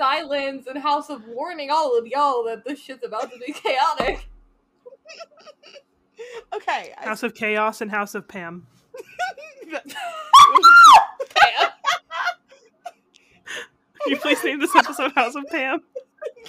Silence 0.00 0.66
and 0.66 0.78
House 0.78 1.10
of 1.10 1.26
Warning 1.28 1.70
all 1.70 1.98
of 1.98 2.06
y'all 2.06 2.42
that 2.44 2.64
this 2.64 2.80
shit's 2.80 3.04
about 3.04 3.30
to 3.30 3.38
be 3.38 3.52
chaotic. 3.62 4.26
Okay. 6.54 6.94
I- 6.96 7.04
House 7.04 7.22
of 7.22 7.34
Chaos 7.34 7.82
and 7.82 7.90
House 7.90 8.14
of 8.14 8.26
Pam. 8.26 8.66
Can 9.70 9.80
you 14.06 14.16
please 14.16 14.42
name 14.42 14.58
this 14.58 14.74
episode 14.74 15.12
House 15.12 15.34
of 15.34 15.44
Pam? 15.48 15.80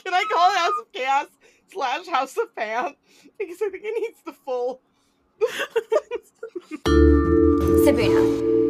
Can 0.02 0.14
I 0.14 0.24
call 0.32 0.50
it 0.52 0.58
House 0.58 0.72
of 0.80 0.90
Chaos 0.94 1.28
slash 1.74 2.08
House 2.08 2.38
of 2.38 2.56
Pam? 2.56 2.96
Because 3.38 3.58
I 3.62 3.70
think 3.70 3.84
it 3.86 4.02
needs 4.02 4.22
the 4.26 4.32
full. 4.32 4.80
Sabrina. 7.84 8.61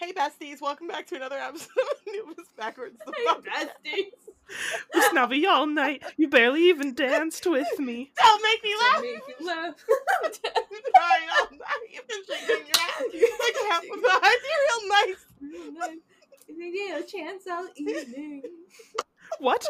Hey 0.00 0.14
besties, 0.14 0.62
welcome 0.62 0.88
back 0.88 1.06
to 1.08 1.16
another 1.16 1.36
episode 1.36 1.68
of 1.76 2.08
Anubis 2.08 2.46
Backwards. 2.56 2.96
The 3.04 3.12
podcast. 3.12 3.68
Besties. 3.84 4.06
We 4.94 5.02
snobby 5.10 5.46
all 5.46 5.66
night. 5.66 6.02
You 6.16 6.28
barely 6.28 6.70
even 6.70 6.94
danced 6.94 7.46
with 7.46 7.78
me. 7.78 8.10
Don't 8.16 8.42
make 8.42 8.64
me 8.64 8.74
laugh. 8.80 9.02
Make 9.02 9.38
you 9.38 9.46
laugh. 9.46 9.74
Crying 9.86 11.28
all 11.38 11.48
night. 11.52 11.88
You've 11.92 12.08
been 12.08 12.22
shaking 12.26 12.66
your 12.66 12.80
ass 12.82 13.02
like 13.12 13.70
half 13.70 13.82
of 13.82 14.00
the 14.00 14.20
eyes. 14.24 14.42
You're 14.48 14.64
real 14.66 14.88
nice. 14.88 15.98
If 16.48 16.56
you 16.58 16.96
a 16.96 17.02
chance, 17.02 17.44
I'll 17.48 17.68
evening. 17.76 18.42
What? 19.38 19.64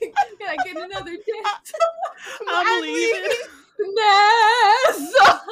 Can 0.00 0.12
I 0.48 0.56
get 0.64 0.76
another 0.76 1.16
chance? 1.16 1.72
I'm 2.48 2.80
leaving. 2.80 3.30
Nessa! 3.80 5.42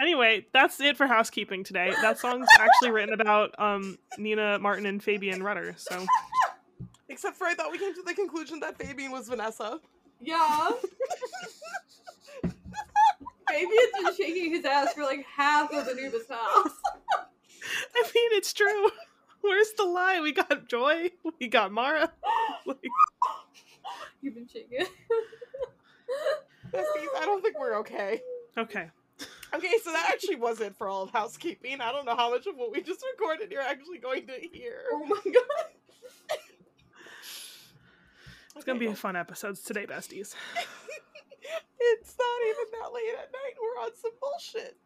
Anyway, 0.00 0.46
that's 0.52 0.80
it 0.80 0.96
for 0.96 1.06
housekeeping 1.06 1.64
today. 1.64 1.92
That 2.02 2.18
song's 2.18 2.46
actually 2.58 2.90
written 2.90 3.14
about 3.14 3.54
um 3.58 3.98
Nina 4.18 4.58
Martin 4.58 4.86
and 4.86 5.02
Fabian 5.02 5.42
Rudder. 5.42 5.74
So 5.76 6.04
Except 7.08 7.36
for 7.36 7.46
I 7.46 7.54
thought 7.54 7.70
we 7.70 7.78
came 7.78 7.94
to 7.94 8.02
the 8.02 8.14
conclusion 8.14 8.60
that 8.60 8.76
Fabian 8.76 9.12
was 9.12 9.28
Vanessa. 9.28 9.80
Yeah. 10.20 10.70
Fabian's 13.48 13.92
been 14.02 14.16
shaking 14.16 14.50
his 14.50 14.64
ass 14.64 14.92
for 14.92 15.02
like 15.02 15.24
half 15.24 15.72
of 15.72 15.84
the 15.86 15.92
Anubis 15.92 16.28
house. 16.28 16.72
I 17.94 18.02
mean, 18.14 18.30
it's 18.32 18.52
true. 18.52 18.88
Where's 19.40 19.72
the 19.76 19.84
lie? 19.84 20.20
We 20.20 20.32
got 20.32 20.68
Joy. 20.68 21.10
We 21.38 21.48
got 21.48 21.70
Mara. 21.72 22.12
Like, 22.66 22.78
You've 24.20 24.34
been 24.34 24.48
shaking. 24.48 24.86
Besties, 26.72 27.06
I 27.16 27.24
don't 27.24 27.42
think 27.42 27.58
we're 27.58 27.78
okay. 27.78 28.20
okay. 28.58 28.90
Okay, 29.54 29.74
so 29.82 29.92
that 29.92 30.10
actually 30.12 30.36
was 30.36 30.60
it 30.60 30.76
for 30.76 30.88
all 30.88 31.02
of 31.02 31.10
housekeeping. 31.10 31.80
I 31.80 31.92
don't 31.92 32.04
know 32.04 32.16
how 32.16 32.30
much 32.30 32.46
of 32.46 32.56
what 32.56 32.72
we 32.72 32.82
just 32.82 33.04
recorded 33.12 33.50
you're 33.50 33.62
actually 33.62 33.98
going 33.98 34.26
to 34.26 34.48
hear. 34.52 34.82
Oh 34.92 35.04
my 35.04 35.32
god. 35.32 36.38
It's 38.56 38.64
gonna 38.64 38.78
be 38.78 38.86
a 38.86 38.94
fun 38.94 39.16
episodes 39.16 39.60
today, 39.60 39.84
besties. 39.84 40.34
it's 41.78 42.16
not 42.18 42.40
even 42.48 42.64
that 42.80 42.90
late 42.94 43.12
at 43.12 43.30
night. 43.30 43.54
We're 43.60 43.84
on 43.84 43.90
some 43.94 44.12
bullshit. 44.18 44.78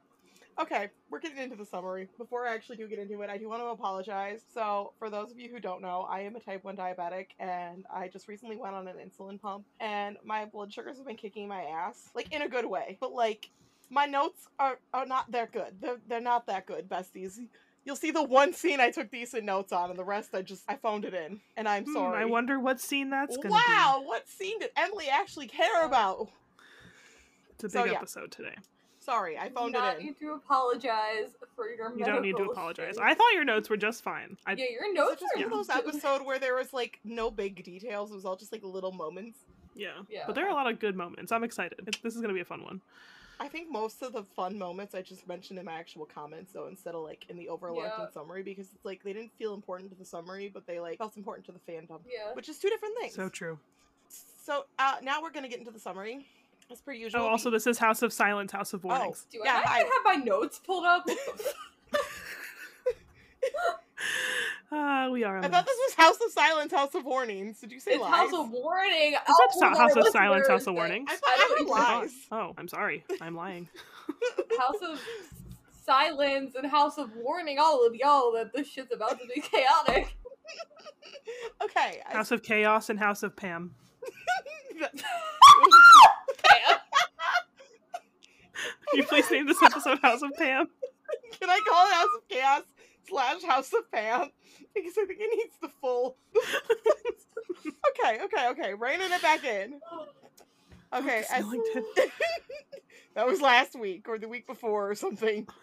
Okay, 0.61 0.91
we're 1.09 1.21
getting 1.21 1.39
into 1.39 1.57
the 1.57 1.65
summary. 1.65 2.09
Before 2.19 2.47
I 2.47 2.53
actually 2.53 2.77
do 2.77 2.89
get 2.89 2.99
into 2.99 3.23
it, 3.23 3.31
I 3.31 3.39
do 3.39 3.49
want 3.49 3.63
to 3.63 3.67
apologize. 3.67 4.43
So, 4.53 4.93
for 4.99 5.09
those 5.09 5.31
of 5.31 5.39
you 5.39 5.49
who 5.49 5.61
don't 5.61 5.81
know, 5.81 6.07
I 6.11 6.21
am 6.21 6.37
a 6.37 6.41
type 6.41 6.65
1 6.65 6.77
diabetic 6.77 7.29
and 7.39 7.87
I 7.91 8.09
just 8.09 8.29
recently 8.29 8.57
went 8.57 8.75
on 8.75 8.87
an 8.87 8.97
insulin 8.97 9.41
pump 9.41 9.65
and 9.79 10.19
my 10.25 10.45
blood 10.45 10.73
sugars 10.73 10.99
have 10.99 11.07
been 11.07 11.17
kicking 11.17 11.49
my 11.49 11.63
ass. 11.63 12.11
Like, 12.15 12.33
in 12.33 12.43
a 12.43 12.49
good 12.49 12.67
way. 12.67 12.99
But, 13.01 13.13
like, 13.13 13.51
my 13.91 14.07
notes 14.07 14.49
are, 14.59 14.79
are 14.95 15.05
not 15.07 15.31
that 15.33 15.53
good. 15.53 15.75
They're, 15.81 15.99
they're 16.09 16.21
not 16.21 16.47
that 16.47 16.67
good, 16.67 16.89
besties. 16.89 17.39
You'll 17.85 17.97
see 17.97 18.11
the 18.11 18.23
one 18.23 18.53
scene 18.53 18.79
I 18.81 18.91
took 18.91 19.11
decent 19.11 19.45
notes 19.45 19.73
on 19.73 19.91
and 19.91 19.99
the 19.99 20.05
rest 20.05 20.35
I 20.35 20.43
just, 20.43 20.63
I 20.69 20.77
phoned 20.77 21.05
it 21.05 21.15
in. 21.15 21.41
And 21.57 21.67
I'm 21.69 21.85
Hmm, 21.85 21.93
sorry. 21.95 22.23
I 22.23 22.25
wonder 22.27 22.61
what 22.61 22.81
scene 22.81 23.11
that's 23.11 23.37
gonna 23.37 23.51
wow, 23.55 24.03
what 24.05 24.29
scene 24.29 24.59
did 24.61 24.71
Emily 24.77 25.07
actually 25.11 25.49
care 25.49 25.85
about? 25.85 26.29
It's 27.55 27.65
a 27.65 27.67
big 27.69 27.73
So, 27.73 27.85
yeah. 27.87 27.93
episode 27.99 28.31
today. 28.31 28.55
Sorry, 29.01 29.39
I 29.39 29.47
You 29.47 29.51
phoned 29.53 29.73
do 29.73 29.81
not 29.81 29.95
it 29.97 30.01
in. 30.01 30.07
need 30.07 30.19
to 30.21 30.33
apologize 30.33 31.31
for 31.57 31.69
your 31.71 31.97
You 31.97 32.05
don't 32.05 32.21
need 32.23 32.37
to 32.37 32.45
apologize. 32.45 32.95
shit. 32.97 33.03
I 33.03 33.15
thought 33.15 33.33
your 33.33 33.45
notes 33.45 33.71
were 33.71 33.79
just 33.79 34.03
fine. 34.05 34.37
I, 34.47 34.53
Yeah, 34.53 34.67
your 34.71 34.85
It's 34.85 34.95
notes 34.95 35.21
just 35.23 35.35
are 35.37 35.39
one 35.39 35.45
of 35.47 35.51
those 35.53 35.67
good. 35.69 35.89
episodes 35.89 36.25
where 36.27 36.39
there 36.39 36.55
was 36.55 36.73
like 36.75 37.01
no 37.03 37.31
big 37.31 37.65
details. 37.65 38.11
It 38.13 38.15
was 38.15 38.25
all 38.27 38.37
just 38.37 38.53
like 38.53 38.63
little 38.63 38.93
moments. 38.93 39.39
yeah. 39.75 39.89
Yeah. 40.11 40.25
But 40.27 40.35
there 40.35 40.45
are 40.47 40.51
a 40.51 40.55
lot 40.55 40.71
of 40.71 40.79
good 40.81 40.97
moments. 40.97 41.33
I'm 41.33 41.45
excited. 41.45 41.81
It- 41.87 42.03
This 42.03 42.15
is 42.15 42.21
gonna 42.21 42.35
be 42.35 42.41
a 42.41 42.45
fun 42.45 42.63
one. 42.63 42.83
I 43.43 43.49
think 43.49 43.71
most 43.71 44.03
of 44.03 44.13
the 44.13 44.23
fun 44.23 44.59
moments 44.59 44.95
I 44.95 45.01
just 45.01 45.27
mentioned 45.27 45.59
in 45.59 45.65
my 45.65 45.73
actual 45.73 46.05
comments, 46.05 46.53
though, 46.53 46.67
instead 46.67 46.95
of 46.95 47.03
like 47.03 47.25
in 47.31 47.37
the 47.39 47.49
overarching 47.49 47.85
Yeah. 47.99 48.11
summary, 48.11 48.43
because 48.43 48.67
it's 48.75 48.85
like 48.85 49.03
they 49.03 49.15
didn't 49.15 49.33
feel 49.39 49.55
important 49.55 49.91
to 49.91 49.97
the 49.97 50.05
summary, 50.05 50.51
but 50.53 50.67
they 50.67 50.79
like 50.79 50.99
felt 50.99 51.17
important 51.17 51.47
to 51.47 51.53
the 51.53 51.59
fandom, 51.61 52.01
Yeah. 52.07 52.35
which 52.35 52.51
is 52.51 52.59
two 52.59 52.69
different 52.69 52.95
things. 53.01 53.15
So 53.15 53.31
true. 53.31 53.59
So 54.45 54.67
uh, 54.79 54.97
now 55.03 55.23
we're 55.23 55.31
gonna 55.31 55.49
get 55.49 55.59
into 55.59 55.71
the 55.71 55.81
summary, 55.81 56.27
as 56.71 56.83
per 56.83 56.93
usual. 56.93 57.23
Oh, 57.23 57.29
also, 57.29 57.49
we- 57.51 57.57
this 57.57 57.67
is 57.67 57.79
House 57.79 58.03
of 58.03 58.13
Silence, 58.13 58.53
House 58.53 58.75
of 58.75 58.85
Warnings. 58.85 59.27
Do 59.31 59.41
Yeah, 59.43 59.63
I 59.67 59.83
not 59.85 59.91
have 59.93 60.05
my 60.05 60.17
notes 60.25 60.59
pulled 60.63 60.85
up? 60.85 61.07
Ah, 64.73 65.09
we 65.11 65.25
are. 65.25 65.37
a 65.39 65.45
I 65.45 65.49
thought 65.49 65.67
this 65.67 65.77
was 65.89 65.95
House 65.95 66.19
of 66.25 66.31
Silence, 66.31 66.73
House 66.73 66.95
of 66.95 67.05
Warnings. 67.05 67.59
Did 67.61 67.73
you 67.73 67.81
say 67.81 67.93
it's 67.93 68.01
lies? 68.03 68.11
House 68.13 68.33
of 68.33 68.51
Warning. 68.51 69.15
Is 69.15 69.19
that 69.27 69.51
Oh, 69.75 69.79
House 69.79 69.97
of 69.97 70.07
Silence, 70.13 70.47
House 70.49 70.67
of 70.69 70.75
Warnings? 70.75 71.09
I 71.11 71.17
thought 71.17 71.29
I 71.29 71.33
I, 71.35 71.57
heard 71.59 71.69
lies. 72.03 72.13
Oh, 72.31 72.55
I'm 72.57 72.69
sorry. 72.69 73.05
I'm 73.21 73.35
lying. 73.35 73.69
House 74.59 74.77
of 74.83 75.01
Silence 75.85 76.55
and 76.55 76.67
House 76.71 76.99
of 76.99 77.11
Warning 77.17 77.59
all 77.59 77.85
of 77.85 77.97
y'all 77.97 78.33
that 78.33 78.53
this 78.55 78.69
shit's 78.69 78.95
about 78.95 79.19
to 79.21 79.27
be 79.35 79.41
chaotic. 79.41 80.17
Okay. 81.63 82.01
I- 82.09 82.13
House 82.13 82.31
of 82.31 82.43
Chaos 82.43 82.91
and 82.91 82.99
House 82.99 83.23
of 83.25 83.35
Pam. 83.35 83.75
Can 88.91 88.99
you 88.99 89.05
please 89.05 89.31
name 89.31 89.47
this 89.47 89.63
episode 89.63 89.99
House 90.01 90.23
of 90.23 90.33
Pam? 90.37 90.67
Can 91.39 91.49
I 91.51 91.61
call 91.69 91.87
it 91.87 91.93
House 91.95 92.09
of 92.17 92.29
Chaos 92.29 92.63
slash 93.09 93.43
House 93.45 93.73
of 93.73 93.91
Pam? 93.93 94.31
Because 94.75 94.93
I 94.99 95.05
think 95.07 95.19
it 95.21 95.37
needs 95.37 95.57
the 95.61 95.69
full. 95.81 96.17
okay, 97.67 98.23
okay, 98.25 98.49
okay. 98.49 98.75
Reining 98.75 99.13
it 99.13 99.23
back 99.23 99.45
in. 99.45 99.81
Okay, 100.93 101.25
as- 101.33 101.45
that 103.15 103.27
was 103.27 103.41
last 103.41 103.79
week 103.79 104.09
or 104.09 104.19
the 104.19 104.29
week 104.29 104.47
before 104.47 104.91
or 104.91 104.95
something. 104.95 105.47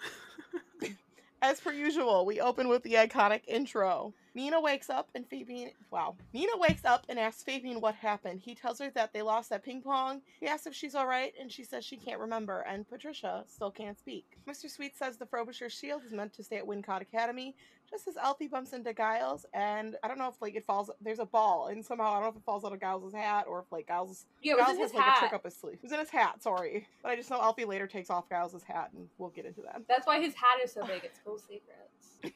As 1.40 1.60
per 1.60 1.72
usual, 1.72 2.26
we 2.26 2.42
open 2.42 2.68
with 2.68 2.82
the 2.82 2.96
iconic 2.96 3.42
intro. 3.48 4.12
Nina 4.34 4.60
wakes 4.60 4.90
up 4.90 5.10
and 5.14 5.28
Fabian. 5.28 5.72
Wow. 5.92 6.16
Nina 6.34 6.58
wakes 6.58 6.84
up 6.84 7.06
and 7.10 7.20
asks 7.20 7.44
Fabian 7.44 7.80
what 7.80 7.94
happened. 7.94 8.42
He 8.44 8.56
tells 8.56 8.80
her 8.80 8.90
that 8.96 9.14
they 9.14 9.22
lost 9.22 9.52
at 9.52 9.64
ping 9.64 9.84
pong. 9.84 10.22
He 10.40 10.48
asks 10.48 10.66
if 10.66 10.74
she's 10.74 10.96
alright, 10.96 11.34
and 11.40 11.52
she 11.52 11.64
says 11.64 11.86
she 11.86 11.96
can't 11.96 12.20
remember, 12.20 12.62
and 12.62 12.90
Patricia 12.90 13.44
still 13.48 13.70
can't 13.70 14.00
speak. 14.00 14.26
Mr. 14.50 14.68
Sweet 14.70 14.98
says 14.98 15.18
the 15.18 15.28
Frobisher 15.28 15.70
shield 15.70 16.04
is 16.04 16.12
meant 16.12 16.34
to 16.34 16.44
stay 16.44 16.58
at 16.58 16.66
Wincott 16.68 17.02
Academy, 17.02 17.56
just 17.90 18.08
as 18.08 18.18
Alfie 18.18 18.48
bumps 18.48 18.74
into 18.74 18.94
Giles, 18.94 19.46
and 19.54 19.96
I 20.04 20.08
don't 20.08 20.18
know 20.18 20.28
if 20.28 20.42
like 20.42 20.56
it 20.56 20.66
falls. 20.66 20.92
There's 21.02 21.20
a 21.20 21.26
ball, 21.26 21.68
and 21.68 21.86
somehow 21.86 22.12
I 22.12 22.14
don't 22.16 22.24
know 22.24 22.30
if 22.30 22.36
it 22.36 22.44
falls 22.46 22.66
out 22.66 22.74
of 22.74 22.80
Giles' 22.80 23.14
hat 23.14 23.46
or 23.48 23.60
if 23.60 23.72
like 23.72 23.88
Giles 23.88 24.26
Yeah, 24.42 24.56
was 24.56 24.66
Giles 24.66 24.78
has 24.80 24.94
like 24.94 25.16
a 25.16 25.20
trick 25.20 25.34
up 25.34 25.46
his 25.46 25.56
sleeve. 25.56 25.76
It 25.76 25.84
was 25.84 25.92
in 25.92 26.00
his 26.00 26.10
hat, 26.10 26.42
sorry. 26.44 26.88
But 27.02 27.10
I 27.10 27.16
just 27.16 27.30
know 27.30 27.42
Alfie 27.42 27.66
later 27.66 27.88
takes 27.88 28.10
off 28.10 28.30
Giles' 28.30 28.64
hat, 28.64 28.90
and 28.94 29.08
we'll 29.18 29.30
get 29.30 29.46
into 29.46 29.62
that. 29.62 29.82
That's 29.88 30.06
why 30.06 30.20
his 30.20 30.34
hat 30.36 30.58
is 30.64 30.74
so 30.74 30.86
big. 30.86 31.04
It's 31.04 31.20
full 31.20 31.36
of 31.36 31.42
secrets. 31.42 32.18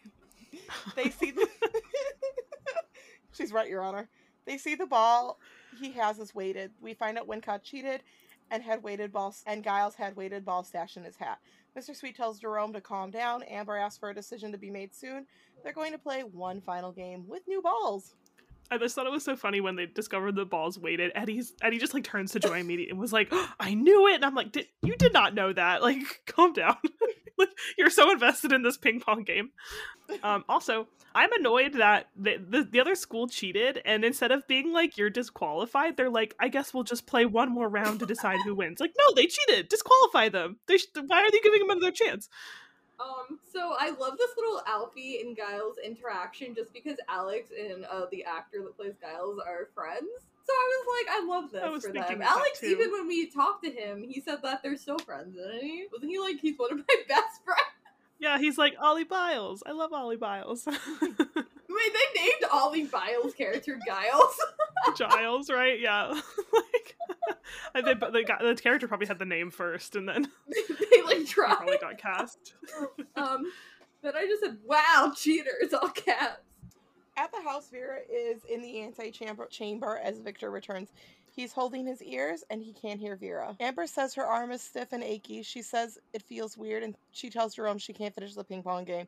They 0.96 1.10
see 1.10 1.32
the. 1.32 1.48
She's 3.34 3.54
right, 3.54 3.70
Your 3.70 3.82
Honor. 3.82 4.10
They 4.46 4.58
see 4.58 4.76
the 4.76 4.86
ball 4.86 5.40
he 5.80 5.92
has 5.94 6.20
is 6.20 6.36
weighted. 6.36 6.72
We 6.82 6.94
find 6.94 7.18
out 7.18 7.28
Wincott 7.28 7.64
cheated 7.64 8.04
and 8.50 8.64
had 8.64 8.84
weighted 8.84 9.12
balls, 9.14 9.44
and 9.48 9.64
Giles 9.64 9.96
had 9.96 10.16
weighted 10.16 10.44
ball 10.44 10.64
stashed 10.64 10.98
in 10.98 11.04
his 11.04 11.16
hat. 11.16 11.40
Mr. 11.78 11.96
Sweet 11.96 12.18
tells 12.18 12.40
Jerome 12.40 12.74
to 12.74 12.82
calm 12.82 13.12
down. 13.12 13.44
Amber 13.44 13.78
asks 13.78 13.98
for 13.98 14.10
a 14.10 14.16
decision 14.16 14.52
to 14.52 14.58
be 14.58 14.70
made 14.70 14.94
soon. 14.94 15.26
They're 15.64 15.74
going 15.74 15.94
to 15.94 15.98
play 15.98 16.22
one 16.22 16.60
final 16.62 16.92
game 16.92 17.26
with 17.28 17.48
new 17.48 17.62
balls. 17.62 18.16
I 18.72 18.78
just 18.78 18.96
thought 18.96 19.06
it 19.06 19.12
was 19.12 19.26
so 19.26 19.36
funny 19.36 19.60
when 19.60 19.76
they 19.76 19.86
discovered 19.86 20.36
the 20.36 20.46
balls 20.46 20.80
weighted. 20.80 21.12
Eddie's 21.14 21.54
Eddie 21.62 21.78
just 21.78 21.94
like 21.94 22.06
turns 22.06 22.32
to 22.32 22.40
Joy 22.40 22.60
immediately 22.62 22.92
and 22.92 23.00
was 23.00 23.12
like, 23.12 23.32
"I 23.60 23.74
knew 23.74 24.08
it." 24.08 24.16
And 24.16 24.26
I'm 24.26 24.34
like, 24.34 24.54
did, 24.54 24.68
"You 24.82 24.96
did 24.96 25.14
not 25.14 25.36
know 25.36 25.52
that. 25.54 25.82
Like, 25.92 26.22
calm 26.26 26.54
down. 26.54 26.78
like, 27.38 27.50
you're 27.78 27.90
so 27.90 28.12
invested 28.12 28.54
in 28.54 28.62
this 28.62 28.78
ping 28.78 29.02
pong 29.02 29.24
game." 29.24 29.50
Um, 30.24 30.46
also, 30.48 30.88
I'm 31.14 31.32
annoyed 31.34 31.74
that 31.74 32.08
the, 32.16 32.38
the 32.38 32.64
the 32.64 32.80
other 32.80 32.96
school 32.96 33.28
cheated, 33.28 33.82
and 33.84 34.06
instead 34.06 34.32
of 34.32 34.48
being 34.48 34.72
like 34.72 34.98
you're 34.98 35.10
disqualified, 35.10 35.98
they're 35.98 36.10
like, 36.10 36.34
"I 36.40 36.48
guess 36.48 36.74
we'll 36.74 36.84
just 36.84 37.08
play 37.08 37.26
one 37.26 37.52
more 37.52 37.68
round 37.68 38.00
to 38.00 38.06
decide 38.06 38.40
who 38.46 38.56
wins." 38.56 38.80
Like, 38.80 38.94
no, 38.98 39.14
they 39.14 39.28
cheated. 39.28 39.68
Disqualify 39.68 40.30
them. 40.30 40.60
They 40.68 40.78
sh- 40.78 40.88
why 41.08 41.24
are 41.24 41.32
they 41.32 41.40
giving 41.40 41.60
them 41.60 41.72
another 41.72 41.92
chance? 41.92 42.30
Um, 43.02 43.40
so 43.52 43.74
I 43.80 43.92
love 43.92 44.18
this 44.18 44.32
little 44.38 44.62
Alfie 44.68 45.22
and 45.22 45.36
Giles 45.36 45.76
interaction 45.84 46.54
just 46.54 46.74
because 46.74 46.98
Alex 47.10 47.50
and 47.58 47.86
uh, 47.86 48.06
the 48.12 48.24
actor 48.24 48.62
that 48.64 48.78
plays 48.78 48.94
Giles 49.02 49.40
are 49.40 49.70
friends. 49.74 50.10
So 50.46 50.54
I 50.54 50.68
was 50.70 51.06
like, 51.06 51.16
I 51.16 51.26
love 51.26 51.52
this 51.52 51.64
I 51.64 51.70
was 51.70 51.86
for 51.86 51.94
them. 51.94 52.22
Alex, 52.22 52.60
too. 52.60 52.68
even 52.68 52.92
when 52.92 53.08
we 53.08 53.30
talked 53.30 53.64
to 53.64 53.72
him, 53.72 54.04
he 54.04 54.20
said 54.22 54.40
that 54.44 54.62
they're 54.64 54.78
still 54.78 55.00
friends, 55.00 55.36
isn't 55.38 55.62
he? 55.62 55.86
Wasn't 55.92 56.12
he 56.12 56.20
like 56.20 56.40
he's 56.42 56.58
one 56.58 56.72
of 56.72 56.78
my 56.80 56.96
best 57.08 57.44
friends? 57.44 57.62
Yeah, 58.20 58.38
he's 58.38 58.58
like 58.58 58.76
Ollie 58.80 59.04
Biles. 59.04 59.64
I 59.66 59.72
love 59.72 59.94
Ollie 59.94 60.18
Biles. 60.18 60.68
Wait, 61.72 61.94
they 61.94 62.22
named 62.22 62.52
Ollie 62.52 62.86
Biles' 62.86 63.34
character 63.34 63.80
Giles. 63.86 64.36
Giles, 64.98 65.50
right? 65.50 65.80
Yeah. 65.80 66.08
like, 66.54 66.98
I 67.76 67.82
think 67.82 68.00
the, 68.00 68.24
guy, 68.26 68.38
the 68.42 68.56
character 68.56 68.88
probably 68.88 69.08
had 69.08 69.20
the 69.20 69.26
name 69.26 69.52
first, 69.52 69.96
and 69.96 70.08
then 70.08 70.28
they 70.48 71.02
like 71.04 71.18
he 71.18 71.26
tried. 71.26 71.56
probably 71.56 71.78
got 71.78 71.98
cast. 71.98 72.54
Um, 73.16 73.52
but 74.02 74.16
I 74.16 74.26
just 74.26 74.44
said, 74.44 74.58
"Wow, 74.66 75.14
cheaters!" 75.16 75.74
All 75.74 75.90
caps. 75.90 76.42
At 77.18 77.32
the 77.32 77.42
house, 77.42 77.70
Vera 77.70 78.00
is 78.10 78.42
in 78.50 78.62
the 78.62 78.82
antechamber 78.82 79.46
chamber 79.48 80.00
as 80.04 80.20
Victor 80.20 80.50
returns. 80.50 80.90
He's 81.34 81.54
holding 81.54 81.86
his 81.86 82.04
ears 82.04 82.44
and 82.50 82.62
he 82.62 82.74
can't 82.74 83.00
hear 83.00 83.16
Vera. 83.16 83.56
Amber 83.60 83.88
says 83.88 84.14
her 84.16 84.26
arm 84.26 84.52
is 84.52 84.62
stiff 84.62 84.92
and 84.92 85.04
achy. 85.04 85.44
She 85.44 85.62
says 85.62 85.98
it 86.14 86.22
feels 86.22 86.58
weird 86.58 86.84
and 86.84 86.96
she 87.12 87.30
tells 87.30 87.56
Jerome 87.56 87.78
she 87.78 87.94
can't 87.94 88.14
finish 88.14 88.36
the 88.36 88.44
ping 88.44 88.64
pong 88.64 88.84
game. 88.84 89.08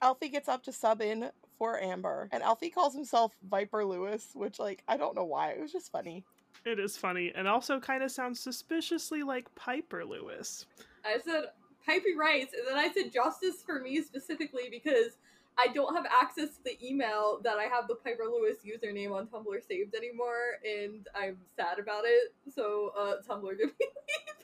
Alfie 0.00 0.30
gets 0.30 0.48
up 0.48 0.62
to 0.64 0.72
sub 0.72 1.02
in 1.02 1.30
for 1.58 1.80
Amber 1.80 2.28
and 2.32 2.42
Alfie 2.42 2.70
calls 2.70 2.94
himself 2.94 3.36
Viper 3.48 3.84
Lewis, 3.84 4.30
which 4.34 4.58
like 4.58 4.82
I 4.88 4.96
don't 4.96 5.14
know 5.14 5.24
why. 5.24 5.50
It 5.50 5.60
was 5.60 5.72
just 5.72 5.92
funny. 5.92 6.24
It 6.64 6.78
is 6.78 6.96
funny, 6.96 7.32
and 7.34 7.46
also 7.46 7.78
kind 7.78 8.02
of 8.02 8.10
sounds 8.10 8.40
suspiciously 8.40 9.22
like 9.22 9.54
Piper 9.54 10.04
Lewis. 10.04 10.66
I 11.04 11.18
said 11.24 11.44
Pipey 11.86 12.16
rights, 12.18 12.52
and 12.52 12.66
then 12.66 12.76
I 12.76 12.92
said 12.92 13.12
justice 13.12 13.62
for 13.64 13.80
me 13.80 14.02
specifically 14.02 14.68
because 14.70 15.16
I 15.58 15.66
don't 15.68 15.94
have 15.94 16.06
access 16.06 16.50
to 16.56 16.64
the 16.64 16.86
email 16.86 17.40
that 17.42 17.56
I 17.58 17.64
have 17.64 17.88
the 17.88 17.96
Piper 17.96 18.24
Lewis 18.24 18.58
username 18.64 19.12
on 19.12 19.26
Tumblr 19.26 19.66
saved 19.66 19.94
anymore, 19.94 20.60
and 20.64 21.08
I'm 21.16 21.38
sad 21.56 21.80
about 21.80 22.04
it. 22.04 22.32
So, 22.54 22.92
uh, 22.96 23.14
Tumblr, 23.28 23.58
give 23.58 23.70
me 23.78 23.86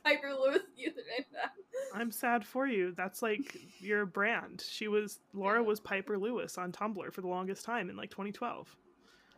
Piper 0.05 0.35
Lewis 0.35 0.63
username 0.79 1.33
back. 1.33 1.53
I'm 1.95 2.11
sad 2.11 2.45
for 2.45 2.67
you. 2.67 2.93
That's 2.97 3.23
like 3.23 3.57
your 3.79 4.07
brand. 4.07 4.65
She 4.69 4.89
was 4.89 5.21
Laura 5.33 5.63
was 5.63 5.79
Piper 5.79 6.19
Lewis 6.19 6.59
on 6.59 6.73
Tumblr 6.73 7.13
for 7.13 7.21
the 7.21 7.29
longest 7.29 7.65
time 7.65 7.91
in 7.91 7.97
like 7.97 8.11
2012. 8.11 8.75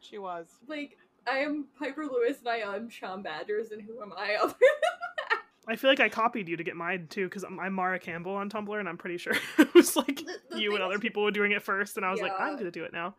She 0.01 0.19
was. 0.19 0.47
Like, 0.67 0.97
I 1.27 1.39
am 1.39 1.67
Piper 1.79 2.07
Lewis, 2.07 2.39
and 2.39 2.49
I 2.49 2.59
am 2.59 2.89
Sean 2.89 3.23
Badgers, 3.23 3.73
and 3.73 3.83
who 3.83 4.01
am 4.01 4.13
I 4.17 4.37
other 4.37 4.55
I 5.69 5.77
feel 5.77 5.91
like 5.91 6.01
I 6.01 6.09
copied 6.09 6.49
you 6.49 6.57
to 6.57 6.65
get 6.65 6.77
mine 6.77 7.09
too 7.11 7.25
because 7.25 7.43
I'm, 7.43 7.59
I'm 7.59 7.73
Mara 7.73 7.99
Campbell 7.99 8.35
on 8.37 8.49
Tumblr, 8.49 8.79
and 8.79 8.89
I'm 8.89 8.97
pretty 8.97 9.19
sure 9.19 9.33
it 9.59 9.75
was 9.75 9.97
like 9.97 10.17
The- 10.25 10.39
the 10.51 10.61
you 10.61 10.75
and 10.75 10.83
other 10.83 10.99
people 10.99 11.23
were 11.25 11.31
doing 11.33 11.53
it 11.53 11.63
first, 11.63 11.97
and 11.97 12.07
I 12.07 12.11
was 12.11 12.21
like, 12.21 12.33
I'm 12.39 12.57
gonna 12.57 12.71
do 12.71 12.85
it 12.85 12.93
now. 12.93 13.15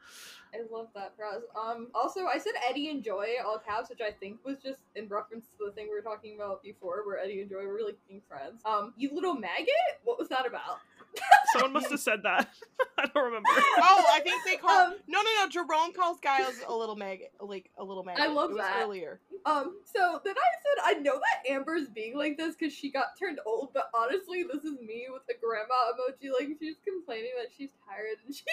I 0.53 0.61
love 0.71 0.87
that 0.95 1.13
for. 1.15 1.25
Um, 1.59 1.87
also, 1.93 2.25
I 2.25 2.37
said 2.37 2.53
Eddie 2.69 2.89
and 2.89 3.03
Joy 3.03 3.27
all 3.45 3.59
caps, 3.59 3.89
which 3.89 4.01
I 4.01 4.11
think 4.11 4.37
was 4.45 4.57
just 4.63 4.79
in 4.95 5.07
reference 5.07 5.45
to 5.57 5.65
the 5.65 5.71
thing 5.71 5.87
we 5.89 5.95
were 5.95 6.01
talking 6.01 6.35
about 6.35 6.63
before, 6.63 7.05
where 7.05 7.19
Eddie 7.19 7.41
and 7.41 7.49
Joy 7.49 7.65
were 7.65 7.79
like 7.85 7.97
being 8.07 8.21
friends. 8.27 8.61
Um, 8.65 8.93
you 8.97 9.09
little 9.13 9.35
maggot, 9.35 9.67
what 10.03 10.17
was 10.17 10.29
that 10.29 10.45
about? 10.47 10.79
Someone 11.53 11.73
must 11.73 11.89
have 11.89 11.99
said 11.99 12.23
that. 12.23 12.49
I 12.97 13.05
don't 13.07 13.25
remember. 13.25 13.49
Oh, 13.49 14.05
I 14.13 14.19
think 14.19 14.43
they 14.45 14.57
call 14.57 14.69
Um, 14.69 14.95
no, 15.07 15.21
no, 15.21 15.29
no. 15.43 15.49
Jerome 15.49 15.93
calls 15.93 16.19
Giles 16.21 16.55
a 16.67 16.75
little 16.75 16.95
maggot, 16.95 17.31
like 17.39 17.69
a 17.77 17.83
little 17.83 18.03
maggot. 18.03 18.31
love 18.33 18.51
it 18.51 18.55
was 18.55 18.61
that. 18.61 18.83
earlier. 18.83 19.19
Um, 19.45 19.77
so 19.85 20.19
then 20.25 20.35
I 20.37 20.49
said 20.61 20.97
I 20.97 21.01
know 21.01 21.15
that 21.19 21.49
Amber's 21.51 21.87
being 21.87 22.17
like 22.17 22.37
this 22.37 22.55
because 22.55 22.73
she 22.73 22.91
got 22.91 23.17
turned 23.19 23.39
old, 23.45 23.69
but 23.73 23.89
honestly, 23.95 24.43
this 24.43 24.63
is 24.63 24.79
me 24.79 25.07
with 25.11 25.25
the 25.27 25.35
grandma 25.41 25.93
emoji. 25.93 26.31
Like 26.37 26.49
she's 26.59 26.75
complaining 26.85 27.31
that 27.37 27.47
she's 27.57 27.69
tired 27.87 28.17
and 28.25 28.35
she's 28.35 28.45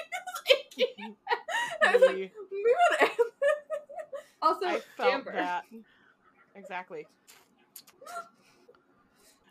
aching. 0.79 1.17
I 1.85 1.93
was 1.93 2.03
like, 2.03 2.17
Me. 2.17 2.31
mood 2.53 3.01
Amber. 3.01 3.13
also, 4.43 4.67
I 4.67 4.81
felt 4.97 5.13
Amber. 5.13 5.33
that. 5.33 5.65
Exactly. 6.55 7.07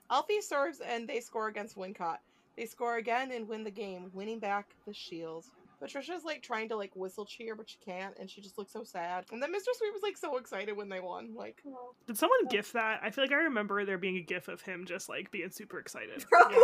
Alfie 0.09 0.41
serves 0.41 0.79
and 0.79 1.07
they 1.07 1.19
score 1.19 1.47
against 1.47 1.75
Wincott. 1.77 2.17
They 2.55 2.65
score 2.65 2.97
again 2.97 3.31
and 3.31 3.47
win 3.47 3.63
the 3.63 3.71
game, 3.71 4.11
winning 4.13 4.39
back 4.39 4.67
the 4.85 4.93
shield. 4.93 5.45
Patricia's 5.79 6.23
like 6.23 6.41
trying 6.41 6.69
to 6.69 6.75
like 6.77 6.91
whistle 6.95 7.25
cheer, 7.25 7.55
but 7.55 7.69
she 7.69 7.77
can't, 7.83 8.15
and 8.19 8.29
she 8.29 8.39
just 8.39 8.57
looks 8.57 8.71
so 8.71 8.83
sad. 8.83 9.25
And 9.31 9.41
then 9.41 9.51
Mr. 9.51 9.73
Sweet 9.73 9.91
was 9.91 10.03
like 10.03 10.15
so 10.17 10.37
excited 10.37 10.77
when 10.77 10.87
they 10.87 10.99
won. 11.01 11.33
Like, 11.35 11.61
Did 12.07 12.17
someone 12.17 12.45
gif 12.49 12.71
that? 12.73 13.01
I 13.03 13.09
feel 13.09 13.23
like 13.25 13.33
I 13.33 13.37
remember 13.37 13.83
there 13.83 13.97
being 13.97 14.15
a 14.17 14.21
gif 14.21 14.47
of 14.47 14.61
him 14.61 14.85
just 14.85 15.09
like 15.09 15.29
being 15.31 15.49
super 15.49 15.79
excited. 15.79 16.23
Probably. 16.29 16.57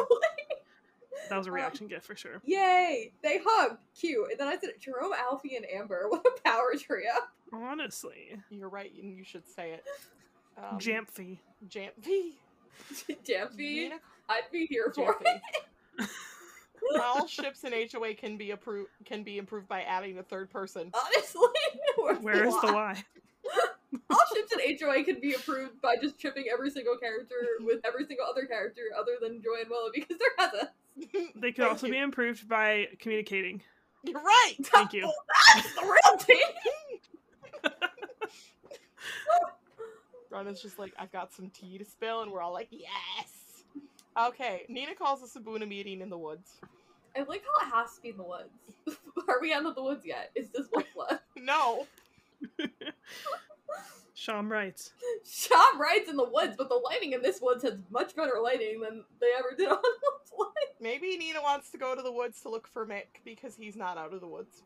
Yeah, 1.29 1.35
that 1.35 1.37
was 1.37 1.47
a 1.47 1.49
Um, 1.49 1.55
reaction 1.55 1.87
gif 1.87 2.03
for 2.03 2.15
sure. 2.15 2.41
Yay! 2.45 3.11
They 3.21 3.39
hugged. 3.45 3.77
Cute. 3.99 4.31
And 4.31 4.39
then 4.39 4.47
I 4.47 4.57
said 4.57 4.71
Jerome, 4.79 5.13
Alfie, 5.13 5.55
and 5.55 5.65
Amber. 5.69 6.07
What 6.09 6.25
a 6.25 6.41
power 6.41 6.73
trio. 6.77 7.11
Honestly, 7.53 8.37
you're 8.49 8.69
right, 8.69 8.91
and 9.01 9.15
you 9.15 9.23
should 9.23 9.47
say 9.47 9.71
it. 9.71 9.83
Um, 10.57 10.77
Jamphy. 10.79 11.39
Jampy. 11.67 12.33
Jampy. 13.23 13.57
Nina 13.57 13.95
I'd 14.29 14.43
be 14.51 14.65
here 14.67 14.91
for 14.93 15.17
it. 15.21 15.41
Jampy. 15.99 16.07
All 17.01 17.27
ships 17.27 17.63
in 17.65 17.73
HOA 17.91 18.13
can 18.15 18.37
be 18.37 18.51
approved 18.51 18.89
can 19.05 19.23
be 19.23 19.37
improved 19.37 19.67
by 19.67 19.81
adding 19.83 20.17
a 20.17 20.23
third 20.23 20.49
person. 20.49 20.91
Honestly, 20.93 21.41
where's 22.21 22.53
the 22.61 22.67
lie? 22.67 22.73
lie? 22.73 23.03
All 24.09 24.17
ships 24.33 24.53
in 24.53 24.77
HOA 24.79 25.03
can 25.03 25.19
be 25.19 25.33
approved 25.33 25.81
by 25.81 25.95
just 26.01 26.17
chipping 26.17 26.45
every 26.51 26.69
single 26.69 26.97
character 26.97 27.35
with 27.59 27.81
every 27.85 28.05
single 28.05 28.25
other 28.29 28.45
character 28.45 28.81
other 28.97 29.13
than 29.21 29.41
Joy 29.41 29.61
and 29.61 29.69
Willow 29.69 29.89
because 29.93 30.17
they're 30.17 30.47
cousins. 30.49 30.69
They 31.35 31.51
could 31.51 31.65
also 31.65 31.87
you. 31.87 31.93
be 31.93 31.99
improved 31.99 32.47
by 32.47 32.87
communicating. 32.99 33.61
You're 34.03 34.21
right. 34.21 34.55
Thank 34.63 34.93
you. 34.93 35.11
That's 35.55 35.73
the 35.75 35.81
real 35.81 36.17
thing. 36.19 37.71
Ronna's 40.31 40.61
just 40.61 40.77
like, 40.77 40.93
I've 40.97 41.11
got 41.11 41.33
some 41.33 41.49
tea 41.49 41.77
to 41.77 41.85
spill, 41.85 42.21
and 42.21 42.31
we're 42.31 42.41
all 42.41 42.53
like, 42.53 42.67
yes. 42.71 43.63
Okay, 44.17 44.65
Nina 44.69 44.95
calls 44.95 45.23
a 45.23 45.39
Sibuna 45.39 45.67
meeting 45.67 46.01
in 46.01 46.09
the 46.09 46.17
woods. 46.17 46.59
I 47.15 47.21
like 47.23 47.41
how 47.43 47.67
it 47.67 47.71
has 47.73 47.95
to 47.95 48.01
be 48.01 48.09
in 48.09 48.17
the 48.17 48.23
woods. 48.23 48.97
Are 49.27 49.41
we 49.41 49.53
out 49.53 49.65
of 49.65 49.75
the 49.75 49.83
woods 49.83 50.05
yet? 50.05 50.31
Is 50.35 50.49
this 50.49 50.67
what's 50.71 50.95
left? 50.95 51.23
No, 51.35 51.87
Sham 54.19 54.51
writes. 54.51 54.91
Sean 55.25 55.79
writes 55.79 56.09
in 56.09 56.17
the 56.17 56.27
woods, 56.29 56.55
but 56.57 56.67
the 56.67 56.75
lighting 56.75 57.13
in 57.13 57.21
this 57.21 57.39
woods 57.41 57.63
has 57.63 57.75
much 57.89 58.17
better 58.17 58.33
lighting 58.43 58.81
than 58.81 59.05
they 59.21 59.27
ever 59.37 59.55
did 59.57 59.69
on 59.69 59.77
Woods 59.77 60.31
Light. 60.37 60.75
maybe 60.81 61.15
Nina 61.15 61.41
wants 61.41 61.71
to 61.71 61.77
go 61.77 61.95
to 61.95 62.01
the 62.01 62.11
woods 62.11 62.41
to 62.41 62.49
look 62.49 62.67
for 62.67 62.85
Mick 62.85 63.23
because 63.23 63.55
he's 63.55 63.77
not 63.77 63.97
out 63.97 64.13
of 64.13 64.19
the 64.19 64.27
woods. 64.27 64.61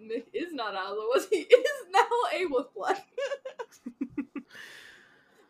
Mick 0.00 0.26
is 0.32 0.52
not 0.52 0.76
out 0.76 0.92
of 0.92 0.96
the 0.96 1.08
woods. 1.12 1.26
He 1.32 1.38
is 1.40 1.86
now 1.90 2.06
a 2.32 2.46
Wolfblood. 2.46 3.00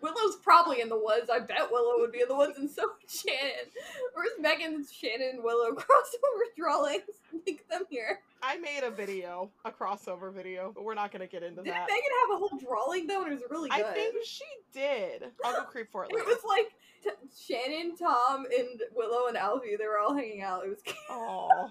Willow's 0.04 0.36
probably 0.36 0.80
in 0.82 0.88
the 0.90 0.98
woods. 0.98 1.30
I 1.32 1.38
bet 1.40 1.70
Willow 1.72 1.98
would 1.98 2.12
be 2.12 2.20
in 2.20 2.28
the 2.28 2.36
woods, 2.36 2.58
and 2.58 2.70
so 2.70 2.82
would 2.82 3.10
Shannon. 3.10 3.70
Where's 4.12 4.30
Megan's 4.38 4.92
Shannon 4.92 5.30
and 5.36 5.42
Willow 5.42 5.70
crossover 5.74 6.44
drawings? 6.56 7.02
Link 7.46 7.66
them 7.70 7.84
here. 7.88 8.20
I 8.42 8.58
made 8.58 8.82
a 8.84 8.90
video, 8.90 9.50
a 9.64 9.70
crossover 9.72 10.30
video, 10.32 10.70
but 10.74 10.84
we're 10.84 10.94
not 10.94 11.10
gonna 11.10 11.26
get 11.26 11.42
into 11.42 11.62
that. 11.62 11.64
Didn't 11.64 11.76
that. 11.78 11.88
Megan 11.88 12.10
have 12.28 12.36
a 12.36 12.38
whole 12.46 12.58
drawing 12.58 13.06
though, 13.06 13.22
and 13.22 13.32
it 13.32 13.34
was 13.36 13.44
really 13.50 13.70
good. 13.70 13.84
I 13.84 13.92
think 13.94 14.14
she 14.24 14.44
did. 14.74 15.24
I'll 15.44 15.52
go 15.54 15.62
creep 15.64 15.90
for 15.90 16.04
it 16.04 16.10
later. 16.14 16.24
it 16.24 16.26
was 16.26 16.44
like 16.46 16.74
t- 17.02 17.54
Shannon, 17.54 17.96
Tom, 17.96 18.44
and 18.56 18.80
Willow 18.94 19.28
and 19.28 19.36
Alfie. 19.38 19.76
They 19.78 19.86
were 19.86 19.98
all 19.98 20.14
hanging 20.14 20.42
out. 20.42 20.64
It 20.66 20.68
was 20.68 20.82
cute. 20.84 20.96
Oh. 21.10 21.70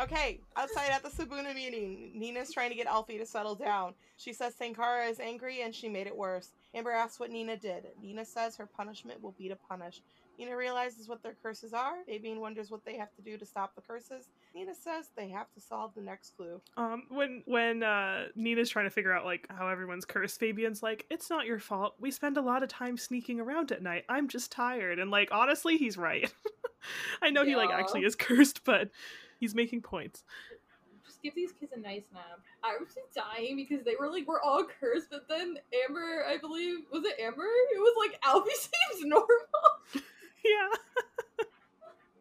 Okay, 0.00 0.40
outside 0.56 0.90
at 0.90 1.04
the 1.04 1.08
Sibuna 1.08 1.54
meeting, 1.54 2.10
Nina's 2.14 2.52
trying 2.52 2.70
to 2.70 2.74
get 2.74 2.86
Alfie 2.86 3.18
to 3.18 3.26
settle 3.26 3.54
down. 3.54 3.94
She 4.16 4.32
says 4.32 4.54
Senkhara 4.60 5.08
is 5.08 5.20
angry 5.20 5.62
and 5.62 5.72
she 5.72 5.88
made 5.88 6.08
it 6.08 6.16
worse. 6.16 6.50
Amber 6.74 6.90
asks 6.90 7.20
what 7.20 7.30
Nina 7.30 7.56
did. 7.56 7.86
Nina 8.02 8.24
says 8.24 8.56
her 8.56 8.66
punishment 8.66 9.22
will 9.22 9.34
be 9.38 9.48
to 9.48 9.56
punish. 9.56 10.02
Nina 10.36 10.56
realizes 10.56 11.08
what 11.08 11.22
their 11.22 11.36
curses 11.40 11.72
are. 11.72 12.02
Fabian 12.06 12.40
wonders 12.40 12.70
what 12.70 12.84
they 12.84 12.96
have 12.96 13.14
to 13.14 13.22
do 13.22 13.38
to 13.38 13.46
stop 13.46 13.76
the 13.76 13.80
curses. 13.80 14.28
Nina 14.52 14.74
says 14.74 15.10
they 15.16 15.28
have 15.28 15.52
to 15.54 15.60
solve 15.60 15.94
the 15.94 16.00
next 16.00 16.36
clue. 16.36 16.60
Um, 16.76 17.04
when 17.08 17.42
when 17.46 17.84
uh, 17.84 18.26
Nina's 18.34 18.68
trying 18.68 18.86
to 18.86 18.90
figure 18.90 19.12
out 19.12 19.24
like 19.24 19.46
how 19.48 19.68
everyone's 19.68 20.04
cursed, 20.04 20.40
Fabian's 20.40 20.82
like, 20.82 21.06
"It's 21.08 21.30
not 21.30 21.46
your 21.46 21.60
fault. 21.60 21.94
We 22.00 22.10
spend 22.10 22.36
a 22.36 22.42
lot 22.42 22.64
of 22.64 22.68
time 22.68 22.96
sneaking 22.96 23.38
around 23.38 23.70
at 23.70 23.82
night. 23.82 24.04
I'm 24.08 24.26
just 24.26 24.50
tired." 24.50 24.98
And 24.98 25.10
like, 25.10 25.28
honestly, 25.30 25.76
he's 25.76 25.96
right. 25.96 26.32
I 27.22 27.30
know 27.30 27.44
he 27.44 27.56
like 27.56 27.70
actually 27.70 28.04
is 28.04 28.14
cursed, 28.16 28.64
but 28.64 28.90
he's 29.40 29.54
making 29.54 29.82
points. 29.82 30.24
Just 31.04 31.22
give 31.22 31.34
these 31.34 31.52
kids 31.52 31.72
a 31.76 31.80
nice 31.80 32.04
nap. 32.12 32.40
I 32.62 32.76
was 32.80 32.88
just 32.94 33.14
dying 33.14 33.56
because 33.56 33.84
they 33.84 33.94
were 33.98 34.10
like, 34.10 34.26
we're 34.26 34.40
all 34.40 34.64
cursed, 34.80 35.08
but 35.10 35.28
then 35.28 35.58
Amber, 35.86 36.24
I 36.26 36.38
believe, 36.38 36.78
was 36.90 37.04
it 37.04 37.20
Amber? 37.20 37.44
It 37.74 37.78
was 37.78 37.94
like, 37.98 38.18
Alfie 38.24 38.50
seems 38.54 39.04
normal. 39.04 39.28
Yeah. 40.44 40.68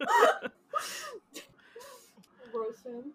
Roast 2.54 2.86
him. 2.86 3.14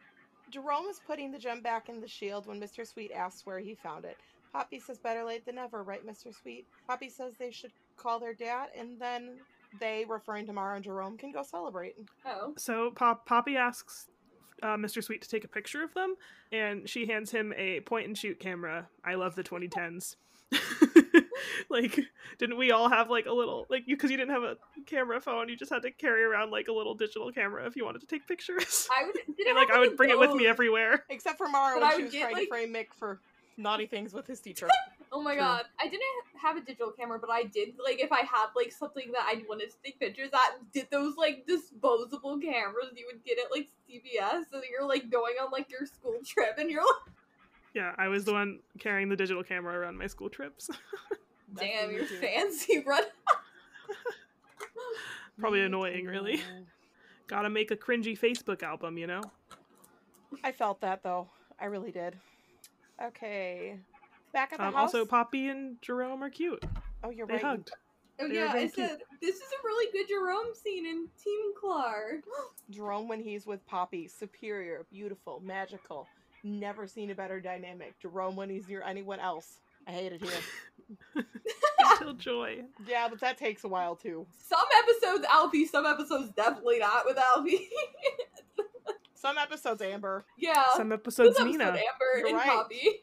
Jerome 0.50 0.87
is 0.87 1.00
putting 1.07 1.31
the 1.31 1.38
gem 1.38 1.61
back 1.61 1.88
in 1.88 2.00
the 2.00 2.09
shield 2.09 2.47
when 2.47 2.61
Mr. 2.61 2.87
Sweet 2.87 3.12
asks 3.12 3.45
where 3.45 3.59
he 3.59 3.75
found 3.75 4.05
it. 4.05 4.17
Poppy 4.52 4.81
says 4.81 4.99
better 4.99 5.25
late 5.25 5.45
than 5.45 5.57
never, 5.57 5.83
right, 5.83 6.07
Mr. 6.07 6.35
Sweet? 6.35 6.67
Poppy 6.87 7.11
says 7.11 7.35
they 7.38 7.50
should 7.50 7.73
call 7.97 8.19
their 8.19 8.33
dad, 8.33 8.69
and 8.76 8.99
then 8.99 9.37
they, 9.80 10.04
referring 10.08 10.46
to 10.46 10.52
Mara 10.52 10.76
and 10.76 10.84
Jerome, 10.84 11.16
can 11.16 11.32
go 11.32 11.42
celebrate. 11.42 11.96
Oh. 12.26 12.54
So 12.56 12.90
Pop 12.94 13.26
Poppy 13.26 13.56
asks 13.56 14.06
uh, 14.62 14.76
Mr. 14.76 15.02
Sweet 15.02 15.22
to 15.22 15.28
take 15.28 15.44
a 15.44 15.48
picture 15.48 15.82
of 15.82 15.94
them, 15.94 16.14
and 16.52 16.88
she 16.88 17.06
hands 17.06 17.30
him 17.30 17.52
a 17.56 17.80
point 17.80 18.06
and 18.06 18.16
shoot 18.16 18.40
camera. 18.40 18.88
I 19.04 19.14
love 19.14 19.34
the 19.34 19.44
2010s. 19.44 20.16
like, 21.70 22.00
didn't 22.38 22.56
we 22.56 22.70
all 22.70 22.88
have 22.88 23.10
like 23.10 23.26
a 23.26 23.32
little 23.32 23.66
like 23.68 23.84
you 23.87 23.96
because 23.96 24.10
you 24.10 24.16
didn't 24.16 24.32
have 24.32 24.42
a 24.42 24.56
camera 24.87 25.20
phone, 25.20 25.48
you 25.48 25.56
just 25.56 25.72
had 25.72 25.82
to 25.82 25.90
carry 25.90 26.25
around 26.25 26.50
like 26.50 26.68
a 26.68 26.72
little 26.72 26.94
digital 26.94 27.30
camera 27.30 27.66
if 27.66 27.76
you 27.76 27.84
wanted 27.84 28.00
to 28.00 28.06
take 28.06 28.26
pictures. 28.26 28.88
I 28.96 29.04
would 29.06 29.16
and 29.46 29.56
like 29.56 29.70
I 29.70 29.78
would 29.78 29.92
of 29.92 29.96
bring 29.96 30.10
it 30.10 30.18
with 30.18 30.32
me 30.32 30.46
everywhere. 30.46 31.04
Except 31.10 31.37
for 31.38 31.48
Mara 31.48 31.75
But 31.78 31.82
when 31.82 31.92
I 31.92 31.96
she 31.96 32.02
was 32.04 32.12
get, 32.12 32.20
trying 32.22 32.34
like- 32.34 32.44
to 32.44 32.48
frame 32.48 32.72
Mick 32.72 32.87
for 32.98 33.20
naughty 33.56 33.87
things 33.87 34.12
with 34.12 34.26
his 34.26 34.40
teacher. 34.40 34.68
Oh 35.11 35.23
my 35.23 35.33
True. 35.35 35.43
god, 35.43 35.65
I 35.81 35.85
didn't 35.85 36.03
have 36.41 36.57
a 36.57 36.61
digital 36.61 36.93
camera, 36.93 37.19
but 37.19 37.31
I 37.31 37.45
did 37.45 37.71
like 37.83 37.99
if 38.00 38.12
I 38.12 38.21
had 38.21 38.49
like 38.55 38.73
something 38.73 39.11
that 39.12 39.23
I 39.27 39.43
wanted 39.49 39.71
to 39.71 39.77
take 39.83 39.99
pictures 39.99 40.31
at. 40.35 40.73
Did 40.73 40.88
those 40.91 41.17
like 41.17 41.47
disposable 41.47 42.38
cameras 42.38 42.93
you 42.95 43.09
would 43.12 43.25
get 43.25 43.38
at 43.38 43.50
like 43.50 43.69
CVS, 43.88 44.45
so 44.50 44.59
that 44.59 44.69
you're 44.71 44.87
like 44.87 45.11
going 45.11 45.35
on 45.43 45.50
like 45.50 45.71
your 45.71 45.87
school 45.87 46.19
trip 46.27 46.57
and 46.59 46.71
you're 46.71 46.83
like, 46.83 47.15
Yeah, 47.75 47.95
I 47.97 48.09
was 48.09 48.25
the 48.25 48.33
one 48.33 48.61
carrying 48.79 49.09
the 49.09 49.17
digital 49.17 49.43
camera 49.43 49.79
around 49.79 49.97
my 49.97 50.07
school 50.07 50.29
trips. 50.29 50.69
Damn, 51.59 51.88
me 51.88 51.95
you're 51.95 52.07
too. 52.07 52.17
fancy, 52.21 52.81
bro. 52.81 52.99
Probably 55.38 55.62
annoying, 55.62 56.05
really. 56.05 56.43
Gotta 57.29 57.49
make 57.49 57.71
a 57.71 57.77
cringy 57.77 58.19
Facebook 58.19 58.62
album, 58.62 58.99
you 58.99 59.07
know? 59.07 59.23
I 60.45 60.53
felt 60.53 60.81
that 60.83 61.03
though. 61.03 61.29
I 61.61 61.67
really 61.67 61.91
did. 61.93 62.17
Okay. 63.03 63.79
Back 64.32 64.52
at 64.52 64.58
the 64.58 64.66
Um, 64.66 64.75
house. 64.75 64.94
also, 64.94 65.04
Poppy 65.06 65.49
and 65.49 65.80
Jerome 65.82 66.23
are 66.23 66.30
cute. 66.30 66.64
oh, 67.04 67.11
you're 67.11 67.26
They 67.26 67.35
right. 67.35 67.42
hugged. 67.42 67.70
Oh 68.20 68.26
They 68.26 68.28
were 68.28 68.35
yeah, 68.47 68.52
very 68.52 68.64
I 68.64 68.68
said 68.68 68.99
this 69.20 69.37
is 69.37 69.42
a 69.42 69.64
really 69.64 69.92
good 69.92 70.08
Jerome 70.08 70.52
scene 70.54 70.85
in 70.87 71.06
Team 71.23 71.52
Clark. 71.58 72.25
Jerome 72.70 73.08
when 73.08 73.20
he's 73.20 73.47
with 73.47 73.64
Poppy, 73.66 74.08
superior, 74.08 74.85
beautiful, 74.90 75.40
magical. 75.44 76.06
Never 76.44 76.87
seen 76.87 77.11
a 77.11 77.14
better 77.14 77.40
dynamic. 77.40 77.99
Jerome 78.00 78.37
when 78.37 78.50
he's 78.50 78.68
near 78.68 78.82
anyone 78.82 79.20
else. 79.20 79.61
I 79.87 79.92
hate 79.92 80.12
it 80.12 80.23
here. 80.23 81.25
Until 81.90 82.12
Joy. 82.14 82.64
yeah, 82.87 83.08
but 83.08 83.20
that 83.20 83.38
takes 83.38 83.64
a 83.64 83.68
while 83.68 83.94
too. 83.97 84.26
Some 84.37 84.64
episodes 84.82 85.25
Alfie, 85.32 85.66
some 85.66 85.87
episodes 85.87 86.30
definitely 86.30 86.78
not 86.80 87.04
with 87.06 87.18
Alfie. 87.18 87.68
Some 89.14 89.37
episodes, 89.37 89.82
Amber. 89.82 90.25
yeah, 90.38 90.62
Some 90.76 90.90
this 90.90 90.99
episodes, 91.00 91.30
episode 91.40 91.50
Nina. 91.50 91.64
Amber 91.64 92.18
You're 92.18 92.26
and 92.28 92.37
right. 92.37 92.47
Poppy. 92.47 93.02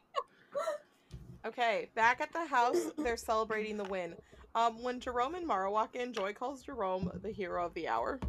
Okay, 1.46 1.90
back 1.96 2.22
at 2.22 2.32
the 2.34 2.46
house, 2.46 2.92
they're 2.98 3.18
celebrating 3.18 3.78
the 3.78 3.84
win. 3.84 4.16
Um, 4.56 4.82
when 4.82 5.00
Jerome 5.00 5.36
and 5.36 5.46
Mara 5.46 5.70
walk 5.72 5.96
in, 5.96 6.12
Joy 6.14 6.34
calls 6.34 6.64
Jerome 6.64 7.12
the 7.22 7.32
hero 7.32 7.66
of 7.66 7.74
the 7.74 7.88
hour. 7.88 8.20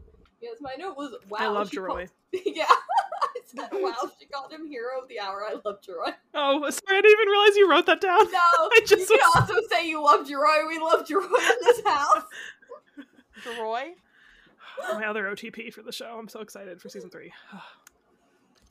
Yes, 0.43 0.57
my 0.61 0.75
note 0.79 0.97
was 0.97 1.15
wow. 1.31 1.39
I 1.41 1.47
love 1.49 1.71
Jerome. 1.71 1.97
Called- 1.97 2.11
yeah, 2.45 2.65
I 2.69 3.41
said 3.47 3.69
wow. 3.73 3.95
She 4.21 4.27
called 4.27 4.53
him 4.53 4.67
hero 4.67 5.01
of 5.01 5.09
the 5.09 5.19
hour. 5.19 5.45
I 5.49 5.55
love 5.65 5.81
Jerome. 5.83 6.13
Oh, 6.35 6.59
sorry, 6.69 6.99
I 6.99 7.01
didn't 7.01 7.13
even 7.13 7.29
realize 7.29 7.57
you 7.57 7.71
wrote 7.71 7.87
that 7.87 8.01
down. 8.01 8.31
No, 8.31 8.39
I 8.59 8.81
just 8.85 9.09
you 9.09 9.19
can 9.19 9.31
also 9.35 9.55
say 9.71 9.89
you 9.89 10.03
love 10.03 10.27
Jerome. 10.29 10.69
We 10.69 10.79
love 10.79 11.07
Jerome 11.07 11.25
in 11.25 11.57
this 11.63 11.81
house. 11.87 12.25
Jeroy? 13.45 13.93
My 14.93 15.07
other 15.07 15.25
OTP 15.25 15.73
for 15.73 15.83
the 15.83 15.93
show. 15.93 16.19
I'm 16.19 16.29
so 16.29 16.41
excited 16.41 16.81
for 16.83 16.89
season 16.89 17.11
three. 17.11 17.33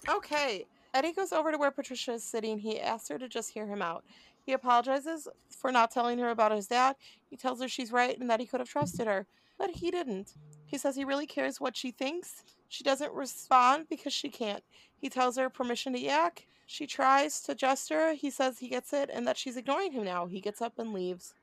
Okay. 0.07 0.67
Eddie 0.93 1.13
goes 1.13 1.33
over 1.33 1.51
to 1.51 1.57
where 1.57 1.71
Patricia 1.71 2.13
is 2.13 2.23
sitting. 2.23 2.59
He 2.59 2.79
asks 2.79 3.09
her 3.09 3.17
to 3.17 3.27
just 3.27 3.49
hear 3.51 3.65
him 3.65 3.81
out. 3.81 4.05
He 4.45 4.53
apologizes 4.53 5.27
for 5.49 5.71
not 5.71 5.89
telling 5.89 6.19
her 6.19 6.29
about 6.29 6.51
his 6.51 6.67
dad. 6.67 6.95
He 7.29 7.35
tells 7.35 7.59
her 7.61 7.67
she's 7.67 7.91
right 7.91 8.17
and 8.17 8.29
that 8.29 8.39
he 8.39 8.45
could 8.45 8.59
have 8.59 8.69
trusted 8.69 9.07
her, 9.07 9.25
but 9.57 9.71
he 9.71 9.89
didn't. 9.89 10.35
He 10.65 10.77
says 10.77 10.95
he 10.95 11.03
really 11.03 11.25
cares 11.25 11.59
what 11.59 11.75
she 11.75 11.89
thinks. 11.91 12.43
She 12.69 12.83
doesn't 12.83 13.13
respond 13.13 13.87
because 13.89 14.13
she 14.13 14.29
can't. 14.29 14.63
He 14.97 15.09
tells 15.09 15.37
her 15.37 15.49
permission 15.49 15.93
to 15.93 15.99
yak. 15.99 16.45
She 16.67 16.85
tries 16.85 17.41
to 17.41 17.55
her. 17.91 18.13
He 18.13 18.29
says 18.29 18.59
he 18.59 18.69
gets 18.69 18.93
it 18.93 19.09
and 19.11 19.27
that 19.27 19.37
she's 19.37 19.57
ignoring 19.57 19.91
him 19.93 20.03
now. 20.03 20.27
He 20.27 20.41
gets 20.41 20.61
up 20.61 20.77
and 20.77 20.93
leaves. 20.93 21.33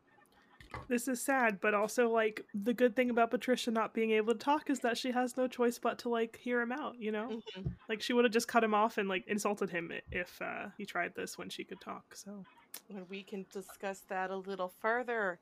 This 0.89 1.07
is 1.09 1.21
sad, 1.21 1.61
but 1.61 1.75
also 1.75 2.09
like 2.09 2.45
the 2.55 2.73
good 2.73 2.97
thing 2.97 3.11
about 3.11 3.31
Patricia 3.31 3.71
not 3.71 3.95
being 3.95 4.13
able 4.13 4.33
to 4.33 4.39
talk 4.39 4.71
is 4.71 4.81
that 4.81 4.97
she 4.97 5.11
has 5.11 5.37
no 5.37 5.47
choice 5.47 5.79
but 5.79 5.99
to 6.01 6.09
like 6.09 6.39
hear 6.39 6.61
him 6.61 6.73
out, 6.73 6.95
you 6.99 7.13
know? 7.13 7.41
Like 7.89 8.01
she 8.01 8.13
would 8.13 8.25
have 8.25 8.33
just 8.33 8.49
cut 8.49 8.65
him 8.65 8.75
off 8.75 8.99
and 8.99 9.09
like 9.09 9.25
insulted 9.27 9.71
him 9.71 9.93
if 10.11 10.41
uh, 10.41 10.67
he 10.79 10.87
tried 10.87 11.15
this 11.15 11.37
when 11.37 11.49
she 11.49 11.65
could 11.65 11.81
talk. 11.81 12.15
So 12.15 12.45
And 12.89 13.09
we 13.09 13.23
can 13.23 13.47
discuss 13.53 14.01
that 14.09 14.31
a 14.31 14.37
little 14.37 14.73
further 14.81 15.39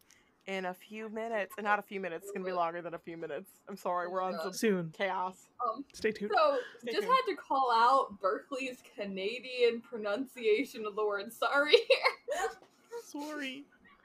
in 0.47 0.65
a 0.67 0.75
few 0.75 1.09
minutes. 1.09 1.53
And 1.59 1.65
not 1.65 1.79
a 1.79 1.83
few 1.83 2.01
minutes, 2.01 2.25
it's 2.25 2.33
going 2.33 2.45
to 2.45 2.51
be 2.51 2.53
longer 2.55 2.81
than 2.83 2.95
a 2.95 2.99
few 2.99 3.17
minutes. 3.17 3.51
I'm 3.69 3.77
sorry, 3.77 4.09
we're 4.09 4.23
on 4.23 4.39
some 4.43 4.53
soon, 4.53 4.93
chaos. 4.97 5.35
Um, 5.65 5.85
stay 5.93 6.11
tuned. 6.13 6.33
so 6.35 6.59
Stay 6.81 6.93
just 6.93 7.03
tuned. 7.03 7.13
had 7.27 7.31
to 7.33 7.37
call 7.37 7.71
out 7.73 8.21
Burkely's 8.21 8.79
Canadian 8.97 9.81
pronunciation 9.81 10.87
of 10.87 10.97
the 10.97 11.05
word 11.05 11.33
sorry. 11.33 11.75
Sorry. 13.07 13.65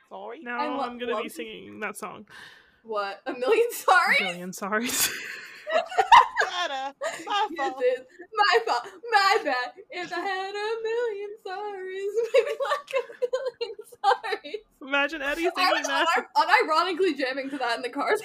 Sorry. 0.09 0.39
Now 0.41 0.77
lo- 0.77 0.83
I'm 0.83 0.97
gonna 0.97 1.21
be 1.21 1.29
singing 1.29 1.79
that 1.81 1.97
song. 1.97 2.25
what? 2.83 3.21
A 3.25 3.33
million 3.33 3.67
sorries? 3.73 4.21
Million 4.21 4.51
sorries. 4.51 5.11
Dada, 6.55 6.95
my 7.25 7.47
This 7.49 7.57
fault. 7.59 7.83
is 7.83 7.99
my 8.33 8.59
fault. 8.65 8.83
My 9.11 9.37
bad. 9.43 9.71
If 9.91 10.13
I 10.13 10.19
had 10.19 10.55
a 10.55 10.69
million 10.83 11.29
sorries, 11.45 12.15
maybe 12.33 12.55
like 12.69 12.91
a 12.95 13.03
million 13.21 13.75
sorries. 14.03 14.87
Imagine 14.87 15.21
Eddie 15.21 15.47
I 15.47 15.51
singing 15.55 15.71
was 15.73 15.87
that. 15.87 16.07
un- 16.17 16.47
unironically 16.47 17.17
jamming 17.17 17.49
to 17.51 17.57
that 17.57 17.75
in 17.77 17.81
the 17.81 17.89
car. 17.89 18.15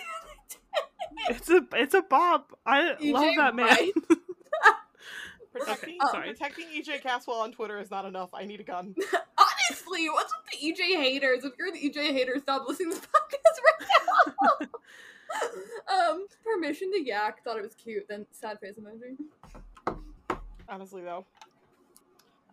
It's 1.28 1.50
a 1.50 1.66
it's 1.72 1.94
a 1.94 2.02
bop. 2.02 2.56
I 2.64 2.94
EJ 3.00 3.12
love 3.12 3.34
that 3.36 3.54
man. 3.56 3.66
right. 3.66 3.92
Protecting, 5.52 5.98
Okay, 6.08 6.16
um, 6.18 6.22
protecting 6.22 6.66
EJ 6.68 7.02
Caswell 7.02 7.38
on 7.40 7.50
Twitter 7.50 7.80
is 7.80 7.90
not 7.90 8.04
enough. 8.04 8.30
I 8.32 8.44
need 8.44 8.60
a 8.60 8.62
gun. 8.62 8.94
Honestly, 9.36 10.08
what's 10.08 10.32
with 10.32 10.60
the 10.60 10.72
EJ 10.72 10.96
haters? 10.96 11.44
If 11.44 11.54
you're 11.58 11.72
the 11.72 11.78
EJ 11.90 12.12
hater, 12.12 12.38
stop 12.40 12.68
listening 12.68 12.92
to 12.92 12.96
this 13.00 13.06
podcast 13.06 13.58
right 13.66 14.32
now. 14.60 14.68
um, 15.88 16.26
permission 16.44 16.90
to 16.92 17.00
yak. 17.02 17.42
Thought 17.44 17.58
it 17.58 17.62
was 17.62 17.74
cute. 17.74 18.06
Then 18.08 18.26
sad 18.32 18.58
face 18.60 18.74
emoji. 18.78 19.16
Honestly, 20.68 21.02
though. 21.02 21.24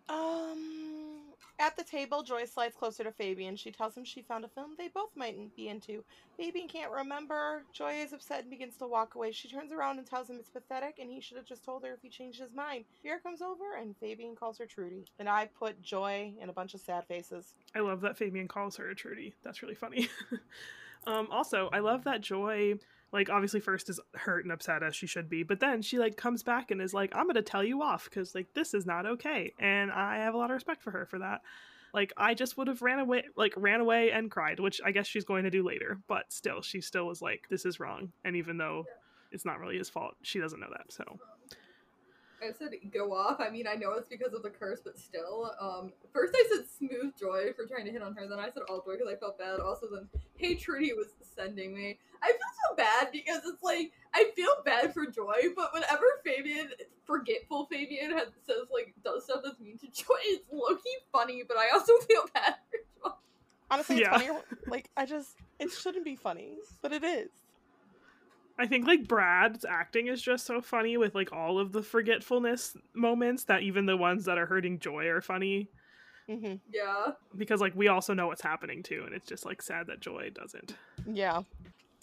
Um, 0.08 1.18
at 1.60 1.76
the 1.76 1.82
table, 1.82 2.22
Joy 2.22 2.44
slides 2.44 2.76
closer 2.76 3.04
to 3.04 3.12
Fabian. 3.12 3.56
She 3.56 3.70
tells 3.70 3.96
him 3.96 4.04
she 4.04 4.22
found 4.22 4.44
a 4.44 4.48
film 4.48 4.70
they 4.78 4.88
both 4.88 5.10
might 5.16 5.54
be 5.56 5.68
into. 5.68 6.04
Fabian 6.36 6.68
can't 6.68 6.90
remember. 6.90 7.64
Joy 7.72 7.94
is 7.94 8.12
upset 8.12 8.42
and 8.42 8.50
begins 8.50 8.76
to 8.76 8.86
walk 8.86 9.16
away. 9.16 9.32
She 9.32 9.48
turns 9.48 9.72
around 9.72 9.98
and 9.98 10.06
tells 10.06 10.30
him 10.30 10.36
it's 10.38 10.50
pathetic 10.50 10.98
and 11.00 11.10
he 11.10 11.20
should 11.20 11.36
have 11.36 11.46
just 11.46 11.64
told 11.64 11.84
her 11.84 11.92
if 11.92 12.00
he 12.00 12.08
changed 12.08 12.40
his 12.40 12.54
mind. 12.54 12.84
Fear 13.02 13.18
comes 13.18 13.42
over 13.42 13.76
and 13.78 13.96
Fabian 13.98 14.36
calls 14.36 14.58
her 14.58 14.66
Trudy. 14.66 15.04
And 15.18 15.28
I 15.28 15.50
put 15.58 15.82
Joy 15.82 16.32
in 16.40 16.48
a 16.48 16.52
bunch 16.52 16.74
of 16.74 16.80
sad 16.80 17.06
faces. 17.06 17.54
I 17.74 17.80
love 17.80 18.00
that 18.02 18.16
Fabian 18.16 18.48
calls 18.48 18.76
her 18.76 18.88
a 18.88 18.94
Trudy. 18.94 19.34
That's 19.42 19.62
really 19.62 19.74
funny. 19.74 20.08
um, 21.08 21.28
also, 21.30 21.70
I 21.72 21.78
love 21.78 22.04
that 22.04 22.20
Joy, 22.20 22.74
like, 23.12 23.30
obviously 23.30 23.60
first 23.60 23.88
is 23.88 23.98
hurt 24.14 24.44
and 24.44 24.52
upset 24.52 24.82
as 24.82 24.94
she 24.94 25.06
should 25.06 25.28
be, 25.30 25.42
but 25.42 25.58
then 25.58 25.80
she 25.80 25.98
like 25.98 26.16
comes 26.16 26.42
back 26.42 26.70
and 26.70 26.82
is 26.82 26.92
like, 26.92 27.16
"I'm 27.16 27.26
gonna 27.26 27.42
tell 27.42 27.64
you 27.64 27.82
off 27.82 28.04
because 28.04 28.34
like 28.34 28.52
this 28.52 28.74
is 28.74 28.84
not 28.84 29.06
okay," 29.06 29.54
and 29.58 29.90
I 29.90 30.18
have 30.18 30.34
a 30.34 30.36
lot 30.36 30.50
of 30.50 30.54
respect 30.54 30.82
for 30.82 30.90
her 30.90 31.06
for 31.06 31.18
that. 31.20 31.40
Like, 31.94 32.12
I 32.18 32.34
just 32.34 32.58
would 32.58 32.68
have 32.68 32.82
ran 32.82 32.98
away, 32.98 33.24
like 33.36 33.54
ran 33.56 33.80
away 33.80 34.10
and 34.10 34.30
cried, 34.30 34.60
which 34.60 34.80
I 34.84 34.90
guess 34.92 35.06
she's 35.06 35.24
going 35.24 35.44
to 35.44 35.50
do 35.50 35.62
later, 35.62 35.98
but 36.06 36.30
still, 36.30 36.60
she 36.60 36.82
still 36.82 37.06
was 37.06 37.22
like, 37.22 37.48
"This 37.48 37.64
is 37.64 37.80
wrong," 37.80 38.12
and 38.24 38.36
even 38.36 38.58
though 38.58 38.84
it's 39.32 39.46
not 39.46 39.60
really 39.60 39.78
his 39.78 39.88
fault, 39.88 40.14
she 40.22 40.38
doesn't 40.38 40.60
know 40.60 40.70
that. 40.70 40.92
So 40.92 41.18
I 42.42 42.52
said 42.58 42.70
go 42.92 43.12
off. 43.14 43.40
I 43.40 43.50
mean, 43.50 43.66
I 43.66 43.74
know 43.74 43.92
it's 43.92 44.08
because 44.08 44.32
of 44.32 44.42
the 44.42 44.50
curse, 44.50 44.80
but 44.84 44.98
still. 44.98 45.52
Um, 45.60 45.92
first 46.12 46.34
I 46.36 46.44
said 46.54 46.66
smooth 46.78 47.16
joy 47.18 47.52
for 47.56 47.66
trying 47.66 47.84
to 47.86 47.90
hit 47.92 48.02
on 48.02 48.14
her. 48.14 48.28
Then 48.28 48.38
I 48.38 48.50
said 48.50 48.62
all 48.68 48.82
joy 48.82 48.92
because 48.92 49.12
I 49.12 49.16
felt 49.16 49.38
bad. 49.38 49.60
Also, 49.60 49.86
then 49.92 50.08
hey 50.36 50.54
Trudy 50.54 50.92
was 50.92 51.08
sending 51.34 51.74
me. 51.74 51.98
I 52.22 52.26
feel 52.26 52.36
so 52.68 52.76
bad 52.76 53.08
because 53.12 53.42
it's 53.46 53.62
like 53.62 53.92
I 54.14 54.30
feel 54.34 54.50
bad 54.64 54.92
for 54.92 55.06
Joy, 55.06 55.52
but 55.54 55.72
whenever 55.72 56.04
Fabian, 56.24 56.70
forgetful 57.04 57.66
Fabian, 57.66 58.10
has, 58.10 58.28
says 58.46 58.66
like 58.72 58.94
does 59.04 59.24
stuff 59.24 59.40
that's 59.44 59.60
mean 59.60 59.78
to 59.78 59.86
Joy, 59.86 60.16
it's 60.24 60.46
low 60.50 60.74
key 60.76 60.96
funny. 61.12 61.42
But 61.46 61.58
I 61.58 61.68
also 61.72 61.92
feel 62.08 62.24
bad 62.34 62.56
for 62.70 62.78
Joy. 63.10 63.14
Honestly, 63.70 63.96
it's 63.96 64.04
Yeah. 64.04 64.10
funnier. 64.10 64.32
Like, 64.66 64.90
I 64.96 65.04
just, 65.04 65.36
it 65.58 65.70
shouldn't 65.70 66.04
be 66.04 66.16
funny, 66.16 66.56
but 66.82 66.92
it 66.92 67.04
is. 67.04 67.28
I 68.58 68.66
think 68.66 68.86
like 68.86 69.06
Brad's 69.06 69.64
acting 69.64 70.08
is 70.08 70.20
just 70.20 70.44
so 70.44 70.60
funny 70.60 70.96
with 70.96 71.14
like 71.14 71.32
all 71.32 71.58
of 71.58 71.72
the 71.72 71.82
forgetfulness 71.82 72.76
moments 72.94 73.44
that 73.44 73.62
even 73.62 73.86
the 73.86 73.96
ones 73.96 74.24
that 74.24 74.38
are 74.38 74.46
hurting 74.46 74.78
Joy 74.80 75.06
are 75.06 75.20
funny 75.20 75.68
hmm 76.26 76.54
Yeah. 76.70 77.12
because 77.36 77.60
like 77.60 77.74
we 77.74 77.88
also 77.88 78.12
know 78.14 78.26
what's 78.26 78.42
happening 78.42 78.82
too, 78.82 79.04
and 79.06 79.14
it's 79.14 79.26
just 79.28 79.46
like 79.46 79.62
sad 79.62 79.86
that 79.86 80.00
Joy 80.00 80.30
doesn't. 80.34 80.74
Yeah. 81.06 81.42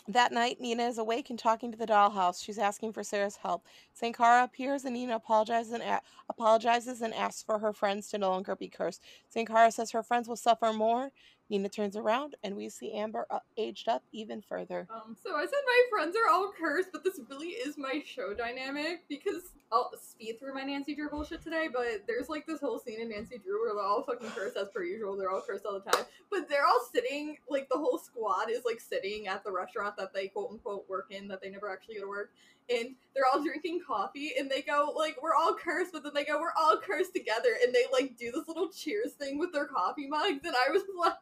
That 0.07 0.31
night, 0.31 0.61
Nina 0.61 0.83
is 0.87 0.99
awake 0.99 1.31
and 1.31 1.39
talking 1.39 1.71
to 1.71 1.77
the 1.77 1.87
dollhouse. 1.87 2.43
She's 2.43 2.59
asking 2.59 2.93
for 2.93 3.03
Sarah's 3.03 3.37
help. 3.37 3.65
Senkhara 3.99 4.43
appears 4.43 4.85
and 4.85 4.93
Nina 4.93 5.15
apologizes 5.15 5.73
and 5.73 5.81
a- 5.81 6.01
apologizes 6.29 7.01
and 7.01 7.11
asks 7.13 7.41
for 7.41 7.57
her 7.57 7.73
friends 7.73 8.09
to 8.09 8.19
no 8.19 8.29
longer 8.29 8.55
be 8.55 8.67
cursed. 8.67 9.01
Senkhara 9.35 9.73
says 9.73 9.89
her 9.91 10.03
friends 10.03 10.27
will 10.27 10.35
suffer 10.35 10.71
more 10.71 11.11
Nina 11.49 11.69
turns 11.69 11.95
around 11.95 12.35
and 12.43 12.55
we 12.55 12.69
see 12.69 12.93
Amber 12.93 13.27
uh, 13.29 13.39
aged 13.57 13.87
up 13.87 14.03
even 14.11 14.41
further. 14.41 14.87
Um, 14.89 15.15
so 15.21 15.35
I 15.35 15.43
said 15.45 15.51
my 15.65 15.81
friends 15.89 16.15
are 16.15 16.31
all 16.31 16.51
cursed, 16.57 16.89
but 16.91 17.03
this 17.03 17.19
really 17.29 17.49
is 17.49 17.77
my 17.77 18.01
show 18.05 18.33
dynamic 18.33 19.03
because 19.07 19.53
I'll 19.71 19.91
speed 19.99 20.39
through 20.39 20.53
my 20.53 20.63
Nancy 20.63 20.95
Drew 20.95 21.09
bullshit 21.09 21.43
today, 21.43 21.67
but 21.71 22.05
there's 22.07 22.29
like 22.29 22.45
this 22.45 22.59
whole 22.59 22.79
scene 22.79 22.99
in 23.01 23.09
Nancy 23.09 23.37
Drew 23.37 23.61
where 23.61 23.73
they're 23.73 23.83
all 23.83 24.03
fucking 24.03 24.29
cursed 24.29 24.57
as 24.57 24.69
per 24.69 24.83
usual. 24.83 25.17
They're 25.17 25.31
all 25.31 25.41
cursed 25.41 25.65
all 25.65 25.79
the 25.79 25.91
time. 25.91 26.05
But 26.31 26.47
they're 26.47 26.65
all 26.65 26.87
sitting, 26.93 27.37
like 27.49 27.67
the 27.69 27.77
whole 27.77 27.97
squad 27.97 28.49
is 28.49 28.63
like 28.65 28.79
sitting 28.79 29.27
at 29.27 29.43
the 29.43 29.51
restaurant 29.51 29.97
that 29.97 30.13
they 30.13 30.27
quote 30.27 30.51
unquote 30.51 30.87
work 30.87 31.07
in, 31.09 31.27
that 31.27 31.41
they 31.41 31.49
never 31.49 31.71
actually 31.71 31.95
go 31.95 32.01
to 32.01 32.07
work. 32.07 32.31
And 32.69 32.95
they're 33.13 33.25
all 33.31 33.43
drinking 33.43 33.81
coffee 33.85 34.33
and 34.39 34.49
they 34.49 34.61
go, 34.61 34.93
like, 34.97 35.21
we're 35.21 35.35
all 35.35 35.55
cursed, 35.55 35.91
but 35.93 36.03
then 36.03 36.13
they 36.15 36.25
go, 36.25 36.39
we're 36.39 36.53
all 36.57 36.77
cursed 36.77 37.13
together. 37.13 37.57
And 37.63 37.73
they 37.73 37.85
like 37.91 38.17
do 38.17 38.31
this 38.31 38.47
little 38.47 38.69
cheers 38.69 39.13
thing 39.13 39.37
with 39.37 39.53
their 39.53 39.67
coffee 39.67 40.07
mugs. 40.07 40.43
And 40.43 40.55
I 40.55 40.71
was 40.71 40.81
like, 40.99 41.13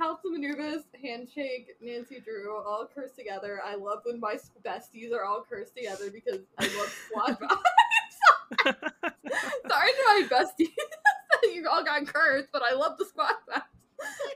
House 0.00 0.20
of 0.24 0.32
Anubis, 0.32 0.84
Handshake, 1.02 1.76
Nancy 1.82 2.20
Drew, 2.20 2.56
all 2.56 2.88
cursed 2.92 3.16
together. 3.16 3.60
I 3.62 3.74
love 3.74 4.00
when 4.04 4.18
my 4.18 4.38
besties 4.64 5.12
are 5.12 5.24
all 5.24 5.44
cursed 5.48 5.76
together 5.76 6.10
because 6.10 6.40
I 6.58 6.64
love 6.78 6.96
squad 7.06 7.38
vibes. 8.64 8.64
Sorry 9.68 9.90
to 9.92 10.02
my 10.06 10.26
besties 10.30 10.68
that 10.74 11.54
you 11.54 11.68
all 11.70 11.84
got 11.84 12.06
cursed, 12.06 12.48
but 12.50 12.62
I 12.62 12.74
love 12.74 12.96
the 12.98 13.04
squad 13.04 13.34
vibes. 13.46 13.62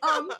Um, 0.06 0.30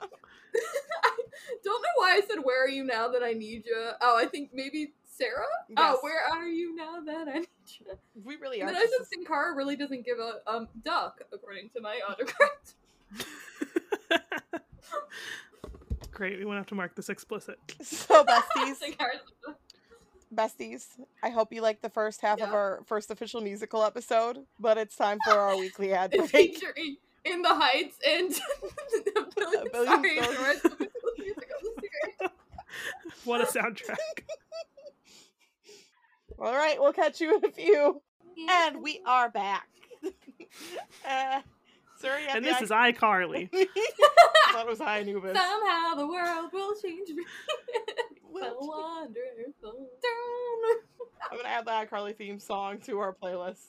I 1.05 1.17
don't 1.65 1.83
know 1.83 1.89
why 1.97 2.13
I 2.17 2.21
said, 2.29 2.39
Where 2.43 2.65
are 2.65 2.69
you 2.69 2.85
now 2.85 3.09
that 3.09 3.23
I 3.23 3.33
need 3.33 3.65
you? 3.67 3.91
Oh, 4.01 4.17
I 4.17 4.27
think 4.27 4.51
maybe 4.55 4.93
Sarah? 5.05 5.45
Yes. 5.69 5.79
Oh, 5.79 5.99
where 6.01 6.21
are 6.33 6.47
you 6.49 6.75
now 6.75 7.01
that 7.05 7.29
I 7.29 7.39
need 7.39 7.49
you? 7.81 7.87
We 8.25 8.37
really 8.37 8.61
And 8.61 8.71
are. 8.71 8.73
then 8.73 8.83
I 8.83 8.87
just- 8.87 9.11
said 9.11 9.19
Senkhara 9.27 9.57
really 9.57 9.77
doesn't 9.77 10.05
give 10.05 10.19
a 10.19 10.41
um 10.47 10.69
duck, 10.85 11.21
according 11.33 11.71
to 11.71 11.81
my 11.81 12.01
autocorrect. 12.09 12.75
Great, 16.13 16.39
we 16.39 16.45
won't 16.45 16.59
have 16.59 16.67
to 16.69 16.75
mark 16.77 16.95
this 16.95 17.09
explicit. 17.09 17.59
so 17.83 18.25
besties, 18.25 18.77
besties. 20.33 20.87
I 21.25 21.31
hope 21.31 21.53
you 21.53 21.61
liked 21.61 21.83
the 21.83 21.89
first 21.91 22.21
half 22.21 22.41
of 22.41 22.53
our 22.55 22.83
first 22.87 23.11
official 23.11 23.41
musical 23.41 23.83
episode, 23.83 24.39
but 24.61 24.79
it's 24.79 24.95
time 24.95 25.19
for 25.25 25.33
our 25.33 25.57
weekly 25.57 25.93
ad 25.93 26.13
break. 26.13 26.31
featuring 26.31 26.97
In 27.25 27.43
the 27.43 27.55
Heights 27.55 27.99
and 28.07 28.33
a 29.17 29.23
billion, 29.35 29.67
A 29.67 29.71
billion 29.71 29.87
sorry, 29.87 30.17
stars. 30.19 30.37
the 30.37 30.43
rest 30.43 30.65
of 30.67 30.79
the 30.79 30.89
music 31.19 31.51
of 31.57 31.63
the 31.63 31.83
series. 32.21 32.31
What 33.25 33.41
a 33.41 33.45
soundtrack. 33.47 33.97
All 36.39 36.53
right, 36.53 36.77
we'll 36.81 36.93
catch 36.93 37.21
you 37.21 37.37
in 37.37 37.45
a 37.45 37.51
few. 37.53 38.03
And 38.51 38.83
we 38.83 39.01
are 39.07 39.31
back. 39.31 39.69
uh, 41.09 41.41
sorry, 41.99 42.23
and 42.29 42.45
this 42.45 42.61
is 42.61 42.71
iCarly. 42.71 43.51
that 43.51 44.67
was 44.67 44.81
high 44.81 44.99
Anubis. 44.99 45.37
Somehow 45.37 45.95
the 45.95 46.07
world 46.07 46.51
will 46.53 46.75
change 46.83 47.09
me. 47.11 47.25
Well, 48.31 48.57
so 48.61 48.67
wonderful. 48.67 49.89
I'm 51.31 51.37
gonna 51.39 51.49
add 51.49 51.65
the 51.65 51.71
iCarly 51.71 52.17
theme 52.17 52.41
song 52.41 52.79
to 52.87 52.99
our 52.99 53.15
playlist. 53.15 53.61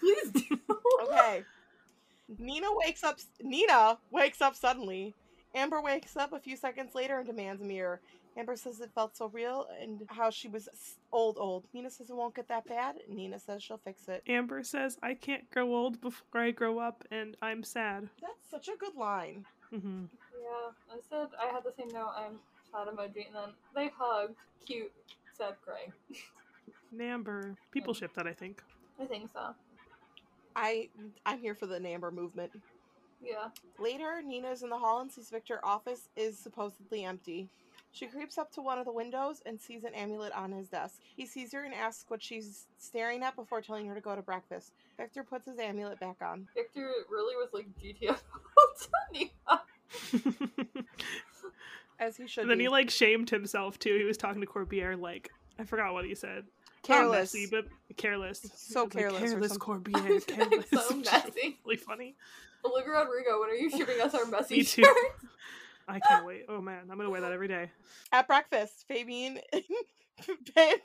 Please 0.00 0.30
do. 0.32 0.58
Okay. 1.04 1.44
Nina 2.38 2.66
wakes 2.74 3.02
up. 3.04 3.18
Nina 3.42 3.98
wakes 4.10 4.40
up 4.40 4.54
suddenly. 4.54 5.14
Amber 5.54 5.80
wakes 5.80 6.16
up 6.16 6.32
a 6.32 6.38
few 6.38 6.56
seconds 6.56 6.94
later 6.94 7.18
and 7.18 7.26
demands 7.26 7.60
a 7.62 7.64
mirror. 7.64 8.00
Amber 8.36 8.54
says 8.54 8.80
it 8.80 8.90
felt 8.94 9.16
so 9.16 9.26
real 9.28 9.66
and 9.82 10.02
how 10.08 10.30
she 10.30 10.46
was 10.46 10.68
old, 11.12 11.36
old. 11.38 11.64
Nina 11.74 11.90
says 11.90 12.10
it 12.10 12.16
won't 12.16 12.36
get 12.36 12.46
that 12.48 12.68
bad. 12.68 12.96
Nina 13.08 13.40
says 13.40 13.62
she'll 13.62 13.78
fix 13.78 14.08
it. 14.08 14.22
Amber 14.28 14.62
says, 14.62 14.96
I 15.02 15.14
can't 15.14 15.50
grow 15.50 15.74
old 15.74 16.00
before 16.00 16.40
I 16.40 16.52
grow 16.52 16.78
up, 16.78 17.04
and 17.10 17.36
I'm 17.42 17.64
sad. 17.64 18.08
That's 18.20 18.48
such 18.48 18.68
a 18.68 18.78
good 18.78 18.94
line. 18.94 19.44
hmm 19.70 20.04
Yeah, 20.32 20.94
I 20.94 20.98
said 21.08 21.28
I 21.40 21.52
had 21.52 21.64
the 21.64 21.72
same 21.76 21.88
note. 21.92 22.12
I'm 22.16 22.38
sad 22.70 22.86
emoji, 22.86 23.26
and 23.26 23.34
then 23.34 23.50
they 23.74 23.90
hug. 23.98 24.34
Cute, 24.64 24.92
said 25.36 25.54
Greg. 25.64 25.92
Amber. 27.00 27.56
People 27.72 27.94
ship 27.94 28.14
that, 28.14 28.26
I 28.28 28.32
think. 28.32 28.62
I 29.00 29.06
think 29.06 29.30
so. 29.32 29.54
I 30.56 30.88
I'm 31.26 31.38
here 31.38 31.54
for 31.54 31.66
the 31.66 31.78
Namber 31.78 32.12
movement. 32.12 32.50
Yeah. 33.22 33.48
Later, 33.78 34.22
Nina's 34.24 34.62
in 34.62 34.70
the 34.70 34.78
hall 34.78 35.00
and 35.00 35.10
sees 35.12 35.30
Victor's 35.30 35.60
office 35.62 36.08
is 36.16 36.38
supposedly 36.38 37.04
empty. 37.04 37.48
She 37.92 38.06
creeps 38.06 38.38
up 38.38 38.52
to 38.52 38.62
one 38.62 38.78
of 38.78 38.84
the 38.84 38.92
windows 38.92 39.42
and 39.44 39.60
sees 39.60 39.82
an 39.84 39.94
amulet 39.94 40.32
on 40.32 40.52
his 40.52 40.68
desk. 40.68 41.00
He 41.16 41.26
sees 41.26 41.52
her 41.52 41.64
and 41.64 41.74
asks 41.74 42.04
what 42.08 42.22
she's 42.22 42.66
staring 42.78 43.22
at 43.24 43.34
before 43.34 43.60
telling 43.60 43.86
her 43.88 43.94
to 43.96 44.00
go 44.00 44.14
to 44.14 44.22
breakfast. 44.22 44.72
Victor 44.96 45.24
puts 45.24 45.46
his 45.46 45.58
amulet 45.58 45.98
back 45.98 46.16
on. 46.22 46.46
Victor 46.54 46.88
really 47.10 47.34
was 47.36 47.48
like 47.52 47.66
GTFO 47.82 48.16
to 48.80 48.88
Nina. 49.12 49.60
As 51.98 52.16
he 52.16 52.26
should 52.26 52.42
and 52.42 52.50
then 52.50 52.58
be. 52.58 52.64
he 52.64 52.68
like 52.68 52.90
shamed 52.90 53.28
himself 53.28 53.78
too. 53.78 53.96
He 53.98 54.04
was 54.04 54.16
talking 54.16 54.40
to 54.40 54.46
Corbierre 54.46 54.96
like 54.96 55.30
I 55.58 55.64
forgot 55.64 55.92
what 55.92 56.04
he 56.06 56.14
said. 56.14 56.44
Not 56.88 56.96
careless. 56.96 57.34
Um, 57.34 57.40
messy, 57.40 57.46
but 57.50 57.96
careless. 57.96 58.40
So 58.56 58.88
He 58.94 58.94
was 58.94 58.94
like, 58.94 59.04
careless 59.04 59.22
or 59.22 59.26
careless 59.26 59.48
something. 59.48 59.58
Corbierre. 59.58 60.20
Careless. 60.26 60.66
so 60.70 60.96
messy. 60.96 61.58
Really 61.64 61.76
funny. 61.76 62.16
Olivia 62.64 62.92
Rodrigo, 62.92 63.40
when 63.40 63.50
are 63.50 63.54
you 63.54 63.70
shipping 63.70 64.00
us 64.00 64.14
our 64.14 64.26
messy 64.26 64.58
Me 64.58 64.64
too. 64.64 64.82
shirts? 64.82 65.24
I 65.88 65.98
can't 66.00 66.24
wait. 66.26 66.44
Oh 66.48 66.60
man, 66.60 66.82
I'm 66.90 66.96
gonna 66.96 67.10
wear 67.10 67.20
that 67.22 67.32
every 67.32 67.48
day. 67.48 67.70
At 68.12 68.26
breakfast, 68.28 68.84
Fabian 68.86 69.40
Fabian 70.54 70.76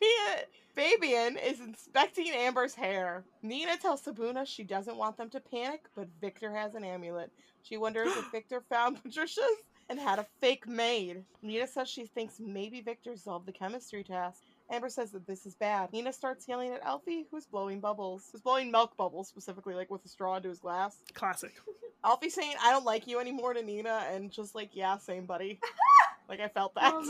Fabian 0.73 1.37
is 1.37 1.59
inspecting 1.59 2.29
Amber's 2.29 2.73
hair. 2.73 3.23
Nina 3.41 3.77
tells 3.77 4.01
Sibuna 4.03 4.45
she 4.47 4.63
doesn't 4.63 4.97
want 4.97 5.17
them 5.17 5.29
to 5.29 5.39
panic, 5.39 5.85
but 5.95 6.07
Victor 6.21 6.53
has 6.55 6.75
an 6.75 6.83
amulet. 6.83 7.31
She 7.63 7.77
wonders 7.77 8.09
if 8.15 8.25
Victor 8.31 8.61
found 8.69 9.01
Patricia's 9.03 9.43
and 9.89 9.99
had 9.99 10.19
a 10.19 10.25
fake 10.41 10.67
maid. 10.67 11.23
Nina 11.41 11.67
says 11.67 11.87
she 11.89 12.05
thinks 12.07 12.39
maybe 12.39 12.81
Victor 12.81 13.15
solved 13.15 13.45
the 13.45 13.51
chemistry 13.51 14.03
test. 14.03 14.41
Amber 14.71 14.89
says 14.89 15.11
that 15.11 15.27
this 15.27 15.45
is 15.45 15.55
bad. 15.55 15.93
Nina 15.93 16.11
starts 16.11 16.47
yelling 16.47 16.71
at 16.73 16.81
Alfie, 16.83 17.27
who's 17.31 17.45
blowing 17.45 17.79
bubbles. 17.79 18.29
Who's 18.31 18.41
blowing 18.41 18.71
milk 18.71 18.97
bubbles, 18.97 19.27
specifically, 19.27 19.75
like 19.75 19.91
with 19.91 20.03
a 20.05 20.07
straw 20.07 20.37
into 20.37 20.49
his 20.49 20.59
glass. 20.59 20.97
Classic. 21.13 21.51
Alfie 22.03 22.29
saying, 22.29 22.53
I 22.61 22.71
don't 22.71 22.85
like 22.85 23.07
you 23.07 23.19
anymore 23.19 23.53
to 23.53 23.61
Nina, 23.63 24.05
and 24.11 24.31
just 24.31 24.55
like, 24.55 24.69
yeah, 24.73 24.97
same, 24.97 25.25
buddy. 25.25 25.59
like, 26.29 26.39
I 26.39 26.47
felt 26.47 26.73
that. 26.75 26.93
Um, 26.93 27.03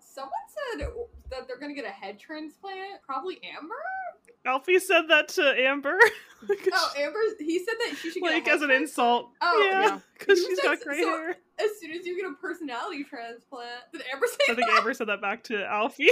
someone 0.00 0.32
said 0.78 0.86
that 1.30 1.46
they're 1.48 1.58
gonna 1.58 1.74
get 1.74 1.84
a 1.84 1.90
head 1.90 2.18
transplant. 2.18 3.02
Probably 3.04 3.38
Amber. 3.56 3.74
Alfie 4.44 4.78
said 4.78 5.02
that 5.08 5.28
to 5.30 5.42
Amber. 5.60 5.98
Oh, 6.72 6.92
Amber. 6.98 7.18
He 7.40 7.58
said 7.64 7.74
that 7.78 7.96
she 7.96 8.10
should 8.10 8.22
get 8.22 8.30
a 8.30 8.34
like 8.34 8.46
head 8.46 8.56
as 8.56 8.62
an 8.62 8.70
insult. 8.70 9.30
Oh, 9.40 9.68
yeah, 9.72 9.80
yeah. 9.86 9.98
because 10.18 10.38
You 10.38 10.48
she's 10.48 10.58
said 10.58 10.64
got 10.64 10.76
s- 10.76 10.84
gray 10.84 11.00
so- 11.00 11.08
hair. 11.08 11.30
As 11.58 11.70
soon 11.80 11.90
as 11.92 12.06
you 12.06 12.14
get 12.14 12.30
a 12.30 12.34
personality 12.34 13.04
transplant, 13.04 13.70
did 13.90 14.02
Amber 14.12 14.26
say 14.28 14.36
I 14.52 14.54
think 14.54 14.68
that? 14.68 14.76
Amber 14.78 14.92
said 14.92 15.08
that 15.08 15.22
back 15.22 15.42
to 15.44 15.64
Alfie. 15.64 16.10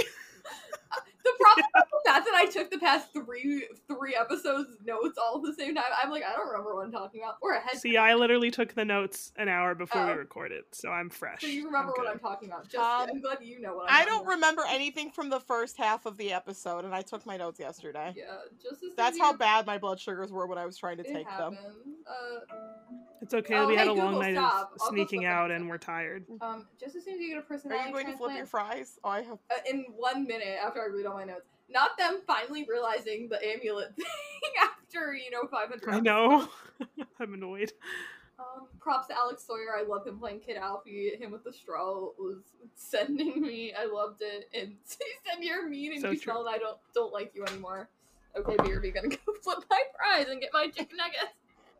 The 1.25 1.33
problem 1.39 1.65
with 1.75 2.03
that 2.05 2.23
that 2.23 2.35
I 2.35 2.45
took 2.45 2.69
the 2.71 2.77
past 2.77 3.11
three 3.11 3.67
three 3.87 4.15
episodes 4.15 4.69
notes 4.85 5.17
all 5.17 5.37
at 5.37 5.43
the 5.43 5.53
same 5.61 5.73
time. 5.75 5.85
I'm 6.01 6.11
like, 6.11 6.23
I 6.23 6.33
don't 6.35 6.47
remember 6.47 6.75
what 6.75 6.85
I'm 6.85 6.91
talking 6.91 7.21
about. 7.23 7.37
Or 7.41 7.53
a 7.53 7.59
head. 7.59 7.77
See, 7.77 7.97
I 7.97 8.13
literally 8.13 8.51
took 8.51 8.73
the 8.75 8.85
notes 8.85 9.31
an 9.37 9.49
hour 9.49 9.73
before 9.75 10.05
we 10.05 10.11
Oh. 10.11 10.15
recorded, 10.15 10.63
so 10.71 10.89
I'm 10.89 11.09
fresh. 11.09 11.41
so 11.41 11.47
you 11.47 11.65
remember 11.65 11.79
I'm 11.79 11.87
what 11.87 11.95
good. 11.97 12.07
I'm 12.07 12.19
talking 12.19 12.49
about. 12.49 12.63
Just 12.69 12.75
Um, 12.77 13.09
I'm 13.11 13.21
glad 13.21 13.39
you 13.41 13.59
know 13.59 13.75
what 13.75 13.89
I'm 13.91 14.01
I 14.01 14.05
don't 14.05 14.21
about. 14.21 14.29
remember 14.33 14.63
anything 14.69 15.11
from 15.11 15.29
the 15.29 15.39
first 15.39 15.77
half 15.77 16.05
of 16.05 16.15
the 16.17 16.31
episode, 16.31 16.85
and 16.85 16.93
I 16.93 17.01
took 17.01 17.25
my 17.25 17.37
notes 17.37 17.59
yesterday. 17.59 18.13
Yeah, 18.15 18.25
just 18.61 18.83
as 18.83 18.95
That's 18.95 19.17
how 19.19 19.33
bad 19.33 19.65
my 19.65 19.77
blood 19.79 19.99
sugars 19.99 20.31
were 20.31 20.45
when 20.47 20.57
I 20.59 20.65
was 20.65 20.77
trying 20.77 20.97
to 20.97 21.03
it 21.09 21.11
take 21.13 21.27
them. 21.37 21.57
Happened. 22.07 22.41
Uh, 22.51 22.95
It's 23.21 23.33
okay. 23.33 23.55
Oh, 23.55 23.67
we 23.67 23.75
had 23.75 23.85
hey, 23.85 23.89
a 23.89 23.93
long 23.93 24.19
night 24.19 24.33
stop. 24.35 24.71
of 24.75 24.81
sneaking 24.89 25.25
out, 25.25 25.51
and 25.51 25.69
we're 25.69 25.77
tired. 25.77 26.25
um, 26.41 26.65
just 26.79 26.95
as 26.95 27.03
soon 27.05 27.15
as 27.15 27.19
you 27.21 27.29
get 27.29 27.37
a 27.39 27.41
personality 27.41 27.89
Are 27.89 27.93
personality 27.93 27.99
you 27.99 28.03
going 28.05 28.17
to 28.17 28.17
flip 28.17 28.37
your 28.37 28.45
fries? 28.45 28.99
Oh, 29.03 29.09
I 29.09 29.21
have. 29.21 29.39
uh, 29.51 29.55
in 29.69 29.85
one 29.95 30.25
minute 30.27 30.57
after 30.63 30.81
I 30.81 30.87
read 30.87 31.05
all 31.05 31.15
my 31.15 31.23
notes. 31.23 31.47
Not 31.69 31.97
them 31.97 32.21
finally 32.27 32.63
realizing 32.69 33.27
the 33.29 33.43
amulet 33.43 33.95
thing 33.95 34.05
after 34.61 35.15
you 35.15 35.31
know 35.31 35.47
500. 35.49 35.89
I 35.89 35.99
know. 35.99 36.47
I'm 37.19 37.33
annoyed. 37.33 37.71
Um, 38.37 38.67
props 38.79 39.07
to 39.07 39.15
Alex 39.15 39.43
Sawyer. 39.47 39.75
I 39.75 39.81
love 39.83 40.05
him 40.05 40.19
playing 40.19 40.41
Kid 40.41 40.57
Alfie. 40.57 41.15
Him 41.17 41.31
with 41.31 41.43
the 41.43 41.53
straw 41.53 42.09
was 42.19 42.39
sending 42.75 43.41
me. 43.41 43.73
I 43.73 43.85
loved 43.85 44.21
it. 44.21 44.47
And 44.53 44.73
he 44.89 45.05
said, 45.25 45.41
"You're 45.43 45.67
mean 45.67 45.93
and 45.93 46.01
So 46.01 46.09
you 46.11 46.17
true. 46.19 46.33
smell, 46.33 46.45
and 46.45 46.53
I 46.55 46.59
don't 46.59 46.77
don't 46.93 47.11
like 47.13 47.31
you 47.33 47.43
anymore." 47.45 47.89
Okay, 48.37 48.57
BRB, 48.57 48.93
gonna 48.93 49.07
go 49.07 49.17
flip 49.41 49.59
my 49.69 49.81
fries 49.97 50.27
and 50.29 50.41
get 50.41 50.49
my 50.53 50.67
chicken 50.67 50.97
nuggets. 50.97 51.33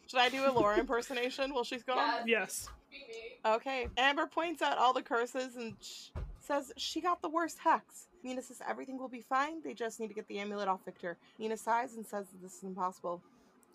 Should 0.08 0.20
I 0.20 0.30
do 0.30 0.48
a 0.48 0.52
Laura 0.52 0.78
impersonation 0.78 1.54
while 1.54 1.64
she's 1.64 1.84
gone? 1.84 2.28
Yes. 2.28 2.70
Yes. 2.92 3.00
Okay. 3.46 3.88
Amber 3.98 4.28
points 4.28 4.62
out 4.62 4.78
all 4.78 4.94
the 4.94 5.02
curses 5.02 5.56
and 5.56 5.74
sh- 5.82 6.10
says 6.40 6.72
she 6.78 7.02
got 7.02 7.22
the 7.22 7.30
worst 7.30 7.58
hex. 7.60 8.08
Nina 8.24 8.42
says 8.42 8.62
everything 8.68 8.98
will 8.98 9.08
be 9.10 9.22
fine. 9.22 9.62
They 9.64 9.74
just 9.74 10.00
need 10.00 10.08
to 10.08 10.14
get 10.14 10.28
the 10.28 10.40
amulet 10.40 10.68
off 10.68 10.84
Victor. 10.86 11.18
Nina 11.38 11.58
sighs 11.58 11.96
and 11.96 12.06
says 12.06 12.28
that 12.30 12.42
this 12.42 12.58
is 12.58 12.64
impossible. 12.64 13.22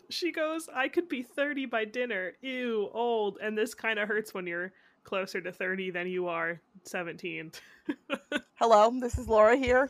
She 0.09 0.33
goes, 0.33 0.69
I 0.75 0.89
could 0.89 1.09
be 1.09 1.23
30 1.23 1.67
by 1.67 1.85
dinner. 1.85 2.33
Ew, 2.43 2.91
old. 2.93 3.39
And 3.41 3.57
this 3.57 3.75
kind 3.75 3.99
of 3.99 4.09
hurts 4.09 4.35
when 4.35 4.47
you're 4.47 4.73
closer 5.05 5.41
to 5.41 5.53
30 5.53 5.91
than 5.91 6.09
you 6.09 6.27
are 6.27 6.61
17. 6.85 7.53
Hello, 8.55 8.93
this 9.01 9.19
is 9.19 9.29
Laura 9.29 9.57
here. 9.57 9.89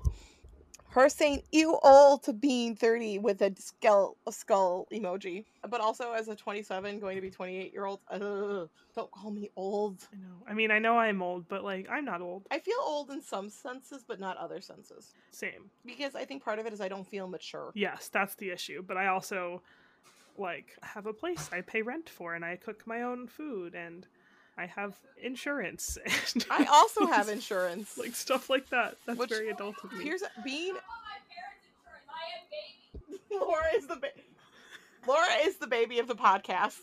Her 0.90 1.08
saying 1.08 1.42
"you 1.52 1.78
old" 1.82 2.22
to 2.24 2.32
being 2.32 2.76
thirty 2.76 3.18
with 3.18 3.42
a 3.42 3.54
skull 3.58 4.16
a 4.26 4.32
skull 4.32 4.86
emoji, 4.92 5.44
but 5.68 5.80
also 5.80 6.12
as 6.12 6.28
a 6.28 6.36
twenty-seven 6.36 6.98
going 6.98 7.16
to 7.16 7.22
be 7.22 7.30
twenty-eight 7.30 7.72
year 7.72 7.86
old. 7.86 8.00
Ugh, 8.10 8.68
don't 8.94 9.10
call 9.10 9.30
me 9.30 9.50
old. 9.56 9.98
I 10.12 10.16
know. 10.16 10.44
I 10.48 10.54
mean, 10.54 10.70
I 10.70 10.78
know 10.78 10.98
I'm 10.98 11.22
old, 11.22 11.48
but 11.48 11.62
like, 11.64 11.88
I'm 11.90 12.04
not 12.04 12.20
old. 12.20 12.46
I 12.50 12.58
feel 12.58 12.78
old 12.80 13.10
in 13.10 13.22
some 13.22 13.50
senses, 13.50 14.04
but 14.06 14.20
not 14.20 14.36
other 14.36 14.60
senses. 14.60 15.14
Same. 15.30 15.70
Because 15.86 16.14
I 16.14 16.24
think 16.24 16.44
part 16.44 16.58
of 16.58 16.66
it 16.66 16.72
is 16.72 16.80
I 16.80 16.88
don't 16.88 17.06
feel 17.06 17.28
mature. 17.28 17.70
Yes, 17.74 18.10
that's 18.12 18.34
the 18.34 18.50
issue. 18.50 18.82
But 18.86 18.96
I 18.96 19.06
also 19.06 19.62
like 20.38 20.76
have 20.82 21.06
a 21.06 21.12
place 21.12 21.50
I 21.52 21.60
pay 21.60 21.82
rent 21.82 22.08
for, 22.08 22.34
and 22.34 22.44
I 22.44 22.56
cook 22.56 22.86
my 22.86 23.02
own 23.02 23.26
food, 23.26 23.74
and 23.74 24.06
I 24.60 24.66
have 24.66 24.94
insurance. 25.22 25.98
And 26.34 26.46
I 26.50 26.64
also 26.66 27.06
have 27.06 27.28
insurance. 27.38 27.96
like 27.98 28.14
stuff 28.14 28.48
like 28.50 28.68
that. 28.70 28.96
That's 29.06 29.18
Which- 29.18 29.30
very 29.30 29.50
adult 29.50 29.76
of 29.82 29.92
me. 29.92 30.04
Here's 30.04 30.22
being 30.44 30.74
Laura 33.32 33.64
is 33.76 33.86
the 33.86 33.96
ba- 33.96 34.08
Laura 35.06 35.26
is 35.44 35.56
the 35.56 35.66
baby 35.66 35.98
of 35.98 36.08
the 36.08 36.14
podcast. 36.14 36.80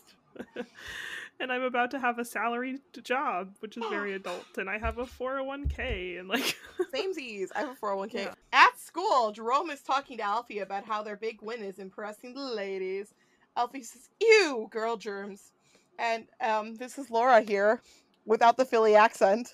and 1.40 1.52
I'm 1.52 1.62
about 1.62 1.90
to 1.92 1.98
have 2.00 2.18
a 2.18 2.24
salaried 2.24 2.80
job, 3.02 3.54
which 3.60 3.76
is 3.76 3.84
very 3.90 4.12
adult, 4.14 4.46
and 4.56 4.68
I 4.68 4.78
have 4.78 4.98
a 4.98 5.04
401k, 5.04 6.18
and 6.18 6.28
like, 6.28 6.56
Samesies. 6.94 7.48
I 7.54 7.60
have 7.60 7.70
a 7.70 7.74
401k. 7.86 8.14
Yeah. 8.14 8.34
At 8.52 8.78
school, 8.80 9.30
Jerome 9.32 9.70
is 9.70 9.80
talking 9.82 10.16
to 10.18 10.24
Alfie 10.24 10.60
about 10.60 10.84
how 10.84 11.02
their 11.02 11.16
big 11.16 11.42
win 11.42 11.62
is 11.62 11.78
impressing 11.78 12.34
the 12.34 12.40
ladies. 12.40 13.12
Alfie 13.56 13.82
says, 13.82 14.08
Ew, 14.20 14.68
girl 14.70 14.96
germs. 14.96 15.52
And 15.98 16.26
um, 16.40 16.76
this 16.76 16.96
is 16.98 17.10
Laura 17.10 17.40
here 17.40 17.82
without 18.24 18.56
the 18.56 18.64
Philly 18.64 18.94
accent. 18.94 19.52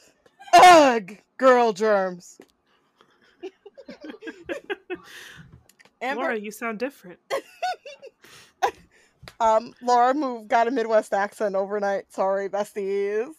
Ugh, 0.52 1.16
girl 1.38 1.72
germs. 1.72 2.38
Amber, 6.02 6.22
Laura, 6.22 6.38
you 6.38 6.50
sound 6.50 6.78
different. 6.78 7.18
um, 9.40 9.72
Laura 9.80 10.12
moved, 10.12 10.48
got 10.48 10.68
a 10.68 10.70
Midwest 10.70 11.14
accent 11.14 11.54
overnight. 11.54 12.12
Sorry, 12.12 12.48
besties. 12.48 13.32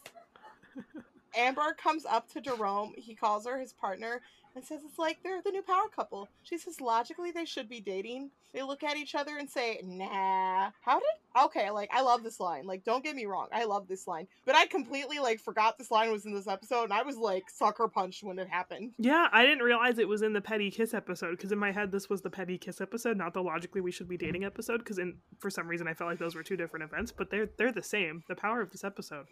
Amber 1.37 1.75
comes 1.77 2.05
up 2.05 2.27
to 2.31 2.41
Jerome. 2.41 2.93
He 2.97 3.13
calls 3.13 3.45
her 3.45 3.59
his 3.59 3.73
partner 3.73 4.21
and 4.55 4.63
says 4.63 4.81
it's 4.85 4.97
like 4.97 5.17
they're 5.23 5.41
the 5.41 5.51
new 5.51 5.61
power 5.61 5.87
couple. 5.93 6.29
She 6.43 6.57
says 6.57 6.79
logically 6.79 7.31
they 7.31 7.45
should 7.45 7.69
be 7.69 7.81
dating. 7.81 8.31
They 8.53 8.63
look 8.63 8.83
at 8.83 8.95
each 8.95 9.15
other 9.15 9.37
and 9.37 9.49
say, 9.49 9.81
"Nah." 9.83 10.71
How 10.81 10.99
did? 10.99 11.43
Okay, 11.45 11.69
like 11.71 11.89
I 11.93 12.01
love 12.01 12.23
this 12.23 12.39
line. 12.39 12.65
Like, 12.65 12.85
don't 12.85 13.03
get 13.03 13.15
me 13.15 13.25
wrong, 13.25 13.47
I 13.51 13.65
love 13.65 13.87
this 13.87 14.07
line. 14.07 14.27
But 14.45 14.55
I 14.55 14.65
completely 14.67 15.19
like 15.19 15.41
forgot 15.41 15.77
this 15.77 15.91
line 15.91 16.11
was 16.11 16.25
in 16.25 16.33
this 16.33 16.47
episode, 16.47 16.85
and 16.85 16.93
I 16.93 17.03
was 17.03 17.17
like 17.17 17.49
sucker 17.49 17.89
punched 17.89 18.23
when 18.23 18.39
it 18.39 18.47
happened. 18.47 18.93
Yeah, 18.97 19.27
I 19.31 19.45
didn't 19.45 19.63
realize 19.63 19.97
it 19.97 20.07
was 20.07 20.21
in 20.21 20.33
the 20.33 20.41
petty 20.41 20.71
kiss 20.71 20.93
episode 20.93 21.31
because 21.31 21.51
in 21.51 21.59
my 21.59 21.71
head 21.71 21.91
this 21.91 22.09
was 22.09 22.21
the 22.21 22.29
petty 22.29 22.57
kiss 22.57 22.79
episode, 22.79 23.17
not 23.17 23.33
the 23.33 23.43
logically 23.43 23.81
we 23.81 23.91
should 23.91 24.07
be 24.07 24.17
dating 24.17 24.45
episode. 24.45 24.77
Because 24.77 24.99
in 24.99 25.17
for 25.39 25.49
some 25.49 25.67
reason 25.67 25.87
I 25.87 25.93
felt 25.93 26.09
like 26.09 26.19
those 26.19 26.35
were 26.35 26.43
two 26.43 26.57
different 26.57 26.85
events, 26.85 27.11
but 27.11 27.29
they're 27.29 27.49
they're 27.57 27.73
the 27.73 27.83
same. 27.83 28.23
The 28.29 28.35
power 28.35 28.61
of 28.61 28.71
this 28.71 28.85
episode. 28.85 29.25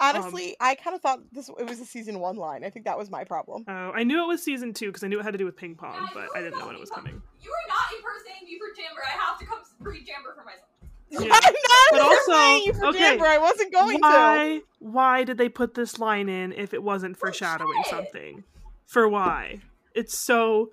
Um, 0.00 0.16
Honestly, 0.16 0.56
I 0.60 0.74
kind 0.76 0.96
of 0.96 1.02
thought 1.02 1.20
this 1.30 1.50
it 1.58 1.66
was 1.68 1.78
a 1.80 1.84
season 1.84 2.20
one 2.20 2.36
line. 2.36 2.64
I 2.64 2.70
think 2.70 2.86
that 2.86 2.96
was 2.96 3.10
my 3.10 3.24
problem. 3.24 3.64
Oh, 3.68 3.72
I 3.94 4.02
knew 4.02 4.22
it 4.24 4.26
was 4.26 4.42
season 4.42 4.72
two 4.72 4.86
because 4.86 5.04
I 5.04 5.08
knew 5.08 5.20
it 5.20 5.22
had 5.24 5.32
to 5.32 5.38
do 5.38 5.44
with 5.44 5.56
ping 5.56 5.74
pong, 5.74 6.08
but 6.14 6.28
I 6.34 6.40
didn't 6.40 6.58
know 6.58 6.66
when 6.66 6.74
it 6.74 6.80
was 6.80 6.90
coming. 6.90 7.20
You 7.42 7.50
are 7.50 7.68
not 7.68 7.96
impersonating 7.98 8.48
me 8.48 8.58
for 8.58 8.68
Jamber. 8.80 9.02
I 9.06 9.18
have 9.28 9.38
to 9.38 9.44
come 9.44 9.58
read 9.80 10.06
Jamber 10.06 10.34
for 10.34 10.44
myself. 10.44 10.66
Yeah. 11.12 11.18
I'm 11.22 11.28
not 11.28 11.88
But 11.90 12.00
also- 12.02 12.32
impersonating 12.32 12.66
you 12.66 12.72
for 12.74 12.86
okay, 12.86 13.18
Jamber. 13.18 13.26
I 13.26 13.38
wasn't 13.38 13.72
going 13.72 13.96
to. 13.96 14.02
why 14.02 14.60
why 14.78 15.24
did 15.24 15.38
they 15.38 15.48
put 15.48 15.74
this 15.74 15.98
line 15.98 16.28
in 16.28 16.52
if 16.52 16.72
it 16.72 16.82
wasn't 16.82 17.16
foreshadowing 17.18 17.82
shit. 17.84 17.90
something 17.90 18.44
for 18.86 19.08
why 19.08 19.60
it's 19.94 20.16
so 20.16 20.70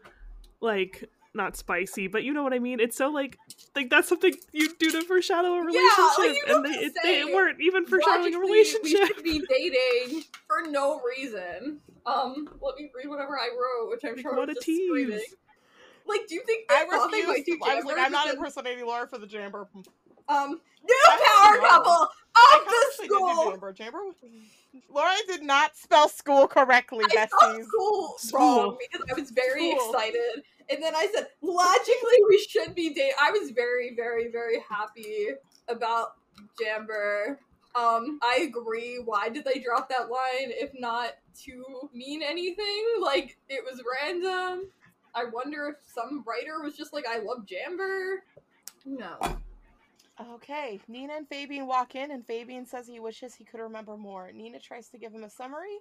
like 0.62 1.10
not 1.34 1.56
spicy 1.56 2.08
but 2.08 2.24
you 2.24 2.34
know 2.34 2.44
what 2.44 2.54
i 2.54 2.60
mean 2.60 2.80
it's 2.80 2.98
so 2.98 3.10
like 3.10 3.38
like 3.76 3.90
that's 3.90 4.08
something 4.08 4.34
you 4.54 4.70
do 4.80 4.90
to 4.92 5.02
foreshadow 5.04 5.54
a 5.54 5.58
like, 5.58 5.66
relationship 5.68 6.36
you 6.36 6.44
and 6.56 6.63
don't 6.63 6.63
they, 6.63 6.78
it, 6.80 6.94
say 7.04 7.24
they 7.26 7.34
weren't 7.34 7.60
even 7.62 7.86
foreshadowing 7.86 8.34
a 8.34 8.40
relationship 8.40 8.84
We 8.84 9.08
should 9.08 9.24
be 9.24 9.42
dating 9.50 10.24
for 10.48 10.70
no 10.70 11.00
reason. 11.18 11.80
Um, 12.06 12.50
let 12.62 12.76
me 12.78 12.90
read 12.96 13.08
whatever 13.10 13.38
I 13.38 13.50
wrote, 13.50 13.90
which 13.92 14.04
I'm 14.06 14.13
Like, 14.13 14.22
sure 14.22 14.36
what 14.36 14.48
was 14.48 14.58
a 14.58 14.60
just 14.62 14.66
screaming. 14.66 15.20
tease. 15.20 15.36
Like, 16.08 16.22
do 16.28 16.36
you 16.36 16.44
think 16.46 16.70
they 16.70 16.76
I 16.76 16.86
thought 16.86 17.12
they 17.12 17.24
might 17.26 17.40
refused. 17.40 17.46
do 17.62 17.66
to- 17.66 17.72
I 17.72 17.76
was 17.76 17.86
like, 17.86 17.98
I'm 18.00 18.12
not 18.12 18.30
impersonating 18.34 18.86
Laura 18.86 19.08
for 19.08 19.18
the 19.18 19.28
Jamber. 19.28 19.68
Um, 20.30 20.60
new 20.84 21.02
power 21.06 21.58
couple 21.60 21.92
of 21.92 22.10
the 22.36 22.76
actually 22.76 23.08
did 23.08 23.10
do 23.10 23.16
school. 23.16 23.58
Laura 24.94 25.12
did 25.28 25.44
not 25.44 25.76
spell 25.76 26.08
school 26.10 26.48
correctly, 26.48 27.06
I 27.18 27.28
spelled 27.28 27.63
school, 27.66 28.16
School. 28.18 28.40
wrong 28.40 28.78
because 28.80 29.06
I 29.10 29.20
was 29.20 29.32
very 29.32 29.72
School. 29.72 29.94
excited, 29.94 30.44
and 30.70 30.84
then 30.84 30.96
I 30.96 31.08
said 31.13 31.28
logically 31.42 32.18
we 32.30 32.46
should 32.50 32.76
be 32.76 32.94
dating. 32.94 33.13
I 33.22 33.32
was 33.32 33.52
very, 33.52 33.96
very, 33.96 34.30
very 34.32 34.60
happy 34.70 35.30
about 35.68 36.16
Jamber. 36.62 37.38
Um, 37.76 38.20
I 38.24 38.48
agree. 38.48 39.00
Why 39.04 39.30
did 39.30 39.46
they 39.46 39.60
drop 39.60 39.90
that 39.90 40.10
line 40.10 40.52
if 40.52 40.72
not 40.78 41.12
to 41.46 41.90
mean 41.94 42.22
anything? 42.24 42.86
Like 43.02 43.38
it 43.50 43.63
was 43.63 43.82
random. 44.04 44.70
I 45.16 45.26
wonder 45.26 45.68
if 45.70 45.76
some 45.92 46.24
writer 46.28 46.62
was 46.62 46.76
just 46.76 46.94
like, 46.94 47.06
"I 47.08 47.20
love 47.20 47.46
Jamber." 47.46 48.18
No. 48.86 49.18
Okay, 50.19 50.80
Nina 50.88 51.13
and 51.13 51.27
Fabian 51.27 51.67
walk 51.67 51.93
in, 51.93 52.10
and 52.12 52.25
Fabian 52.25 52.65
says 52.65 52.88
he 52.88 52.99
wishes 52.99 53.36
he 53.36 53.43
could 53.43 53.60
remember 53.60 53.95
more. 53.97 54.32
Nina 54.34 54.60
tries 54.60 54.89
to 54.89 54.97
give 54.97 55.12
him 55.13 55.23
a 55.23 55.30
summary. 55.30 55.77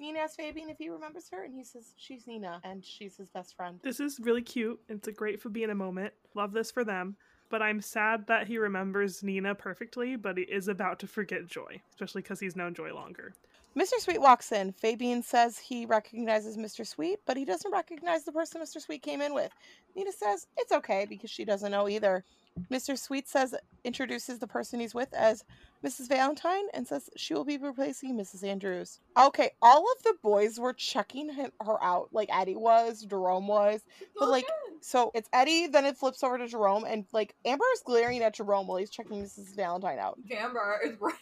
Nina 0.00 0.18
asks 0.20 0.36
Fabian 0.36 0.68
if 0.68 0.78
he 0.78 0.88
remembers 0.88 1.28
her, 1.30 1.44
and 1.44 1.54
he 1.54 1.62
says 1.62 1.92
she's 1.96 2.26
Nina, 2.26 2.60
and 2.64 2.84
she's 2.84 3.16
his 3.16 3.30
best 3.30 3.54
friend. 3.54 3.78
this 3.82 4.00
is 4.00 4.18
really 4.20 4.42
cute 4.42 4.80
it's 4.88 5.06
a 5.08 5.12
great 5.12 5.42
Fabiana 5.42 5.76
moment 5.76 6.12
love 6.34 6.52
this 6.52 6.70
for 6.70 6.84
them 6.84 7.16
but 7.50 7.62
i'm 7.62 7.80
sad 7.80 8.26
that 8.26 8.46
he 8.46 8.58
remembers 8.58 9.22
nina 9.22 9.54
perfectly 9.54 10.14
but 10.16 10.36
he 10.36 10.44
is 10.44 10.68
about 10.68 10.98
to 10.98 11.06
forget 11.06 11.46
joy 11.46 11.80
especially 11.90 12.22
because 12.22 12.40
he's 12.40 12.56
known 12.56 12.74
joy 12.74 12.92
longer 12.92 13.34
Mr. 13.76 14.00
Sweet 14.00 14.20
walks 14.20 14.50
in. 14.50 14.72
Fabian 14.72 15.22
says 15.22 15.56
he 15.58 15.86
recognizes 15.86 16.56
Mr. 16.56 16.84
Sweet, 16.84 17.20
but 17.26 17.36
he 17.36 17.44
doesn't 17.44 17.70
recognize 17.70 18.24
the 18.24 18.32
person 18.32 18.60
Mr. 18.60 18.80
Sweet 18.80 19.02
came 19.02 19.20
in 19.20 19.34
with. 19.34 19.52
Nina 19.94 20.10
says 20.10 20.48
it's 20.56 20.72
okay 20.72 21.06
because 21.08 21.30
she 21.30 21.44
doesn't 21.44 21.70
know 21.70 21.88
either. 21.88 22.24
Mr. 22.70 22.98
Sweet 22.98 23.28
says 23.28 23.54
introduces 23.84 24.38
the 24.38 24.46
person 24.46 24.80
he's 24.80 24.94
with 24.94 25.12
as 25.14 25.44
Mrs. 25.84 26.08
Valentine 26.08 26.64
and 26.74 26.86
says 26.86 27.08
she 27.16 27.34
will 27.34 27.44
be 27.44 27.56
replacing 27.56 28.16
Mrs. 28.16 28.44
Andrews. 28.44 29.00
Okay, 29.18 29.50
all 29.62 29.84
of 29.96 30.02
the 30.02 30.14
boys 30.22 30.58
were 30.58 30.72
checking 30.72 31.32
him, 31.32 31.50
her 31.64 31.82
out, 31.82 32.08
like 32.12 32.28
Eddie 32.32 32.56
was, 32.56 33.04
Jerome 33.04 33.46
was. 33.46 33.82
But, 34.18 34.28
like, 34.28 34.46
So 34.80 35.10
it's 35.14 35.28
Eddie, 35.32 35.66
then 35.68 35.84
it 35.86 35.96
flips 35.96 36.22
over 36.22 36.38
to 36.38 36.48
Jerome, 36.48 36.84
and 36.84 37.04
like 37.12 37.34
Amber 37.44 37.64
is 37.74 37.82
glaring 37.84 38.22
at 38.22 38.34
Jerome 38.34 38.66
while 38.66 38.78
he's 38.78 38.90
checking 38.90 39.22
Mrs. 39.22 39.54
Valentine 39.54 39.98
out. 39.98 40.18
Jamber 40.28 40.78
is 40.84 40.96
right. 41.00 41.14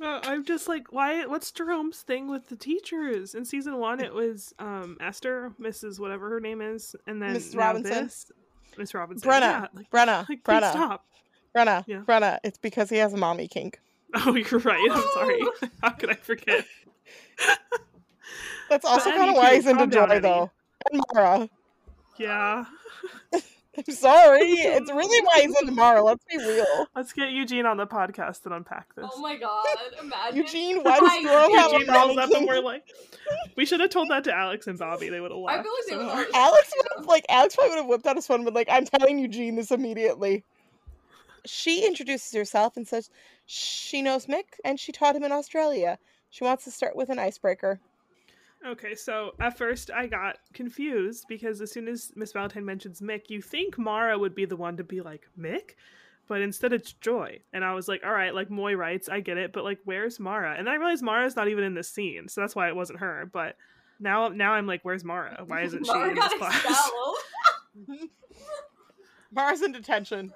Uh, 0.00 0.20
I'm 0.24 0.44
just 0.44 0.68
like, 0.68 0.92
why? 0.92 1.24
What's 1.24 1.50
Jerome's 1.50 2.02
thing 2.02 2.28
with 2.28 2.48
the 2.48 2.56
teachers? 2.56 3.34
In 3.34 3.44
season 3.46 3.78
one, 3.78 4.00
it 4.00 4.12
was 4.12 4.52
um 4.58 4.96
Esther, 5.00 5.52
Mrs. 5.60 5.98
whatever 5.98 6.28
her 6.28 6.40
name 6.40 6.60
is, 6.60 6.94
and 7.06 7.20
then 7.22 7.36
Mrs. 7.36 7.54
now 7.54 7.60
Robinson? 7.60 8.04
this, 8.04 8.30
Miss 8.78 8.94
Robinson. 8.94 9.28
Brenna, 9.28 9.40
Yeah, 9.40 9.66
like, 9.74 9.90
Brenna, 9.90 10.28
like 10.28 10.44
Brenna, 10.44 10.70
stop. 10.70 11.04
Brenna, 11.56 11.84
Yeah. 11.86 12.00
Brenna. 12.00 12.38
It's 12.44 12.58
because 12.58 12.90
he 12.90 12.96
has 12.96 13.12
a 13.12 13.16
mommy 13.16 13.48
kink. 13.48 13.80
Oh, 14.14 14.34
you're 14.34 14.60
right. 14.60 14.88
I'm 14.90 15.02
sorry. 15.14 15.40
How 15.82 15.90
could 15.90 16.10
I 16.10 16.14
forget? 16.14 16.64
That's 18.68 18.84
also 18.84 19.10
kind 19.10 19.30
of 19.30 19.36
why 19.36 19.54
he's 19.54 19.66
into 19.66 19.86
Joy, 19.86 20.20
though. 20.20 20.50
And 20.90 21.02
Mara. 21.12 21.48
Yeah. 22.18 22.64
I'm 23.76 23.94
sorry. 23.94 24.40
It's 24.52 24.90
really 24.90 25.24
why 25.26 25.40
he's 25.42 25.54
into 25.60 25.72
Mara. 25.72 26.02
Let's 26.02 26.24
be 26.24 26.38
real. 26.38 26.86
Let's 26.94 27.12
get 27.12 27.30
Eugene 27.30 27.66
on 27.66 27.76
the 27.76 27.86
podcast 27.86 28.44
and 28.44 28.54
unpack 28.54 28.94
this. 28.94 29.06
Oh 29.12 29.20
my 29.20 29.36
god! 29.36 29.64
Imagine 30.00 30.36
Eugene, 30.36 30.82
why 30.82 30.98
does 31.00 31.10
I- 31.10 31.22
Jerome 31.22 31.54
have 31.54 31.70
a 31.72 31.74
Eugene 31.78 31.94
rolls 31.94 32.18
up 32.18 32.30
and 32.30 32.46
we're 32.46 32.60
like, 32.60 32.84
we 33.56 33.64
should 33.66 33.80
have 33.80 33.90
told 33.90 34.08
that 34.10 34.24
to 34.24 34.32
Alex 34.34 34.66
and 34.66 34.78
Bobby. 34.78 35.08
They 35.08 35.20
would 35.20 35.30
have 35.30 35.38
I 35.40 35.42
laughed. 35.42 35.64
feel 35.64 35.72
like 35.72 35.86
they 36.08 36.12
so 36.12 36.16
would 36.16 36.28
Alex 36.34 36.72
would 36.76 36.86
have 36.96 37.06
like 37.06 37.26
Alex 37.28 37.56
probably 37.56 37.70
would 37.70 37.78
have 37.78 37.86
whipped 37.86 38.06
out 38.06 38.16
his 38.16 38.26
phone 38.26 38.36
and 38.36 38.44
been 38.44 38.54
like, 38.54 38.68
"I'm 38.70 38.84
telling 38.86 39.18
Eugene 39.18 39.56
this 39.56 39.70
immediately." 39.70 40.44
She 41.44 41.86
introduces 41.86 42.32
herself 42.32 42.76
and 42.76 42.86
says 42.88 43.10
she 43.46 44.02
knows 44.02 44.26
Mick 44.26 44.44
and 44.64 44.80
she 44.80 44.90
taught 44.92 45.14
him 45.14 45.22
in 45.22 45.32
Australia. 45.32 45.98
She 46.30 46.42
wants 46.44 46.64
to 46.64 46.70
start 46.70 46.96
with 46.96 47.08
an 47.08 47.18
icebreaker. 47.18 47.78
Okay, 48.66 48.94
so 48.96 49.32
at 49.38 49.56
first 49.56 49.90
I 49.92 50.06
got 50.06 50.38
confused 50.52 51.26
because 51.28 51.60
as 51.60 51.70
soon 51.70 51.86
as 51.86 52.12
Miss 52.16 52.32
Valentine 52.32 52.64
mentions 52.64 53.00
Mick, 53.00 53.28
you 53.30 53.40
think 53.40 53.78
Mara 53.78 54.18
would 54.18 54.34
be 54.34 54.44
the 54.44 54.56
one 54.56 54.76
to 54.78 54.84
be 54.84 55.00
like, 55.00 55.28
Mick? 55.38 55.74
But 56.28 56.40
instead 56.40 56.72
it's 56.72 56.92
Joy. 56.94 57.38
And 57.52 57.64
I 57.64 57.74
was 57.74 57.86
like, 57.86 58.02
all 58.04 58.10
right, 58.12 58.34
like 58.34 58.50
Moy 58.50 58.74
writes, 58.74 59.08
I 59.08 59.20
get 59.20 59.38
it, 59.38 59.52
but 59.52 59.62
like, 59.62 59.78
where's 59.84 60.18
Mara? 60.18 60.56
And 60.58 60.66
then 60.66 60.74
I 60.74 60.78
realized 60.78 61.04
Mara's 61.04 61.36
not 61.36 61.46
even 61.48 61.62
in 61.62 61.74
this 61.74 61.88
scene, 61.88 62.26
so 62.28 62.40
that's 62.40 62.56
why 62.56 62.66
it 62.68 62.74
wasn't 62.74 62.98
her. 62.98 63.30
But 63.32 63.56
now 64.00 64.28
now 64.28 64.52
I'm 64.54 64.66
like, 64.66 64.80
where's 64.82 65.04
Mara? 65.04 65.44
Why 65.46 65.62
isn't 65.62 65.86
she 65.86 65.92
Mara 65.92 66.08
in 66.10 66.14
this 66.16 66.28
got 66.38 66.52
class? 66.52 66.90
Mara's 69.32 69.62
in 69.62 69.70
detention. 69.72 70.32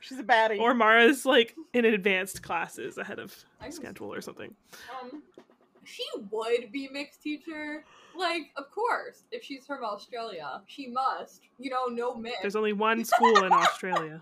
She's 0.00 0.18
a 0.18 0.22
baddie. 0.24 0.60
or 0.60 0.74
Mara's 0.74 1.24
like 1.24 1.54
in 1.72 1.86
advanced 1.86 2.42
classes 2.42 2.98
ahead 2.98 3.18
of 3.18 3.34
I 3.62 3.66
was- 3.68 3.76
schedule 3.76 4.12
or 4.12 4.20
something. 4.20 4.54
Um, 5.02 5.22
she 5.86 6.04
would 6.30 6.70
be 6.72 6.88
mixed 6.92 7.22
teacher. 7.22 7.84
Like, 8.16 8.50
of 8.56 8.70
course, 8.70 9.24
if 9.30 9.44
she's 9.44 9.66
from 9.66 9.84
Australia, 9.84 10.62
she 10.66 10.86
must. 10.88 11.42
You 11.58 11.70
know, 11.70 11.86
no 11.86 12.14
mix. 12.14 12.36
There's 12.42 12.56
only 12.56 12.72
one 12.72 13.04
school 13.14 13.44
in 13.44 13.52
Australia. 13.52 14.20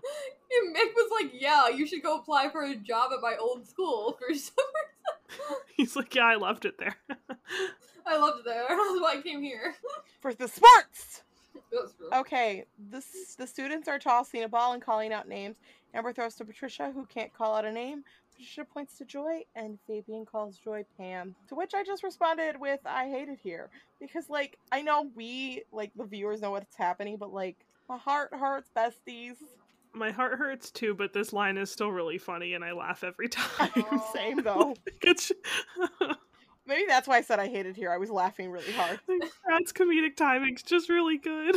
And 0.61 0.75
Mick 0.75 0.93
was 0.95 1.11
like, 1.21 1.31
"Yeah, 1.33 1.69
you 1.69 1.87
should 1.87 2.03
go 2.03 2.17
apply 2.17 2.49
for 2.49 2.63
a 2.63 2.75
job 2.75 3.11
at 3.13 3.21
my 3.21 3.35
old 3.39 3.67
school 3.67 4.13
for 4.19 4.33
some 4.33 4.55
reason." 4.55 5.57
He's 5.75 5.95
like, 5.95 6.15
yeah, 6.15 6.25
I 6.25 6.35
loved 6.35 6.65
it 6.65 6.77
there. 6.77 6.95
I 8.07 8.17
loved 8.17 8.39
it 8.39 8.45
there. 8.45 8.65
That's 8.69 8.79
why 9.01 9.15
I 9.17 9.21
came 9.21 9.41
here. 9.41 9.75
For 10.21 10.33
the 10.33 10.47
sports. 10.47 11.23
Okay, 12.13 12.65
the, 12.91 12.97
s- 12.97 13.35
the 13.37 13.47
students 13.47 13.87
are 13.89 13.99
tossing 13.99 14.43
a 14.43 14.47
ball 14.47 14.73
and 14.73 14.81
calling 14.81 15.11
out 15.11 15.27
names. 15.27 15.57
Amber 15.93 16.13
throws 16.13 16.35
to 16.35 16.45
Patricia, 16.45 16.91
who 16.93 17.05
can't 17.05 17.33
call 17.33 17.55
out 17.55 17.65
a 17.65 17.71
name. 17.71 18.03
Patricia 18.35 18.65
points 18.65 18.97
to 18.97 19.05
Joy, 19.05 19.41
and 19.55 19.77
Fabian 19.87 20.25
calls 20.25 20.57
Joy 20.57 20.85
Pam. 20.97 21.35
To 21.49 21.55
which 21.55 21.73
I 21.73 21.83
just 21.83 22.03
responded 22.03 22.59
with, 22.59 22.79
I 22.85 23.09
hate 23.09 23.29
it 23.29 23.39
here. 23.41 23.69
Because, 23.99 24.29
like, 24.29 24.57
I 24.71 24.81
know 24.81 25.09
we, 25.15 25.63
like, 25.71 25.91
the 25.95 26.03
viewers 26.03 26.41
know 26.41 26.51
what's 26.51 26.75
happening, 26.75 27.17
but, 27.17 27.33
like, 27.33 27.57
my 27.87 27.97
heart 27.97 28.33
hurts, 28.33 28.69
besties. 28.75 29.35
My 29.93 30.11
heart 30.11 30.37
hurts 30.37 30.71
too, 30.71 30.93
but 30.93 31.13
this 31.13 31.31
line 31.31 31.57
is 31.57 31.71
still 31.71 31.89
really 31.91 32.17
funny, 32.17 32.53
and 32.53 32.63
I 32.65 32.73
laugh 32.73 33.03
every 33.03 33.29
time. 33.29 33.71
Same, 34.13 34.43
though. 34.43 34.75
It's 35.01 35.31
Maybe 36.67 36.85
that's 36.87 37.07
why 37.07 37.17
I 37.17 37.21
said 37.21 37.39
I 37.39 37.47
hate 37.47 37.67
it 37.67 37.75
here. 37.75 37.91
I 37.91 37.97
was 37.97 38.09
laughing 38.09 38.49
really 38.49 38.71
hard. 38.71 38.99
like, 39.07 39.31
Brad's 39.45 39.71
comedic 39.71 40.15
timing's 40.15 40.63
just 40.63 40.89
really 40.89 41.17
good. 41.19 41.55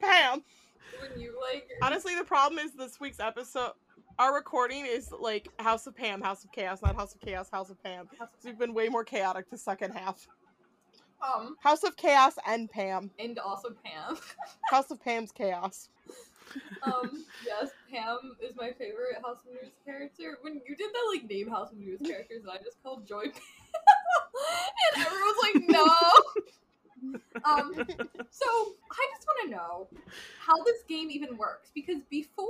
Pam! 0.00 0.42
When 0.98 1.20
you 1.20 1.38
like, 1.52 1.68
Honestly, 1.82 2.14
the 2.16 2.24
problem 2.24 2.58
is 2.58 2.72
this 2.72 2.98
week's 2.98 3.20
episode. 3.20 3.72
Our 4.18 4.34
recording 4.34 4.86
is 4.86 5.10
like 5.12 5.48
House 5.60 5.86
of 5.86 5.96
Pam, 5.96 6.20
House 6.20 6.44
of 6.44 6.52
Chaos, 6.52 6.80
not 6.82 6.94
House 6.94 7.14
of 7.14 7.20
Chaos, 7.20 7.50
House 7.50 7.70
of 7.70 7.82
Pam. 7.82 8.08
So 8.18 8.26
we've 8.48 8.58
been 8.58 8.72
way 8.74 8.88
more 8.88 9.04
chaotic 9.04 9.50
the 9.50 9.58
second 9.58 9.92
half. 9.92 10.28
um, 11.22 11.56
House 11.60 11.82
of 11.82 11.96
Chaos 11.96 12.34
and 12.46 12.70
Pam. 12.70 13.10
and 13.18 13.38
also 13.38 13.70
Pam. 13.84 14.16
House 14.70 14.90
of 14.90 15.02
Pam's 15.02 15.32
Chaos. 15.32 15.88
Um, 16.84 17.24
yes, 17.46 17.70
Pam 17.90 18.36
is 18.40 18.54
my 18.56 18.70
favorite 18.78 19.16
House 19.24 19.38
of 19.46 19.52
News 19.52 19.72
character. 19.84 20.38
When 20.42 20.60
you 20.66 20.76
did 20.76 20.90
that, 20.92 21.12
like, 21.12 21.28
name 21.28 21.48
House 21.50 21.72
of 21.72 21.78
News 21.78 22.00
characters, 22.04 22.42
and 22.42 22.52
I 22.52 22.58
just 22.58 22.80
called 22.84 23.06
Joy 23.06 23.24
Pam. 23.24 23.32
and 24.96 25.06
everyone's 25.06 25.38
like, 25.42 25.62
no. 25.68 25.88
Um, 27.44 27.74
so 28.30 28.46
I 28.90 29.06
just 29.14 29.26
want 29.26 29.44
to 29.44 29.50
know 29.50 29.88
how 30.38 30.62
this 30.64 30.82
game 30.88 31.10
even 31.10 31.36
works 31.36 31.70
because 31.74 32.02
before 32.10 32.48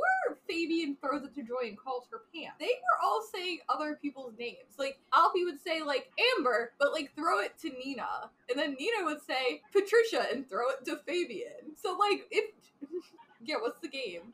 Fabian 0.49 0.97
throws 1.01 1.25
it 1.25 1.35
to 1.35 1.43
Joy 1.43 1.69
and 1.69 1.79
calls 1.79 2.05
her 2.11 2.23
Pam, 2.35 2.53
they 2.59 2.67
were 2.67 2.99
all 3.03 3.23
saying 3.33 3.59
other 3.69 3.99
people's 4.01 4.35
names. 4.39 4.79
Like 4.79 4.99
Alfie 5.13 5.45
would 5.45 5.61
say 5.61 5.83
like 5.83 6.11
Amber, 6.37 6.73
but 6.79 6.93
like 6.93 7.13
throw 7.15 7.41
it 7.41 7.59
to 7.63 7.71
Nina, 7.71 8.31
and 8.51 8.59
then 8.59 8.77
Nina 8.79 9.05
would 9.05 9.23
say 9.27 9.63
Patricia 9.73 10.27
and 10.33 10.49
throw 10.49 10.71
it 10.71 10.85
to 10.87 11.01
Fabian. 11.07 11.77
So 11.81 11.97
like 11.99 12.27
if 12.31 12.51
yeah, 13.45 13.57
what's 13.61 13.81
the 13.81 13.89
game? 13.89 14.33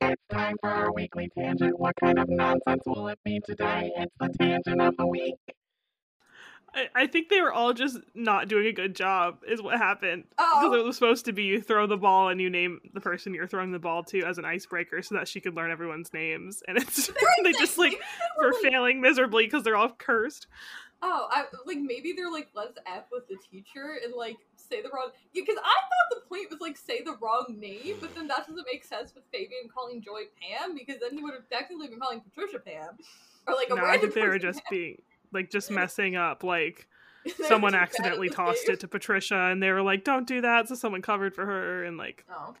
It's 0.00 0.22
time 0.30 0.56
for 0.60 0.68
our 0.68 0.92
weekly 0.92 1.30
tangent. 1.36 1.78
What 1.78 1.94
kind 1.96 2.18
of 2.18 2.28
nonsense 2.28 2.82
will 2.86 3.08
it 3.08 3.18
be 3.24 3.40
today? 3.40 3.90
It's 3.96 4.12
the 4.20 4.28
tangent 4.28 4.80
of 4.80 4.96
the 4.96 5.06
week. 5.06 5.36
I, 6.76 6.88
I 6.94 7.06
think 7.06 7.30
they 7.30 7.40
were 7.40 7.52
all 7.52 7.72
just 7.72 7.98
not 8.14 8.48
doing 8.48 8.66
a 8.66 8.72
good 8.72 8.94
job, 8.94 9.38
is 9.48 9.62
what 9.62 9.78
happened. 9.78 10.24
Because 10.30 10.64
Oh, 10.64 10.74
it 10.74 10.84
was 10.84 10.96
supposed 10.96 11.24
to 11.24 11.32
be 11.32 11.44
you 11.44 11.60
throw 11.60 11.86
the 11.86 11.96
ball 11.96 12.28
and 12.28 12.38
you 12.38 12.50
name 12.50 12.80
the 12.92 13.00
person 13.00 13.32
you're 13.32 13.46
throwing 13.46 13.72
the 13.72 13.78
ball 13.78 14.04
to 14.04 14.22
as 14.24 14.36
an 14.36 14.44
icebreaker 14.44 15.00
so 15.00 15.14
that 15.14 15.26
she 15.26 15.40
could 15.40 15.56
learn 15.56 15.70
everyone's 15.70 16.12
names. 16.12 16.62
And 16.68 16.76
it's 16.76 17.06
they 17.42 17.52
just 17.52 17.78
like 17.78 17.98
were, 18.38 18.52
failing 18.62 19.00
miserably 19.00 19.46
because 19.46 19.64
they're 19.64 19.76
all 19.76 19.90
cursed. 19.90 20.48
Oh, 21.00 21.28
I 21.30 21.44
like 21.66 21.78
maybe 21.78 22.12
they're 22.14 22.30
like 22.30 22.48
let's 22.54 22.78
f 22.86 23.04
with 23.10 23.28
the 23.28 23.36
teacher 23.50 23.98
and 24.04 24.14
like 24.14 24.36
say 24.56 24.82
the 24.82 24.90
wrong. 24.92 25.10
Yeah, 25.32 25.42
because 25.46 25.60
I 25.62 25.62
thought 25.62 26.22
the 26.22 26.28
point 26.28 26.50
was 26.50 26.60
like 26.60 26.76
say 26.76 27.02
the 27.02 27.16
wrong 27.20 27.56
name, 27.58 27.96
but 28.00 28.14
then 28.14 28.26
that 28.28 28.46
doesn't 28.46 28.66
make 28.70 28.84
sense 28.84 29.14
with 29.14 29.24
Fabian 29.32 29.68
calling 29.72 30.02
Joy 30.02 30.22
Pam 30.40 30.74
because 30.74 30.96
then 31.00 31.16
he 31.16 31.22
would 31.22 31.34
have 31.34 31.48
technically 31.50 31.88
been 31.88 32.00
calling 32.00 32.20
Patricia 32.20 32.58
Pam 32.58 32.98
or 33.46 33.54
like 33.54 33.68
a 33.70 33.74
no, 33.74 33.84
I 33.84 33.98
think 33.98 34.14
they 34.14 34.26
were 34.26 34.38
just 34.38 34.60
Pam. 34.64 34.70
being 34.70 35.02
like 35.32 35.50
just 35.50 35.70
messing 35.70 36.16
up. 36.16 36.42
Like 36.44 36.86
someone 37.46 37.72
just 37.72 37.80
bad 37.80 37.82
at 37.82 37.82
accidentally 37.82 38.28
tossed 38.28 38.68
it 38.68 38.80
to 38.80 38.88
Patricia 38.88 39.36
and 39.50 39.62
they 39.62 39.70
were 39.70 39.82
like, 39.82 40.04
"Don't 40.04 40.26
do 40.26 40.40
that." 40.42 40.68
So 40.68 40.74
someone 40.74 41.02
covered 41.02 41.34
for 41.34 41.44
her 41.46 41.84
and 41.84 41.96
like 41.96 42.24
Oh. 42.30 42.54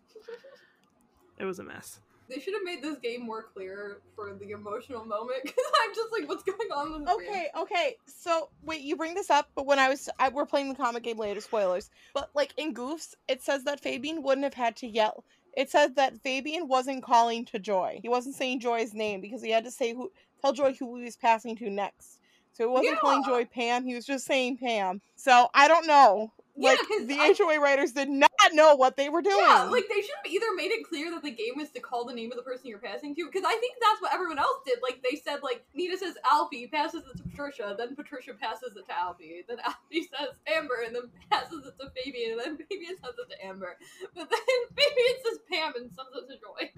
it 1.38 1.44
was 1.44 1.58
a 1.58 1.64
mess. 1.64 2.00
They 2.28 2.40
should 2.40 2.54
have 2.54 2.64
made 2.64 2.82
this 2.82 2.98
game 2.98 3.24
more 3.24 3.44
clear 3.54 3.98
for 4.16 4.34
the 4.34 4.50
emotional 4.50 5.04
moment 5.04 5.38
because 5.44 5.64
I'm 5.84 5.94
just 5.94 6.10
like, 6.10 6.28
what's 6.28 6.42
going 6.42 6.58
on 6.74 6.94
in 6.94 7.04
the 7.04 7.12
screen? 7.12 7.28
Okay, 7.30 7.46
okay. 7.56 7.96
So 8.06 8.48
wait, 8.64 8.80
you 8.80 8.96
bring 8.96 9.14
this 9.14 9.30
up, 9.30 9.48
but 9.54 9.64
when 9.64 9.78
I 9.78 9.88
was, 9.88 10.08
I, 10.18 10.28
we're 10.30 10.44
playing 10.46 10.68
the 10.70 10.74
comic 10.74 11.04
game 11.04 11.18
later. 11.18 11.40
Spoilers. 11.40 11.88
But 12.14 12.30
like 12.34 12.52
in 12.56 12.74
Goofs, 12.74 13.14
it 13.28 13.42
says 13.42 13.62
that 13.64 13.78
Fabian 13.80 14.22
wouldn't 14.24 14.44
have 14.44 14.54
had 14.54 14.74
to 14.78 14.88
yell. 14.88 15.24
It 15.56 15.70
says 15.70 15.92
that 15.94 16.20
Fabian 16.20 16.66
wasn't 16.68 17.02
calling 17.04 17.44
to 17.46 17.58
Joy. 17.60 18.00
He 18.02 18.08
wasn't 18.08 18.34
saying 18.34 18.60
Joy's 18.60 18.92
name 18.92 19.20
because 19.20 19.40
he 19.40 19.50
had 19.50 19.64
to 19.64 19.70
say 19.70 19.94
who, 19.94 20.10
tell 20.42 20.52
Joy 20.52 20.74
who 20.74 20.96
he 20.98 21.04
was 21.04 21.16
passing 21.16 21.56
to 21.56 21.70
next. 21.70 22.18
So 22.56 22.64
it 22.64 22.70
wasn't 22.70 22.98
calling 23.00 23.22
Joy 23.24 23.44
Pam. 23.44 23.84
He 23.84 23.94
was 23.94 24.06
just 24.06 24.24
saying 24.24 24.56
Pam. 24.56 25.02
So 25.14 25.48
I 25.52 25.68
don't 25.68 25.86
know. 25.86 26.32
Yeah, 26.58 26.70
Like 26.70 26.78
'cause 26.88 27.06
the 27.06 27.18
I- 27.20 27.34
HOA 27.38 27.60
writers 27.60 27.92
did 27.92 28.08
not 28.08 28.30
know 28.54 28.76
what 28.76 28.96
they 28.96 29.10
were 29.10 29.20
doing. 29.20 29.36
Yeah, 29.46 29.64
like 29.64 29.84
they 29.90 30.00
should 30.00 30.14
have 30.24 30.32
either 30.32 30.46
made 30.54 30.70
it 30.70 30.86
clear 30.88 31.10
that 31.10 31.22
the 31.22 31.30
game 31.30 31.60
is 31.60 31.70
to 31.72 31.80
call 31.80 32.06
the 32.06 32.14
name 32.14 32.32
of 32.32 32.38
the 32.38 32.42
person 32.42 32.64
you're 32.68 32.78
passing 32.78 33.14
to, 33.14 33.26
because 33.26 33.44
I 33.46 33.54
think 33.58 33.74
that's 33.78 34.00
what 34.00 34.14
everyone 34.14 34.38
else 34.38 34.60
did. 34.64 34.78
Like 34.82 35.02
they 35.02 35.16
said, 35.18 35.42
like 35.42 35.66
Nita 35.74 35.98
says 35.98 36.14
Alfie, 36.32 36.66
passes 36.68 37.02
it 37.12 37.18
to 37.18 37.22
Patricia, 37.24 37.74
then 37.76 37.94
Patricia 37.94 38.32
passes 38.32 38.74
it 38.74 38.86
to 38.86 38.98
Alfie, 38.98 39.44
then 39.46 39.58
Alfie 39.62 40.08
says 40.18 40.30
Amber, 40.46 40.76
and 40.86 40.94
then 40.96 41.02
passes 41.30 41.66
it 41.66 41.74
to 41.78 41.90
Fabian, 42.02 42.38
and 42.38 42.40
then 42.40 42.56
Fabian 42.70 42.96
says 43.04 43.12
it 43.18 43.30
to 43.36 43.46
Amber, 43.46 43.76
but 44.14 44.30
then 44.30 44.38
Fabian 44.78 45.16
says 45.26 45.38
Pam 45.52 45.74
and 45.76 45.90
sends 45.92 46.10
it 46.14 46.32
to 46.32 46.40
Joy. 46.40 46.72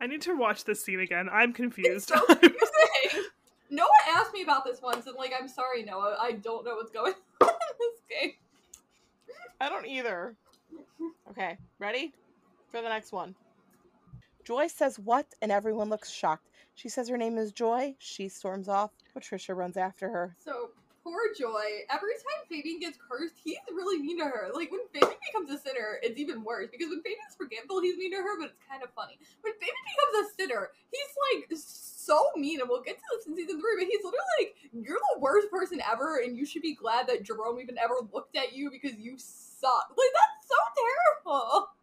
I 0.00 0.08
need 0.08 0.22
to 0.22 0.34
watch 0.36 0.64
this 0.64 0.82
scene 0.84 0.98
again. 0.98 1.28
I'm 1.32 1.50
It's 1.50 1.56
confused. 1.58 2.12
Noah 3.70 3.86
asked 4.08 4.32
me 4.32 4.42
about 4.42 4.64
this 4.64 4.80
once, 4.80 5.06
and 5.06 5.16
like, 5.16 5.32
I'm 5.38 5.48
sorry, 5.48 5.82
Noah, 5.82 6.16
I 6.20 6.32
don't 6.32 6.64
know 6.64 6.76
what's 6.76 6.92
going 6.92 7.14
on 7.40 7.48
in 7.48 7.76
this 7.78 8.20
game. 8.20 8.32
I 9.60 9.68
don't 9.68 9.86
either. 9.86 10.34
Okay, 11.30 11.56
ready 11.78 12.12
for 12.70 12.82
the 12.82 12.88
next 12.88 13.12
one. 13.12 13.34
Joy 14.44 14.68
says 14.68 14.98
what, 14.98 15.26
and 15.42 15.50
everyone 15.50 15.88
looks 15.88 16.10
shocked. 16.10 16.48
She 16.74 16.88
says 16.88 17.08
her 17.08 17.16
name 17.16 17.38
is 17.38 17.52
Joy. 17.52 17.94
She 17.98 18.28
storms 18.28 18.68
off. 18.68 18.90
Patricia 19.12 19.54
runs 19.54 19.76
after 19.76 20.08
her. 20.08 20.36
So 20.38 20.70
poor 21.06 21.30
Joy. 21.38 21.86
Every 21.86 22.18
time 22.18 22.42
Fabian 22.50 22.80
gets 22.80 22.98
cursed, 22.98 23.38
he's 23.38 23.62
really 23.70 24.02
mean 24.02 24.18
to 24.18 24.24
her. 24.24 24.50
Like 24.52 24.72
when 24.72 24.82
Fabian 24.90 25.14
becomes 25.22 25.54
a 25.54 25.62
sinner, 25.62 26.02
it's 26.02 26.18
even 26.18 26.42
worse 26.42 26.66
because 26.66 26.90
when 26.90 26.98
Fabian's 27.06 27.38
forgetful, 27.38 27.80
he's 27.80 27.96
mean 27.96 28.10
to 28.10 28.18
her, 28.18 28.34
but 28.42 28.50
it's 28.50 28.62
kind 28.66 28.82
of 28.82 28.90
funny. 28.98 29.14
When 29.42 29.54
Fabian 29.54 29.86
becomes 29.86 30.14
a 30.18 30.34
sinner, 30.34 30.70
he's 30.90 31.12
like 31.30 31.46
so 31.54 32.18
mean, 32.34 32.60
and 32.60 32.68
we'll 32.68 32.82
get 32.82 32.98
to 32.98 33.04
this 33.14 33.26
in 33.26 33.36
season 33.36 33.62
three. 33.62 33.78
But 33.78 33.86
he's 33.86 34.02
literally 34.02 34.34
like, 34.42 34.54
"You're 34.74 34.98
the 35.14 35.20
worst 35.20 35.50
person 35.50 35.78
ever, 35.86 36.18
and 36.18 36.36
you 36.36 36.44
should 36.44 36.62
be 36.62 36.74
glad 36.74 37.06
that 37.06 37.22
Jerome 37.22 37.60
even 37.60 37.78
ever 37.78 38.02
looked 38.12 38.36
at 38.36 38.52
you 38.52 38.70
because 38.70 38.98
you 38.98 39.14
suck." 39.16 39.94
Like 39.94 40.10
that's 40.10 40.50
so 40.50 40.58
terrible. 40.82 41.75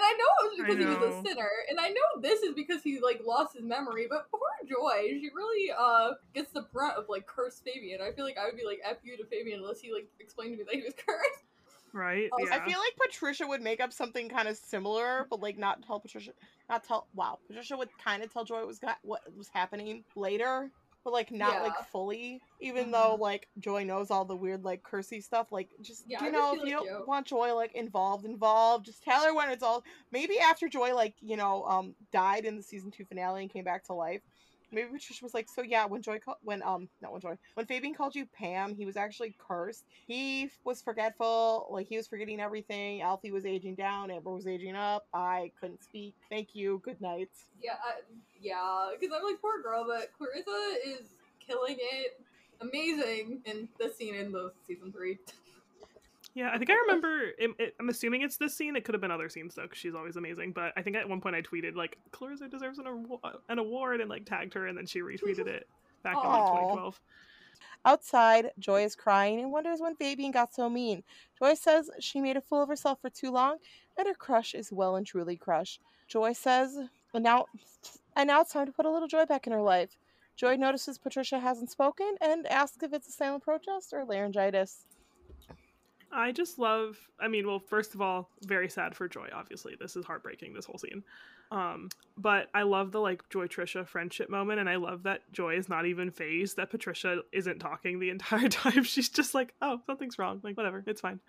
And 0.00 0.06
I 0.06 0.12
know 0.16 0.24
it 0.40 0.48
was 0.48 0.58
because 0.58 0.78
he 0.78 1.06
was 1.06 1.14
a 1.14 1.28
sinner, 1.28 1.50
and 1.68 1.78
I 1.78 1.88
know 1.88 2.22
this 2.22 2.40
is 2.42 2.54
because 2.54 2.82
he 2.82 3.00
like 3.00 3.20
lost 3.26 3.54
his 3.54 3.64
memory. 3.64 4.06
But 4.08 4.30
poor 4.30 4.40
Joy, 4.66 5.08
she 5.20 5.28
really 5.34 5.70
uh 5.78 6.12
gets 6.34 6.50
the 6.52 6.62
brunt 6.72 6.96
of 6.96 7.04
like 7.10 7.26
cursed 7.26 7.62
Fabian. 7.64 8.00
I 8.00 8.12
feel 8.12 8.24
like 8.24 8.38
I 8.38 8.46
would 8.46 8.56
be 8.56 8.64
like 8.64 8.78
f 8.82 8.96
you 9.02 9.18
to 9.18 9.26
Fabian 9.26 9.60
unless 9.60 9.80
he 9.80 9.92
like 9.92 10.08
explained 10.18 10.52
to 10.52 10.58
me 10.58 10.64
that 10.64 10.74
he 10.74 10.82
was 10.82 10.94
cursed. 11.06 11.44
right? 11.92 12.30
Oh, 12.32 12.38
yeah. 12.46 12.54
I 12.54 12.64
feel 12.64 12.78
like 12.78 12.96
Patricia 13.10 13.46
would 13.46 13.60
make 13.60 13.80
up 13.80 13.92
something 13.92 14.30
kind 14.30 14.48
of 14.48 14.56
similar, 14.56 15.26
but 15.28 15.40
like 15.40 15.58
not 15.58 15.82
tell 15.86 16.00
Patricia, 16.00 16.30
not 16.70 16.82
tell. 16.82 17.06
Wow, 17.14 17.38
Patricia 17.46 17.76
would 17.76 17.90
kind 18.02 18.22
of 18.22 18.32
tell 18.32 18.46
Joy 18.46 18.60
what 18.60 18.68
was 18.68 18.78
got 18.78 18.96
what 19.02 19.20
was 19.36 19.48
happening 19.48 20.04
later, 20.16 20.70
but 21.04 21.12
like 21.12 21.30
not 21.30 21.62
like 21.62 21.76
fully. 21.90 22.40
Even 22.60 22.88
Mhm. 22.88 22.92
though 22.92 23.14
like 23.14 23.48
Joy 23.58 23.84
knows 23.84 24.10
all 24.10 24.24
the 24.24 24.36
weird 24.36 24.64
like 24.64 24.82
cursy 24.82 25.22
stuff, 25.22 25.50
like 25.50 25.70
just 25.80 26.04
Yeah, 26.06 26.24
you 26.24 26.30
know 26.30 26.54
if 26.54 26.64
you 26.64 26.70
don't 26.72 26.84
you- 26.86 27.04
want 27.06 27.26
Joy 27.26 27.54
like 27.54 27.72
involved, 27.74 28.24
involved, 28.24 28.84
just 28.86 29.02
tell 29.02 29.24
her 29.24 29.34
when 29.34 29.50
it's 29.50 29.62
all. 29.62 29.82
Maybe 30.12 30.38
after 30.38 30.68
Joy 30.68 30.94
like 30.94 31.14
you 31.20 31.36
know 31.36 31.64
um 31.64 31.94
died 32.12 32.44
in 32.44 32.56
the 32.56 32.62
season 32.62 32.90
two 32.90 33.04
finale 33.04 33.42
and 33.42 33.50
came 33.52 33.64
back 33.64 33.84
to 33.84 33.94
life. 33.94 34.22
Maybe 34.72 34.88
Patricia 34.88 35.24
was 35.24 35.34
like, 35.34 35.48
so 35.48 35.62
yeah, 35.62 35.84
when 35.86 36.02
Joy, 36.02 36.20
when 36.42 36.62
um, 36.62 36.88
not 37.00 37.12
when 37.12 37.20
Joy, 37.20 37.36
when 37.54 37.66
Fabian 37.66 37.94
called 37.94 38.14
you 38.14 38.26
Pam, 38.26 38.74
he 38.74 38.84
was 38.84 38.96
actually 38.96 39.34
cursed. 39.38 39.84
He 40.06 40.50
was 40.64 40.80
forgetful, 40.82 41.68
like 41.70 41.88
he 41.88 41.96
was 41.96 42.06
forgetting 42.06 42.40
everything. 42.40 43.02
Alfie 43.02 43.32
was 43.32 43.46
aging 43.46 43.74
down, 43.74 44.10
Amber 44.10 44.30
was 44.30 44.46
aging 44.46 44.76
up. 44.76 45.06
I 45.12 45.52
couldn't 45.60 45.82
speak. 45.82 46.14
Thank 46.28 46.54
you. 46.54 46.80
Good 46.84 47.00
night. 47.00 47.30
Yeah, 47.62 47.74
I, 47.84 48.00
yeah, 48.40 48.90
because 48.98 49.14
I'm 49.16 49.24
like 49.24 49.40
poor 49.40 49.62
girl, 49.62 49.84
but 49.86 50.10
Klarissa 50.18 50.74
is 50.86 51.06
killing 51.40 51.76
it. 51.78 52.20
Amazing 52.60 53.40
in 53.46 53.68
the 53.78 53.90
scene 53.90 54.14
in 54.14 54.32
the 54.32 54.52
season 54.66 54.92
three. 54.92 55.18
Yeah, 56.34 56.50
I 56.52 56.58
think 56.58 56.70
I 56.70 56.74
remember. 56.74 57.22
It, 57.38 57.50
it, 57.58 57.74
I'm 57.80 57.88
assuming 57.88 58.22
it's 58.22 58.36
this 58.36 58.56
scene. 58.56 58.76
It 58.76 58.84
could 58.84 58.94
have 58.94 59.02
been 59.02 59.10
other 59.10 59.28
scenes 59.28 59.54
though, 59.54 59.62
because 59.62 59.78
she's 59.78 59.94
always 59.94 60.16
amazing. 60.16 60.52
But 60.52 60.72
I 60.76 60.82
think 60.82 60.96
at 60.96 61.08
one 61.08 61.20
point 61.20 61.34
I 61.34 61.42
tweeted 61.42 61.74
like 61.74 61.98
Klarissa 62.12 62.48
deserves 62.48 62.78
an, 62.78 62.86
awa- 62.86 63.40
an 63.48 63.58
award 63.58 64.00
and 64.00 64.08
like 64.08 64.26
tagged 64.26 64.54
her, 64.54 64.66
and 64.66 64.78
then 64.78 64.86
she 64.86 65.00
retweeted 65.00 65.48
it 65.48 65.68
back 66.02 66.14
in 66.14 66.28
like 66.28 66.46
2012. 66.46 67.00
Outside, 67.84 68.50
Joy 68.58 68.84
is 68.84 68.94
crying 68.94 69.40
and 69.40 69.50
wonders 69.50 69.80
when 69.80 69.96
Fabian 69.96 70.32
got 70.32 70.54
so 70.54 70.68
mean. 70.68 71.02
Joy 71.38 71.54
says 71.54 71.90
she 71.98 72.20
made 72.20 72.36
a 72.36 72.40
fool 72.40 72.62
of 72.62 72.68
herself 72.68 73.00
for 73.00 73.08
too 73.08 73.30
long 73.30 73.56
and 73.96 74.06
her 74.06 74.14
crush 74.14 74.54
is 74.54 74.72
well 74.72 74.96
and 74.96 75.06
truly 75.06 75.36
crushed. 75.36 75.80
Joy 76.06 76.32
says, 76.32 76.78
and 77.14 77.24
now, 77.24 77.46
and 78.16 78.26
now 78.26 78.42
it's 78.42 78.52
time 78.52 78.66
to 78.66 78.72
put 78.72 78.86
a 78.86 78.90
little 78.90 79.08
joy 79.08 79.24
back 79.24 79.46
in 79.46 79.52
her 79.52 79.62
life. 79.62 79.96
Joy 80.36 80.56
notices 80.56 80.98
Patricia 80.98 81.38
hasn't 81.38 81.70
spoken 81.70 82.16
and 82.20 82.46
asks 82.46 82.82
if 82.82 82.92
it's 82.92 83.08
a 83.08 83.12
silent 83.12 83.44
protest 83.44 83.92
or 83.92 84.04
laryngitis. 84.04 84.86
I 86.12 86.32
just 86.32 86.58
love. 86.58 86.98
I 87.20 87.28
mean, 87.28 87.46
well, 87.46 87.60
first 87.60 87.94
of 87.94 88.00
all, 88.00 88.30
very 88.42 88.68
sad 88.68 88.96
for 88.96 89.08
Joy. 89.08 89.28
Obviously, 89.32 89.76
this 89.78 89.96
is 89.96 90.04
heartbreaking. 90.04 90.54
This 90.54 90.66
whole 90.66 90.78
scene, 90.78 91.04
um, 91.52 91.88
but 92.16 92.48
I 92.54 92.62
love 92.62 92.92
the 92.92 93.00
like 93.00 93.28
Joy 93.28 93.46
Trisha 93.46 93.86
friendship 93.86 94.28
moment, 94.30 94.60
and 94.60 94.68
I 94.68 94.76
love 94.76 95.04
that 95.04 95.30
Joy 95.32 95.56
is 95.56 95.68
not 95.68 95.86
even 95.86 96.10
phased 96.10 96.56
that 96.56 96.70
Patricia 96.70 97.22
isn't 97.32 97.58
talking 97.58 97.98
the 97.98 98.10
entire 98.16 98.48
time. 98.48 98.82
She's 98.84 99.08
just 99.08 99.34
like, 99.34 99.54
"Oh, 99.62 99.80
something's 99.86 100.18
wrong. 100.18 100.40
Like, 100.42 100.56
whatever, 100.56 100.82
it's 100.86 101.00
fine." 101.00 101.20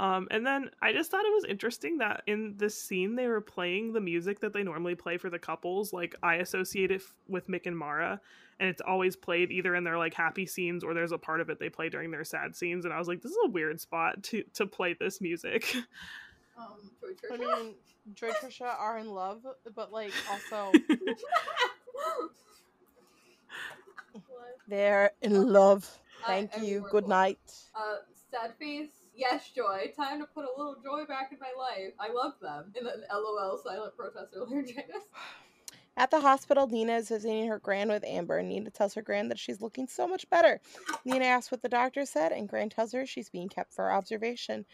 Um, 0.00 0.28
and 0.30 0.46
then 0.46 0.70
I 0.80 0.94
just 0.94 1.10
thought 1.10 1.26
it 1.26 1.34
was 1.34 1.44
interesting 1.44 1.98
that 1.98 2.22
in 2.26 2.54
this 2.56 2.74
scene 2.74 3.16
they 3.16 3.26
were 3.26 3.42
playing 3.42 3.92
the 3.92 4.00
music 4.00 4.40
that 4.40 4.54
they 4.54 4.62
normally 4.62 4.94
play 4.94 5.18
for 5.18 5.28
the 5.28 5.38
couples. 5.38 5.92
Like 5.92 6.14
I 6.22 6.36
associate 6.36 6.90
it 6.90 7.02
f- 7.02 7.14
with 7.28 7.48
Mick 7.48 7.66
and 7.66 7.76
Mara, 7.76 8.18
and 8.58 8.70
it's 8.70 8.80
always 8.80 9.14
played 9.14 9.52
either 9.52 9.74
in 9.74 9.84
their 9.84 9.98
like 9.98 10.14
happy 10.14 10.46
scenes 10.46 10.84
or 10.84 10.94
there's 10.94 11.12
a 11.12 11.18
part 11.18 11.42
of 11.42 11.50
it 11.50 11.60
they 11.60 11.68
play 11.68 11.90
during 11.90 12.10
their 12.10 12.24
sad 12.24 12.56
scenes. 12.56 12.86
And 12.86 12.94
I 12.94 12.98
was 12.98 13.08
like, 13.08 13.20
this 13.20 13.32
is 13.32 13.38
a 13.44 13.50
weird 13.50 13.78
spot 13.78 14.22
to 14.22 14.42
to 14.54 14.64
play 14.66 14.94
this 14.98 15.20
music. 15.20 15.76
Um, 16.58 16.90
Joy 17.02 17.08
I 17.30 17.36
Trisha. 17.36 17.62
mean, 17.62 17.74
Joy 18.14 18.28
and 18.28 18.36
Trisha 18.36 18.80
are 18.80 18.96
in 18.96 19.10
love, 19.10 19.44
but 19.74 19.92
like 19.92 20.14
also 20.30 20.72
they're 24.66 25.10
in 25.20 25.52
love. 25.52 25.86
Thank 26.26 26.56
am 26.56 26.64
you. 26.64 26.86
Good 26.90 27.06
night. 27.06 27.38
Uh, 27.74 27.96
sad 28.30 28.54
face. 28.58 28.88
Yes, 29.20 29.50
Joy. 29.54 29.92
Time 29.94 30.18
to 30.20 30.26
put 30.26 30.46
a 30.46 30.56
little 30.56 30.76
joy 30.82 31.04
back 31.04 31.30
in 31.30 31.38
my 31.38 31.52
life. 31.54 31.92
I 32.00 32.10
love 32.10 32.32
them. 32.40 32.72
And 32.74 32.86
then 32.86 33.04
LOL, 33.12 33.60
silent 33.62 33.94
protest 33.94 34.34
or 34.34 34.46
laryngitis. 34.46 35.04
At 35.98 36.10
the 36.10 36.20
hospital, 36.20 36.66
Nina 36.66 36.94
is 36.94 37.10
visiting 37.10 37.46
her 37.48 37.58
grand 37.58 37.90
with 37.90 38.02
Amber. 38.04 38.40
Nina 38.40 38.70
tells 38.70 38.94
her 38.94 39.02
grand 39.02 39.30
that 39.30 39.38
she's 39.38 39.60
looking 39.60 39.88
so 39.88 40.08
much 40.08 40.28
better. 40.30 40.58
Nina 41.04 41.26
asks 41.26 41.50
what 41.50 41.60
the 41.60 41.68
doctor 41.68 42.06
said, 42.06 42.32
and 42.32 42.48
Grand 42.48 42.70
tells 42.70 42.92
her 42.92 43.04
she's 43.04 43.28
being 43.28 43.50
kept 43.50 43.74
for 43.74 43.92
observation. 43.92 44.64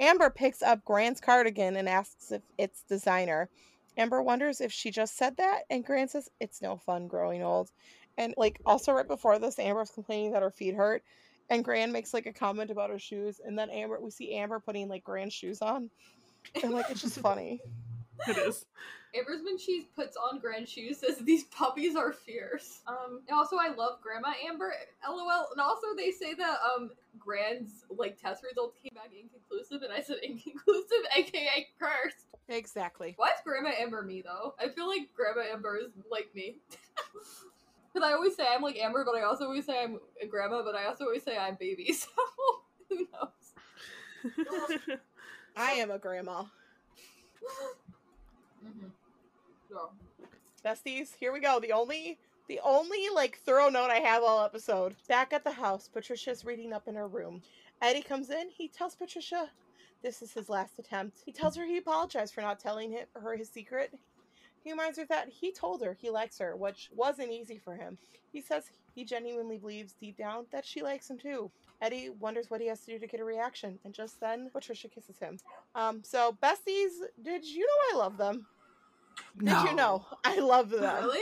Amber 0.00 0.28
picks 0.28 0.60
up 0.60 0.84
Gran's 0.84 1.20
cardigan 1.20 1.76
and 1.76 1.88
asks 1.88 2.32
if 2.32 2.42
it's 2.58 2.82
designer. 2.82 3.48
Amber 3.96 4.22
wonders 4.22 4.60
if 4.60 4.72
she 4.72 4.90
just 4.90 5.16
said 5.16 5.36
that, 5.36 5.62
and 5.70 5.84
Gran 5.84 6.08
says 6.08 6.28
it's 6.40 6.60
no 6.60 6.76
fun 6.78 7.06
growing 7.06 7.44
old. 7.44 7.70
And 8.18 8.34
like 8.36 8.60
also 8.66 8.92
right 8.92 9.06
before 9.06 9.38
this, 9.38 9.60
Amber's 9.60 9.90
complaining 9.90 10.32
that 10.32 10.42
her 10.42 10.50
feet 10.50 10.74
hurt, 10.74 11.04
and 11.50 11.64
Gran 11.64 11.92
makes 11.92 12.14
like 12.14 12.26
a 12.26 12.32
comment 12.32 12.70
about 12.70 12.90
her 12.90 12.98
shoes, 12.98 13.40
and 13.44 13.58
then 13.58 13.70
Amber 13.70 13.98
we 14.00 14.10
see 14.10 14.34
Amber 14.34 14.60
putting 14.60 14.88
like 14.88 15.04
Gran's 15.04 15.34
shoes 15.34 15.60
on, 15.62 15.90
and 16.62 16.72
like 16.72 16.86
it's 16.90 17.02
just 17.02 17.20
funny. 17.20 17.60
it 18.28 18.36
is. 18.38 18.64
Amber's 19.14 19.42
when 19.44 19.58
she 19.58 19.86
puts 19.94 20.16
on 20.16 20.40
Grand 20.40 20.68
shoes 20.68 20.98
says 20.98 21.18
these 21.18 21.44
puppies 21.44 21.94
are 21.94 22.12
fierce. 22.12 22.80
Um, 22.86 23.20
and 23.28 23.36
also 23.36 23.56
I 23.56 23.68
love 23.68 24.00
Grandma 24.02 24.32
Amber. 24.48 24.72
LOL. 25.08 25.48
And 25.52 25.60
also 25.60 25.88
they 25.96 26.10
say 26.10 26.34
that 26.34 26.58
um 26.74 26.90
Grand's 27.18 27.84
like 27.96 28.20
test 28.20 28.42
results 28.42 28.76
came 28.82 28.92
back 28.94 29.10
inconclusive, 29.18 29.82
and 29.82 29.92
I 29.92 30.02
said 30.02 30.16
inconclusive, 30.22 31.04
aka 31.16 31.68
cursed. 31.78 32.26
Exactly. 32.48 33.14
Why 33.16 33.28
is 33.28 33.40
Grandma 33.44 33.70
Amber 33.78 34.02
me 34.02 34.22
though? 34.22 34.54
I 34.58 34.68
feel 34.68 34.88
like 34.88 35.08
Grandma 35.14 35.52
Amber 35.52 35.78
is 35.78 35.92
like 36.10 36.34
me. 36.34 36.56
Because 37.94 38.08
I 38.08 38.12
always 38.14 38.34
say 38.34 38.44
I'm 38.48 38.62
like 38.62 38.76
Amber, 38.76 39.04
but 39.04 39.14
I 39.14 39.22
also 39.22 39.44
always 39.44 39.66
say 39.66 39.80
I'm 39.82 40.00
a 40.20 40.26
grandma, 40.26 40.62
but 40.64 40.74
I 40.74 40.86
also 40.86 41.04
always 41.04 41.22
say 41.22 41.38
I'm 41.38 41.54
baby. 41.54 41.92
So 41.94 42.08
who 42.90 43.06
knows? 43.12 44.98
I 45.56 45.72
am 45.72 45.90
a 45.90 45.98
grandma. 45.98 46.44
hmm 48.62 48.86
So, 49.68 49.90
Besties, 50.64 51.14
here 51.14 51.32
we 51.32 51.40
go. 51.40 51.60
The 51.60 51.72
only 51.72 52.18
the 52.48 52.60
only 52.62 53.08
like 53.14 53.38
thorough 53.38 53.68
note 53.70 53.90
I 53.90 54.00
have 54.00 54.22
all 54.22 54.44
episode. 54.44 54.96
Back 55.08 55.32
at 55.32 55.44
the 55.44 55.52
house, 55.52 55.88
Patricia's 55.88 56.44
reading 56.44 56.72
up 56.72 56.88
in 56.88 56.94
her 56.96 57.08
room. 57.08 57.42
Eddie 57.80 58.02
comes 58.02 58.30
in, 58.30 58.48
he 58.50 58.68
tells 58.68 58.94
Patricia 58.94 59.50
this 60.02 60.20
is 60.20 60.32
his 60.34 60.50
last 60.50 60.78
attempt. 60.78 61.22
He 61.24 61.32
tells 61.32 61.56
her 61.56 61.64
he 61.64 61.78
apologized 61.78 62.34
for 62.34 62.42
not 62.42 62.60
telling 62.60 62.90
him, 62.92 63.06
her 63.14 63.36
his 63.36 63.48
secret. 63.48 63.92
He 64.64 64.72
reminds 64.72 64.98
her 64.98 65.04
that 65.10 65.28
he 65.28 65.52
told 65.52 65.82
her 65.84 65.96
he 66.00 66.10
likes 66.10 66.38
her, 66.38 66.56
which 66.56 66.88
wasn't 66.94 67.30
easy 67.30 67.58
for 67.58 67.76
him. 67.76 67.98
He 68.32 68.40
says 68.40 68.64
he 68.94 69.04
genuinely 69.04 69.58
believes 69.58 69.92
deep 69.92 70.16
down 70.16 70.46
that 70.50 70.64
she 70.64 70.82
likes 70.82 71.08
him 71.08 71.18
too. 71.18 71.50
Eddie 71.82 72.10
wonders 72.18 72.50
what 72.50 72.60
he 72.60 72.66
has 72.68 72.80
to 72.80 72.92
do 72.92 72.98
to 72.98 73.06
get 73.06 73.20
a 73.20 73.24
reaction, 73.24 73.78
and 73.84 73.92
just 73.92 74.20
then 74.20 74.48
Patricia 74.50 74.88
kisses 74.88 75.18
him. 75.18 75.38
Um, 75.74 76.02
so 76.02 76.36
besties, 76.42 76.90
did 77.22 77.44
you 77.44 77.66
know 77.66 77.96
I 77.98 78.02
love 78.02 78.16
them? 78.16 78.46
No. 79.36 79.62
Did 79.62 79.70
you 79.70 79.76
know 79.76 80.06
I 80.24 80.38
love 80.38 80.70
them? 80.70 81.04
really? 81.04 81.20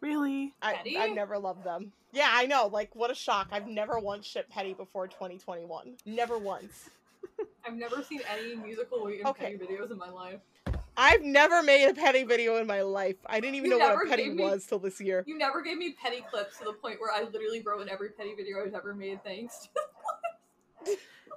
Really? 0.00 0.54
I, 0.62 0.74
Petty? 0.74 0.96
I've 0.96 1.14
never 1.14 1.38
loved 1.38 1.62
them. 1.62 1.92
Yeah, 2.12 2.28
I 2.30 2.46
know. 2.46 2.68
Like, 2.68 2.96
what 2.96 3.10
a 3.10 3.14
shock. 3.14 3.48
I've 3.52 3.66
never 3.66 3.98
once 3.98 4.26
shipped 4.26 4.50
Petty 4.50 4.72
before 4.72 5.06
2021. 5.06 5.96
Never 6.06 6.38
once. 6.38 6.88
I've 7.66 7.74
never 7.74 8.02
seen 8.02 8.22
any 8.32 8.56
musical 8.56 9.04
Wait 9.04 9.20
and 9.20 9.28
Okay. 9.28 9.56
Petty 9.56 9.72
videos 9.72 9.90
in 9.90 9.98
my 9.98 10.08
life. 10.08 10.40
I've 10.96 11.22
never 11.22 11.62
made 11.62 11.88
a 11.88 11.94
Petty 11.94 12.24
video 12.24 12.56
in 12.56 12.66
my 12.66 12.82
life. 12.82 13.16
I 13.26 13.40
didn't 13.40 13.56
even 13.56 13.70
You 13.70 13.78
know 13.78 13.94
what 13.94 14.06
a 14.06 14.08
Petty 14.08 14.30
me- 14.30 14.42
was 14.44 14.66
till 14.66 14.78
this 14.78 15.00
year. 15.00 15.24
You 15.26 15.38
never 15.38 15.62
gave 15.62 15.78
me 15.78 15.94
Petty 16.02 16.24
clips 16.30 16.58
to 16.58 16.64
the 16.64 16.72
point 16.74 17.00
where 17.00 17.12
I 17.12 17.24
literally 17.24 17.62
wrote 17.62 17.82
in 17.82 17.88
every 17.88 18.10
Petty 18.10 18.34
video 18.34 18.64
I've 18.64 18.74
ever 18.74 18.94
made. 18.94 19.22
Thanks. 19.24 19.68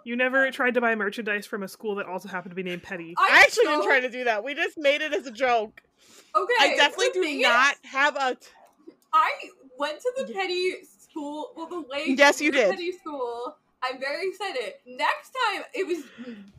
You 0.05 0.17
never 0.17 0.51
tried 0.51 0.73
to 0.73 0.81
buy 0.81 0.95
merchandise 0.95 1.45
from 1.45 1.63
a 1.63 1.67
school 1.67 1.95
that 1.95 2.07
also 2.07 2.27
happened 2.27 2.51
to 2.51 2.55
be 2.55 2.63
named 2.63 2.83
Petty. 2.83 3.15
I 3.17 3.41
actually 3.43 3.65
didn't 3.65 3.85
try 3.85 3.99
to 4.01 4.09
do 4.09 4.25
that. 4.25 4.43
We 4.43 4.53
just 4.53 4.77
made 4.77 5.01
it 5.01 5.13
as 5.13 5.25
a 5.27 5.31
joke. 5.31 5.81
Okay. 6.35 6.53
I 6.59 6.75
definitely 6.75 7.11
do 7.13 7.41
not 7.41 7.75
is, 7.75 7.79
have 7.89 8.15
a. 8.17 8.37
I 9.13 9.31
went 9.77 10.01
to 10.01 10.13
the 10.17 10.33
Petty 10.33 10.75
school. 10.99 11.53
Well, 11.55 11.67
the 11.67 11.85
lake. 11.89 12.19
Yes, 12.19 12.41
you 12.41 12.51
the 12.51 12.57
did. 12.57 12.71
Petty 12.71 12.91
school. 12.91 13.55
I'm 13.83 13.99
very 13.99 14.27
excited. 14.29 14.73
Next 14.85 15.31
time, 15.49 15.63
it 15.73 15.85
was 15.85 16.03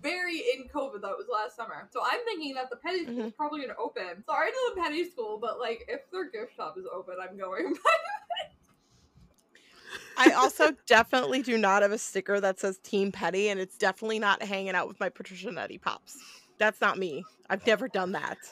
very 0.02 0.36
in 0.38 0.68
COVID. 0.68 1.00
That 1.02 1.16
was 1.16 1.26
last 1.32 1.56
summer. 1.56 1.88
So 1.92 2.00
I'm 2.04 2.20
thinking 2.24 2.54
that 2.54 2.70
the 2.70 2.76
Petty 2.76 3.04
school 3.04 3.14
is 3.14 3.18
Mm-hmm. 3.20 3.28
probably 3.36 3.60
gonna 3.62 3.74
open. 3.78 4.22
Sorry 4.26 4.50
to 4.50 4.72
the 4.74 4.80
Petty 4.82 5.08
school, 5.10 5.38
but 5.40 5.58
like, 5.58 5.84
if 5.88 6.00
their 6.12 6.30
gift 6.30 6.54
shop 6.56 6.76
is 6.78 6.84
open, 6.94 7.14
I'm 7.20 7.36
going. 7.38 7.74
I 10.16 10.30
also 10.32 10.72
definitely 10.86 11.42
do 11.42 11.58
not 11.58 11.82
have 11.82 11.90
a 11.92 11.98
sticker 11.98 12.40
that 12.40 12.60
says 12.60 12.78
Team 12.78 13.10
Petty, 13.10 13.48
and 13.48 13.58
it's 13.58 13.76
definitely 13.76 14.18
not 14.20 14.42
hanging 14.42 14.74
out 14.74 14.86
with 14.86 15.00
my 15.00 15.08
Patricia 15.08 15.48
and 15.48 15.58
Eddie 15.58 15.78
pops. 15.78 16.16
That's 16.58 16.80
not 16.80 16.98
me. 16.98 17.24
I've 17.50 17.66
never 17.66 17.88
done 17.88 18.12
that. 18.12 18.38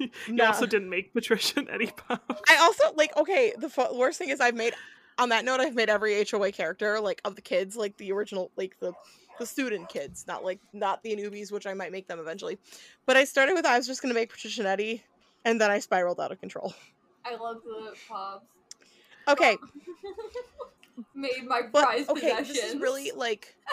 You 0.00 0.10
No. 0.28 0.44
also 0.46 0.64
didn't 0.64 0.90
make 0.90 1.12
Patricia 1.12 1.58
and 1.58 1.68
Eddie 1.70 1.90
Pop. 1.96 2.40
I 2.48 2.58
also 2.58 2.84
like 2.94 3.16
okay. 3.16 3.52
The 3.58 3.68
fu- 3.68 3.98
worst 3.98 4.16
thing 4.20 4.28
is 4.28 4.40
I've 4.40 4.54
made 4.54 4.72
on 5.18 5.28
that 5.30 5.44
note 5.44 5.60
I've 5.60 5.74
made 5.74 5.90
every 5.90 6.24
HOA 6.24 6.52
character 6.52 7.00
like 7.00 7.20
of 7.24 7.34
the 7.34 7.42
kids 7.42 7.76
like 7.76 7.96
the 7.96 8.12
original 8.12 8.50
like 8.56 8.78
the 8.80 8.92
the 9.38 9.46
student 9.46 9.88
kids, 9.88 10.24
not 10.26 10.44
like 10.44 10.58
not 10.72 11.02
the 11.02 11.14
newbies, 11.16 11.52
which 11.52 11.66
I 11.66 11.74
might 11.74 11.92
make 11.92 12.08
them 12.08 12.18
eventually. 12.18 12.58
But 13.06 13.16
I 13.16 13.24
started 13.24 13.54
with 13.54 13.66
I 13.66 13.76
was 13.76 13.86
just 13.86 14.02
gonna 14.02 14.14
make 14.14 14.30
Patricia 14.30 14.60
and 14.62 14.68
Eddie, 14.68 15.04
and 15.44 15.60
then 15.60 15.70
I 15.70 15.78
spiraled 15.78 16.20
out 16.20 16.32
of 16.32 16.40
control. 16.40 16.74
I 17.24 17.36
love 17.36 17.58
the 17.64 17.94
pops. 18.08 18.46
Okay, 19.28 19.56
Made 21.14 21.44
my 21.46 21.62
but 21.72 21.84
prized 21.84 22.08
okay, 22.10 22.30
possessions. 22.30 22.48
this 22.48 22.74
is 22.74 22.80
really 22.80 23.12
like. 23.14 23.54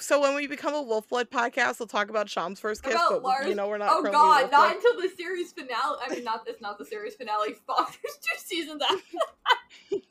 So 0.00 0.20
when 0.20 0.34
we 0.34 0.46
become 0.46 0.74
a 0.74 0.82
Wolfblood 0.82 1.26
podcast, 1.26 1.78
we'll 1.78 1.86
talk 1.86 2.08
about 2.08 2.28
Sham's 2.30 2.58
first 2.60 2.82
kiss, 2.82 2.94
About 2.94 3.10
but 3.10 3.22
Lars- 3.22 3.46
you 3.48 3.54
know 3.54 3.68
we're 3.68 3.78
not. 3.78 3.90
Oh 3.92 4.02
god, 4.02 4.50
not 4.50 4.50
Blood. 4.50 4.76
until 4.76 5.00
the 5.00 5.08
series 5.16 5.52
finale. 5.52 5.98
I 6.04 6.14
mean, 6.14 6.24
not 6.24 6.46
this, 6.46 6.56
not 6.60 6.78
the 6.78 6.84
series 6.86 7.14
finale. 7.14 7.52
Fuck, 7.66 7.96
there's 8.02 8.16
two 8.16 8.38
seasons 8.38 8.82
after. 8.82 9.18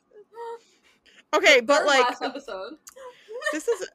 Okay, 1.34 1.60
but 1.60 1.84
like 1.84 2.04
last 2.08 2.22
episode. 2.22 2.74
this 3.52 3.66
is 3.66 3.88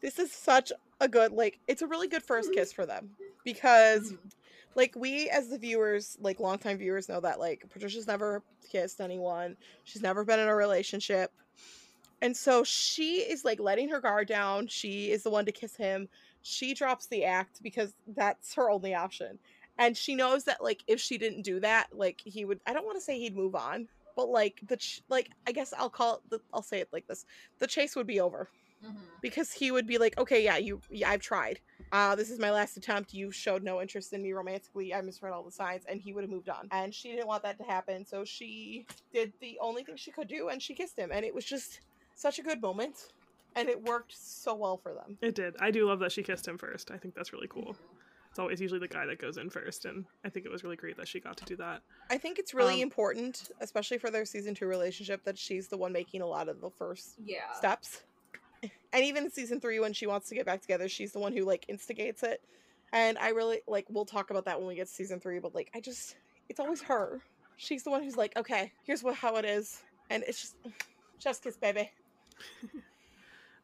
this 0.00 0.18
is 0.20 0.30
such 0.30 0.70
a 1.00 1.08
good 1.08 1.32
like 1.32 1.58
it's 1.66 1.82
a 1.82 1.86
really 1.88 2.06
good 2.06 2.22
first 2.22 2.52
kiss 2.52 2.72
for 2.72 2.86
them 2.86 3.10
because 3.44 4.14
like 4.76 4.94
we 4.96 5.28
as 5.28 5.48
the 5.48 5.58
viewers 5.58 6.16
like 6.20 6.38
longtime 6.38 6.78
viewers 6.78 7.08
know 7.08 7.18
that 7.20 7.40
like 7.40 7.64
patricia's 7.72 8.06
never 8.06 8.42
kissed 8.70 9.00
anyone 9.00 9.56
she's 9.82 10.02
never 10.02 10.24
been 10.24 10.38
in 10.38 10.46
a 10.48 10.54
relationship 10.54 11.32
and 12.22 12.34
so 12.34 12.64
she 12.64 13.16
is 13.16 13.44
like 13.44 13.60
letting 13.60 13.88
her 13.90 14.00
guard 14.00 14.26
down 14.28 14.66
she 14.66 15.10
is 15.10 15.22
the 15.22 15.30
one 15.30 15.44
to 15.44 15.52
kiss 15.52 15.76
him 15.76 16.08
she 16.40 16.72
drops 16.72 17.06
the 17.06 17.24
act 17.24 17.62
because 17.62 17.92
that's 18.16 18.54
her 18.54 18.70
only 18.70 18.94
option 18.94 19.38
and 19.78 19.96
she 19.96 20.14
knows 20.14 20.44
that 20.44 20.62
like 20.62 20.82
if 20.86 20.98
she 21.00 21.18
didn't 21.18 21.42
do 21.42 21.60
that 21.60 21.88
like 21.92 22.20
he 22.24 22.44
would 22.46 22.60
i 22.66 22.72
don't 22.72 22.86
want 22.86 22.96
to 22.96 23.04
say 23.04 23.18
he'd 23.18 23.36
move 23.36 23.54
on 23.54 23.86
but 24.16 24.28
like 24.28 24.60
the 24.68 24.76
ch- 24.76 25.02
like 25.08 25.30
i 25.46 25.52
guess 25.52 25.74
i'll 25.78 25.90
call 25.90 26.16
it 26.16 26.20
the, 26.30 26.40
i'll 26.54 26.62
say 26.62 26.80
it 26.80 26.88
like 26.92 27.06
this 27.06 27.26
the 27.58 27.66
chase 27.66 27.94
would 27.94 28.06
be 28.06 28.20
over 28.20 28.48
Mhm. 28.84 28.96
because 29.20 29.52
he 29.52 29.70
would 29.70 29.86
be 29.86 29.96
like, 29.96 30.18
okay, 30.18 30.42
yeah, 30.42 30.56
you, 30.56 30.80
yeah, 30.90 31.10
I've 31.10 31.20
tried, 31.20 31.60
uh, 31.92 32.16
this 32.16 32.30
is 32.30 32.40
my 32.40 32.50
last 32.50 32.76
attempt. 32.76 33.14
You 33.14 33.30
showed 33.30 33.62
no 33.62 33.80
interest 33.80 34.12
in 34.12 34.20
me 34.24 34.32
romantically. 34.32 34.92
I 34.92 35.00
misread 35.02 35.32
all 35.32 35.44
the 35.44 35.52
signs, 35.52 35.84
and 35.88 36.00
he 36.00 36.12
would 36.12 36.24
have 36.24 36.30
moved 36.30 36.48
on. 36.48 36.66
And 36.72 36.92
she 36.92 37.12
didn't 37.12 37.28
want 37.28 37.44
that 37.44 37.58
to 37.58 37.62
happen, 37.64 38.04
so 38.04 38.24
she 38.24 38.84
did 39.12 39.32
the 39.40 39.56
only 39.60 39.84
thing 39.84 39.94
she 39.96 40.10
could 40.10 40.26
do, 40.26 40.48
and 40.48 40.60
she 40.60 40.74
kissed 40.74 40.98
him. 40.98 41.10
And 41.12 41.24
it 41.24 41.32
was 41.32 41.44
just 41.44 41.78
such 42.14 42.38
a 42.38 42.42
good 42.42 42.60
moment, 42.62 42.96
and 43.56 43.68
it 43.68 43.82
worked 43.82 44.14
so 44.16 44.54
well 44.54 44.76
for 44.76 44.94
them. 44.94 45.18
It 45.20 45.34
did. 45.34 45.54
I 45.60 45.70
do 45.70 45.86
love 45.86 45.98
that 46.00 46.12
she 46.12 46.22
kissed 46.22 46.46
him 46.46 46.58
first. 46.58 46.90
I 46.90 46.96
think 46.98 47.14
that's 47.14 47.32
really 47.32 47.48
cool. 47.48 47.76
It's 48.30 48.38
always 48.38 48.60
usually 48.62 48.80
the 48.80 48.88
guy 48.88 49.04
that 49.06 49.18
goes 49.18 49.36
in 49.36 49.50
first, 49.50 49.84
and 49.84 50.06
I 50.24 50.30
think 50.30 50.46
it 50.46 50.52
was 50.52 50.64
really 50.64 50.76
great 50.76 50.96
that 50.96 51.06
she 51.08 51.20
got 51.20 51.36
to 51.36 51.44
do 51.44 51.56
that. 51.56 51.82
I 52.10 52.16
think 52.16 52.38
it's 52.38 52.54
really 52.54 52.76
Um, 52.76 52.80
important, 52.82 53.50
especially 53.60 53.98
for 53.98 54.10
their 54.10 54.24
season 54.24 54.54
two 54.54 54.66
relationship, 54.66 55.22
that 55.24 55.36
she's 55.38 55.68
the 55.68 55.76
one 55.76 55.92
making 55.92 56.22
a 56.22 56.26
lot 56.26 56.48
of 56.48 56.60
the 56.60 56.70
first 56.70 57.16
Yeah. 57.24 57.52
steps. 57.52 58.04
And 58.94 59.04
even 59.04 59.24
in 59.24 59.30
season 59.30 59.58
three, 59.60 59.80
when 59.80 59.92
she 59.92 60.06
wants 60.06 60.28
to 60.28 60.34
get 60.34 60.46
back 60.46 60.60
together, 60.60 60.88
she's 60.88 61.12
the 61.12 61.18
one 61.18 61.32
who 61.32 61.44
like 61.44 61.64
instigates 61.68 62.22
it. 62.22 62.40
And 62.92 63.18
I 63.18 63.30
really 63.30 63.62
like. 63.66 63.86
We'll 63.88 64.04
talk 64.04 64.30
about 64.30 64.44
that 64.44 64.58
when 64.58 64.68
we 64.68 64.74
get 64.76 64.86
to 64.86 64.92
season 64.92 65.18
three. 65.18 65.38
But 65.40 65.54
like, 65.54 65.70
I 65.74 65.80
just, 65.80 66.14
it's 66.48 66.60
always 66.60 66.82
her. 66.82 67.20
She's 67.56 67.82
the 67.84 67.90
one 67.90 68.02
who's 68.02 68.16
like, 68.16 68.36
okay, 68.36 68.70
here's 68.84 69.02
what 69.02 69.14
how 69.16 69.36
it 69.36 69.44
is, 69.46 69.82
and 70.10 70.22
it's 70.28 70.40
just, 70.42 70.56
just 71.18 71.42
kiss, 71.42 71.56
baby. 71.56 71.90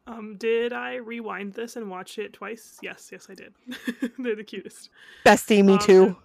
Um, 0.07 0.37
did 0.39 0.73
I 0.73 0.95
rewind 0.95 1.53
this 1.53 1.77
and 1.77 1.91
watch 1.91 2.19
it 2.19 2.33
twice? 2.33 2.79
Yes, 2.81 3.11
yes, 3.12 3.27
I 3.29 3.35
did. 3.35 3.53
They're 4.19 4.35
the 4.37 4.43
cutest. 4.43 4.89
Bestie, 5.27 5.62
me 5.62 5.75
Um, 5.75 5.79
too. 5.79 6.16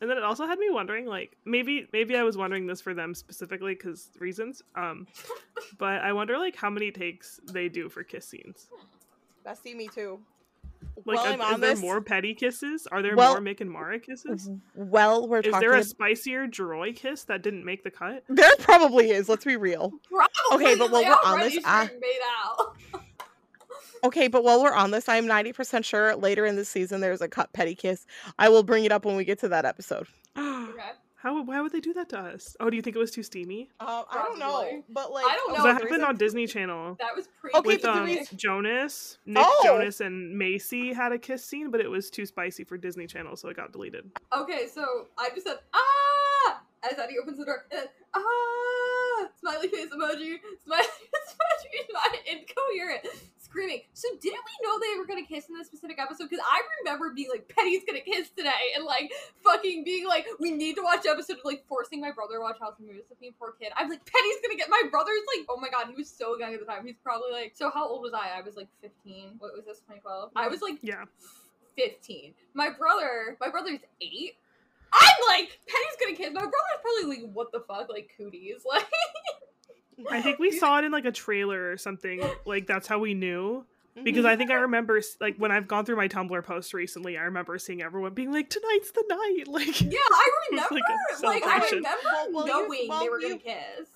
And 0.00 0.08
then 0.08 0.16
it 0.18 0.22
also 0.22 0.46
had 0.46 0.56
me 0.58 0.70
wondering, 0.70 1.04
like 1.06 1.36
maybe 1.44 1.88
maybe 1.92 2.14
I 2.16 2.22
was 2.22 2.36
wondering 2.36 2.68
this 2.68 2.80
for 2.80 2.94
them 2.94 3.12
specifically 3.12 3.74
because 3.74 4.08
reasons. 4.20 4.62
Um, 4.76 5.08
but 5.78 6.00
I 6.02 6.12
wonder 6.12 6.38
like 6.38 6.54
how 6.54 6.70
many 6.70 6.92
takes 6.92 7.40
they 7.50 7.68
do 7.68 7.88
for 7.88 8.04
kiss 8.04 8.28
scenes. 8.28 8.68
Bestie, 9.44 9.74
me 9.74 9.88
too. 9.88 10.20
Like, 11.06 11.16
well, 11.18 11.26
I'm 11.26 11.40
is 11.40 11.46
on 11.54 11.60
there 11.60 11.70
this. 11.70 11.80
more 11.80 12.00
petty 12.00 12.34
kisses? 12.34 12.86
Are 12.90 13.02
there 13.02 13.14
Well- 13.16 13.34
more 13.34 13.40
Mick 13.42 13.60
and 13.60 13.70
Mara 13.70 13.98
kisses? 14.00 14.50
Well, 14.74 15.28
we're 15.28 15.40
Is 15.40 15.46
talking. 15.52 15.60
there 15.60 15.72
a 15.74 15.78
ab- 15.80 15.84
spicier 15.84 16.46
Droy 16.46 16.94
kiss 16.96 17.24
that 17.24 17.42
didn't 17.42 17.64
make 17.64 17.84
the 17.84 17.90
cut? 17.90 18.24
there 18.28 18.50
probably 18.58 19.10
is. 19.10 19.28
Let's 19.28 19.44
be 19.44 19.56
real. 19.56 19.92
Probably, 20.10 20.66
Okay, 20.66 20.78
but 20.78 20.90
while 20.90 21.02
we're 21.04 21.16
on 21.30 21.40
this, 21.40 21.52
string 21.54 22.00
made 22.00 22.20
out. 22.44 22.76
Okay, 24.04 24.28
but 24.28 24.44
while 24.44 24.62
we're 24.62 24.74
on 24.74 24.90
this, 24.90 25.08
I'm 25.08 25.24
90% 25.26 25.82
sure 25.82 26.14
later 26.14 26.44
in 26.44 26.56
the 26.56 26.64
season 26.66 27.00
there's 27.00 27.22
a 27.22 27.28
cut 27.28 27.54
petty 27.54 27.74
kiss. 27.74 28.04
I 28.38 28.50
will 28.50 28.62
bring 28.62 28.84
it 28.84 28.92
up 28.92 29.06
when 29.06 29.16
we 29.16 29.24
get 29.24 29.38
to 29.38 29.48
that 29.48 29.64
episode. 29.64 30.06
Okay. 30.36 30.82
How 31.24 31.42
why 31.42 31.62
would 31.62 31.72
they 31.72 31.80
do 31.80 31.94
that 31.94 32.10
to 32.10 32.18
us? 32.18 32.54
Oh, 32.60 32.68
do 32.68 32.76
you 32.76 32.82
think 32.82 32.96
it 32.96 32.98
was 32.98 33.10
too 33.10 33.22
steamy? 33.22 33.70
Uh, 33.80 34.02
I 34.10 34.22
don't 34.24 34.38
know, 34.38 34.84
but 34.90 35.10
like 35.10 35.24
I 35.24 35.34
don't 35.34 35.56
know. 35.56 35.64
that 35.64 35.78
the 35.80 35.84
happened 35.84 36.04
on 36.04 36.16
Disney 36.18 36.46
Channel. 36.46 36.98
That 37.00 37.16
was 37.16 37.28
pre. 37.40 37.50
Okay, 37.54 37.66
with 37.66 37.80
the 37.80 37.92
um, 37.92 38.04
reason- 38.04 38.36
Jonas, 38.36 39.16
Nick 39.24 39.42
Oh! 39.42 39.60
Jonas, 39.64 40.02
and 40.02 40.36
Macy 40.36 40.92
had 40.92 41.12
a 41.12 41.18
kiss 41.18 41.42
scene, 41.42 41.70
but 41.70 41.80
it 41.80 41.88
was 41.90 42.10
too 42.10 42.26
spicy 42.26 42.62
for 42.62 42.76
Disney 42.76 43.06
Channel, 43.06 43.36
so 43.36 43.48
it 43.48 43.56
got 43.56 43.72
deleted. 43.72 44.10
Okay, 44.36 44.66
so 44.70 45.06
I 45.16 45.30
just 45.30 45.46
said 45.46 45.60
ah 45.72 46.60
as 46.92 46.98
Eddie 46.98 47.14
opens 47.22 47.38
the 47.38 47.46
door. 47.46 47.64
And 47.72 47.88
ah, 48.12 49.26
smiley 49.40 49.68
face 49.68 49.88
emoji, 49.96 50.36
smiley 50.62 50.84
face 51.14 51.34
emoji, 51.40 51.88
smiley, 51.90 52.18
incoherent, 52.30 53.06
screaming. 53.54 53.82
So 53.94 54.08
didn't 54.20 54.42
we 54.42 54.54
know 54.66 54.78
they 54.82 54.98
were 54.98 55.06
gonna 55.06 55.24
kiss 55.24 55.48
in 55.48 55.54
this 55.54 55.68
specific 55.68 55.98
episode? 56.00 56.28
Because 56.28 56.44
I 56.44 56.60
remember 56.82 57.14
being 57.14 57.30
like, 57.30 57.46
Penny's 57.48 57.82
gonna 57.86 58.00
kiss 58.02 58.30
today, 58.36 58.74
and 58.74 58.84
like 58.84 59.12
fucking 59.44 59.84
being 59.84 60.06
like, 60.06 60.26
we 60.40 60.50
need 60.50 60.74
to 60.74 60.82
watch 60.82 61.02
the 61.02 61.10
episode, 61.10 61.38
of 61.38 61.44
like 61.44 61.64
forcing 61.68 62.00
my 62.00 62.10
brother 62.10 62.34
to 62.34 62.40
watch 62.40 62.58
House 62.58 62.74
of 62.78 62.84
Movies 62.84 63.06
with 63.08 63.20
me, 63.20 63.32
poor 63.38 63.54
kid. 63.60 63.70
I'm 63.76 63.88
like, 63.88 64.04
Penny's 64.04 64.42
gonna 64.42 64.56
get 64.58 64.68
my 64.68 64.82
brother's 64.90 65.22
like, 65.36 65.46
oh 65.48 65.58
my 65.60 65.70
god, 65.70 65.86
he 65.88 65.94
was 65.94 66.10
so 66.10 66.36
young 66.36 66.52
at 66.52 66.58
the 66.60 66.66
time. 66.66 66.84
He's 66.84 66.98
probably 67.02 67.30
like, 67.30 67.52
so 67.54 67.70
how 67.70 67.86
old 67.88 68.02
was 68.02 68.12
I? 68.12 68.36
I 68.36 68.42
was 68.42 68.56
like 68.56 68.68
15. 68.82 69.36
What 69.38 69.54
was 69.54 69.64
this? 69.64 69.78
2012. 69.86 70.32
I 70.34 70.48
was 70.48 70.60
like 70.60 70.78
Yeah. 70.82 71.04
15. 71.76 72.34
My 72.54 72.70
brother, 72.70 73.36
my 73.40 73.50
brother's 73.50 73.80
eight. 74.00 74.34
I'm 74.92 75.16
like, 75.26 75.58
Penny's 75.66 75.96
gonna 76.00 76.16
kiss. 76.16 76.32
My 76.32 76.40
brother's 76.40 76.82
probably 76.82 77.16
like, 77.16 77.32
what 77.32 77.50
the 77.52 77.60
fuck, 77.60 77.88
like 77.88 78.10
cooties, 78.16 78.62
like. 78.68 78.84
I 80.10 80.20
think 80.22 80.38
we 80.38 80.50
saw 80.50 80.78
it 80.78 80.84
in 80.84 80.92
like 80.92 81.04
a 81.04 81.12
trailer 81.12 81.70
or 81.70 81.76
something. 81.76 82.22
Like 82.44 82.66
that's 82.66 82.86
how 82.86 82.98
we 82.98 83.14
knew. 83.14 83.64
Because. 84.02 84.24
I 84.24 84.34
think 84.34 84.50
I 84.50 84.54
remember 84.54 85.00
like 85.20 85.36
when 85.36 85.52
I've 85.52 85.68
gone 85.68 85.84
through 85.84 85.94
my 85.94 86.08
Tumblr 86.08 86.42
posts 86.44 86.74
recently, 86.74 87.16
I 87.16 87.22
remember 87.22 87.56
seeing 87.58 87.80
everyone 87.80 88.12
being 88.12 88.32
like, 88.32 88.50
"Tonight's 88.50 88.90
the 88.90 89.04
night!" 89.08 89.44
Like, 89.48 89.80
Yeah, 89.82 89.98
I 90.00 90.30
It's 90.50 90.50
remember. 90.50 90.74
like 90.74 90.82
a 90.82 91.26
Like, 91.26 91.42
I 91.44 91.46
celebration. 91.60 91.76
remember 91.78 92.00
Well, 92.12 92.32
well, 92.32 92.46
knowing 92.46 92.88
well, 92.88 93.00
they 93.00 93.08
were 93.08 93.20
gonna 93.20 93.38
kiss. 93.38 93.88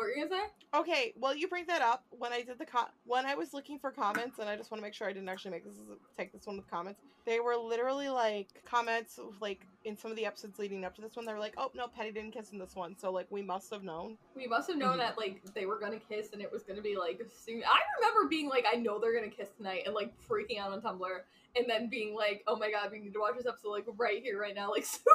What 0.00 0.06
were 0.06 0.12
you 0.16 0.26
gonna 0.28 0.42
say? 0.46 0.78
Okay, 0.78 1.12
well, 1.20 1.36
you 1.36 1.46
bring 1.46 1.66
that 1.66 1.82
up 1.82 2.04
when 2.08 2.32
I 2.32 2.40
did 2.40 2.58
the 2.58 2.64
co- 2.64 2.88
when 3.04 3.26
I 3.26 3.34
was 3.34 3.52
looking 3.52 3.78
for 3.78 3.90
comments, 3.90 4.38
and 4.38 4.48
I 4.48 4.56
just 4.56 4.70
want 4.70 4.78
to 4.80 4.82
make 4.82 4.94
sure 4.94 5.06
I 5.06 5.12
didn't 5.12 5.28
actually 5.28 5.50
make 5.50 5.64
this 5.64 5.74
take 6.16 6.32
this 6.32 6.46
one 6.46 6.56
with 6.56 6.70
comments. 6.70 7.02
They 7.26 7.38
were 7.38 7.54
literally 7.54 8.08
like 8.08 8.48
comments 8.64 9.20
like 9.42 9.66
in 9.84 9.98
some 9.98 10.10
of 10.10 10.16
the 10.16 10.24
episodes 10.24 10.58
leading 10.58 10.86
up 10.86 10.94
to 10.94 11.02
this 11.02 11.16
one. 11.16 11.26
They 11.26 11.34
were 11.34 11.38
like, 11.38 11.52
"Oh 11.58 11.70
no, 11.74 11.86
Petty 11.86 12.12
didn't 12.12 12.30
kiss 12.30 12.50
in 12.52 12.58
this 12.58 12.74
one," 12.74 12.96
so 12.96 13.12
like 13.12 13.26
we 13.28 13.42
must 13.42 13.68
have 13.72 13.82
known. 13.82 14.16
We 14.34 14.46
must 14.46 14.70
have 14.70 14.78
known 14.78 14.94
Mhm. 14.94 15.00
that 15.00 15.18
like 15.18 15.42
they 15.52 15.66
were 15.66 15.78
gonna 15.78 16.00
kiss 16.00 16.30
and 16.32 16.40
it 16.40 16.50
was 16.50 16.62
gonna 16.62 16.80
be 16.80 16.96
like 16.96 17.20
soon. 17.30 17.62
I 17.62 17.78
remember 18.00 18.26
being 18.26 18.48
like, 18.48 18.64
I 18.72 18.76
know 18.76 18.98
they're 18.98 19.14
gonna 19.14 19.28
kiss 19.28 19.50
tonight, 19.58 19.82
and 19.84 19.94
like 19.94 20.14
freaking 20.26 20.58
out 20.58 20.72
on 20.72 20.80
Tumblr, 20.80 21.20
and 21.56 21.68
then 21.68 21.90
being 21.90 22.14
like, 22.14 22.42
Oh 22.46 22.56
my 22.56 22.70
god, 22.70 22.90
we 22.90 23.00
need 23.00 23.12
to 23.12 23.20
watch 23.20 23.34
this 23.36 23.44
episode 23.46 23.68
like 23.72 23.84
right 23.98 24.22
here, 24.22 24.40
right 24.40 24.54
now, 24.54 24.70
like 24.70 24.84
super 24.86 25.10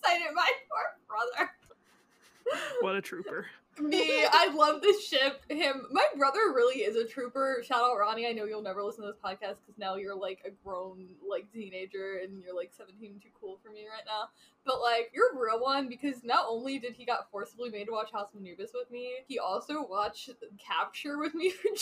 excited. 0.00 0.28
My 0.36 0.48
poor 0.68 1.16
brother. 1.36 1.50
what 2.80 2.94
a 2.94 3.00
trooper! 3.00 3.46
Me, 3.80 4.24
I 4.30 4.52
love 4.54 4.82
this 4.82 5.06
ship. 5.06 5.42
Him, 5.48 5.86
my 5.90 6.04
brother 6.16 6.52
really 6.54 6.80
is 6.80 6.96
a 6.96 7.06
trooper. 7.06 7.62
Shout 7.64 7.82
out 7.82 7.96
Ronnie. 7.98 8.26
I 8.26 8.32
know 8.32 8.44
you'll 8.44 8.62
never 8.62 8.82
listen 8.82 9.02
to 9.04 9.08
this 9.08 9.16
podcast 9.24 9.56
because 9.64 9.78
now 9.78 9.96
you're 9.96 10.14
like 10.14 10.40
a 10.46 10.50
grown 10.64 11.08
like 11.28 11.50
teenager 11.52 12.20
and 12.22 12.42
you're 12.42 12.54
like 12.54 12.72
17, 12.76 13.20
too 13.22 13.28
cool 13.40 13.58
for 13.62 13.70
me 13.70 13.86
right 13.86 14.04
now. 14.06 14.28
But 14.64 14.80
like 14.80 15.10
you're 15.14 15.34
a 15.34 15.40
real 15.40 15.60
one 15.60 15.88
because 15.88 16.22
not 16.24 16.44
only 16.48 16.78
did 16.78 16.92
he 16.92 17.04
got 17.04 17.30
forcibly 17.30 17.70
made 17.70 17.86
to 17.86 17.92
watch 17.92 18.12
House 18.12 18.28
of 18.34 18.40
Anubis 18.40 18.70
with 18.74 18.90
me, 18.90 19.14
he 19.26 19.38
also 19.38 19.86
watched 19.88 20.30
Capture 20.58 21.18
with 21.18 21.34
me 21.34 21.50
for 21.50 21.68
and 21.68 21.78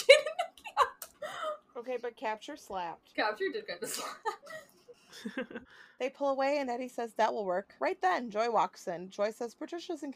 Okay, 1.76 1.98
but 2.00 2.16
capture 2.16 2.56
slapped. 2.56 3.14
Capture 3.14 3.44
did 3.52 3.66
kind 3.66 3.82
of 3.82 5.62
They 6.00 6.10
pull 6.10 6.28
away, 6.28 6.58
and 6.58 6.70
Eddie 6.70 6.88
says 6.88 7.14
that 7.14 7.32
will 7.32 7.44
work. 7.44 7.74
Right 7.80 8.00
then, 8.00 8.30
Joy 8.30 8.50
walks 8.50 8.86
in. 8.86 9.10
Joy 9.10 9.30
says 9.32 9.54
Patricia's 9.54 10.02
in- 10.04 10.14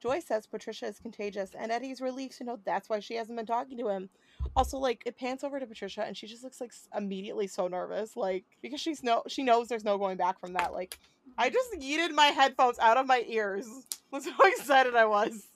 Joy 0.00 0.20
says 0.20 0.46
Patricia 0.46 0.86
is 0.86 1.00
contagious, 1.00 1.50
and 1.58 1.72
Eddie's 1.72 2.00
relieved 2.00 2.38
to 2.38 2.44
know 2.44 2.58
that's 2.64 2.88
why 2.88 3.00
she 3.00 3.14
hasn't 3.14 3.36
been 3.36 3.46
talking 3.46 3.76
to 3.78 3.88
him. 3.88 4.08
Also, 4.54 4.78
like 4.78 5.02
it 5.06 5.16
pans 5.16 5.42
over 5.42 5.58
to 5.58 5.66
Patricia, 5.66 6.02
and 6.02 6.16
she 6.16 6.26
just 6.26 6.44
looks 6.44 6.60
like 6.60 6.72
immediately 6.96 7.48
so 7.48 7.66
nervous, 7.66 8.16
like 8.16 8.44
because 8.62 8.80
she's 8.80 9.02
no, 9.02 9.22
she 9.26 9.42
knows 9.42 9.68
there's 9.68 9.84
no 9.84 9.98
going 9.98 10.16
back 10.16 10.38
from 10.38 10.52
that. 10.52 10.72
Like 10.72 10.98
I 11.36 11.50
just 11.50 11.72
yeeted 11.72 12.12
my 12.12 12.26
headphones 12.26 12.78
out 12.78 12.96
of 12.96 13.06
my 13.06 13.24
ears. 13.26 13.66
That's 14.12 14.28
how 14.28 14.44
excited 14.44 14.94
I 14.94 15.04
was. 15.04 15.48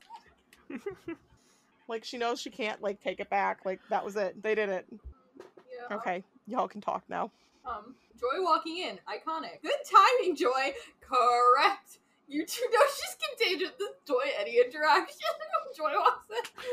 like 1.89 2.05
she 2.05 2.19
knows 2.19 2.41
she 2.41 2.51
can't 2.51 2.83
like 2.83 3.01
take 3.01 3.21
it 3.21 3.31
back. 3.31 3.61
Like 3.65 3.81
that 3.91 4.05
was 4.05 4.17
it. 4.17 4.43
They 4.43 4.57
did 4.57 4.69
it. 4.69 4.87
Yeah. 4.91 5.97
Okay, 5.97 6.25
y'all 6.49 6.69
can 6.69 6.81
talk 6.81 7.05
now. 7.09 7.31
Um, 7.65 7.95
Joy 8.19 8.43
walking 8.43 8.79
in, 8.79 8.99
iconic. 9.09 9.63
Good 9.63 9.73
timing, 9.91 10.35
Joy. 10.35 10.75
Correct. 11.01 11.99
You 12.33 12.47
two 12.47 12.65
know 12.73 12.81
she's 12.89 13.17
contagious. 13.29 13.73
This 13.79 13.91
Joy 14.09 14.25
Eddie 14.41 14.63
interaction. 14.65 15.19
Joy 15.77 15.93
walks 15.95 16.31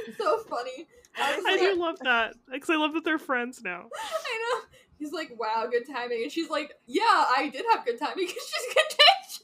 in. 0.07 0.13
So 0.15 0.37
funny. 0.39 0.87
I 1.17 1.35
I 1.45 1.51
like, 1.51 1.59
do 1.59 1.75
love 1.75 1.99
that 1.99 2.35
because 2.49 2.69
I 2.69 2.77
love 2.77 2.93
that 2.93 3.03
they're 3.03 3.19
friends 3.19 3.61
now. 3.61 3.89
I 3.93 4.39
know. 4.39 4.61
He's 4.97 5.11
like, 5.11 5.37
wow, 5.37 5.67
good 5.69 5.85
timing. 5.85 6.23
And 6.23 6.31
she's 6.31 6.49
like, 6.49 6.75
yeah, 6.87 7.03
I 7.03 7.49
did 7.51 7.65
have 7.73 7.85
good 7.85 7.99
timing 7.99 8.15
because 8.27 8.35
she's 8.47 8.67
contagious. 8.73 9.43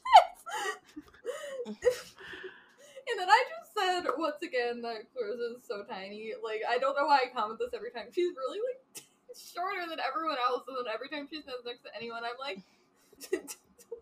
and 1.66 3.20
then 3.20 3.28
I 3.28 3.44
just 3.52 3.74
said, 3.76 4.10
once 4.16 4.40
again, 4.42 4.80
that 4.82 5.12
Klarissa 5.12 5.56
is 5.56 5.64
so 5.68 5.84
tiny. 5.84 6.32
Like, 6.42 6.62
I 6.68 6.78
don't 6.78 6.96
know 6.96 7.04
why 7.04 7.26
I 7.26 7.34
comment 7.34 7.58
this 7.58 7.74
every 7.74 7.90
time. 7.90 8.06
She's 8.10 8.32
really, 8.36 8.58
like, 8.64 9.04
shorter 9.36 9.84
than 9.88 9.98
everyone 10.00 10.36
else. 10.48 10.64
And 10.66 10.76
then 10.76 10.92
every 10.92 11.08
time 11.08 11.26
she 11.28 11.42
stands 11.42 11.64
next 11.64 11.82
to 11.82 11.90
anyone, 11.94 12.22
I'm 12.24 12.40
like, 12.40 12.60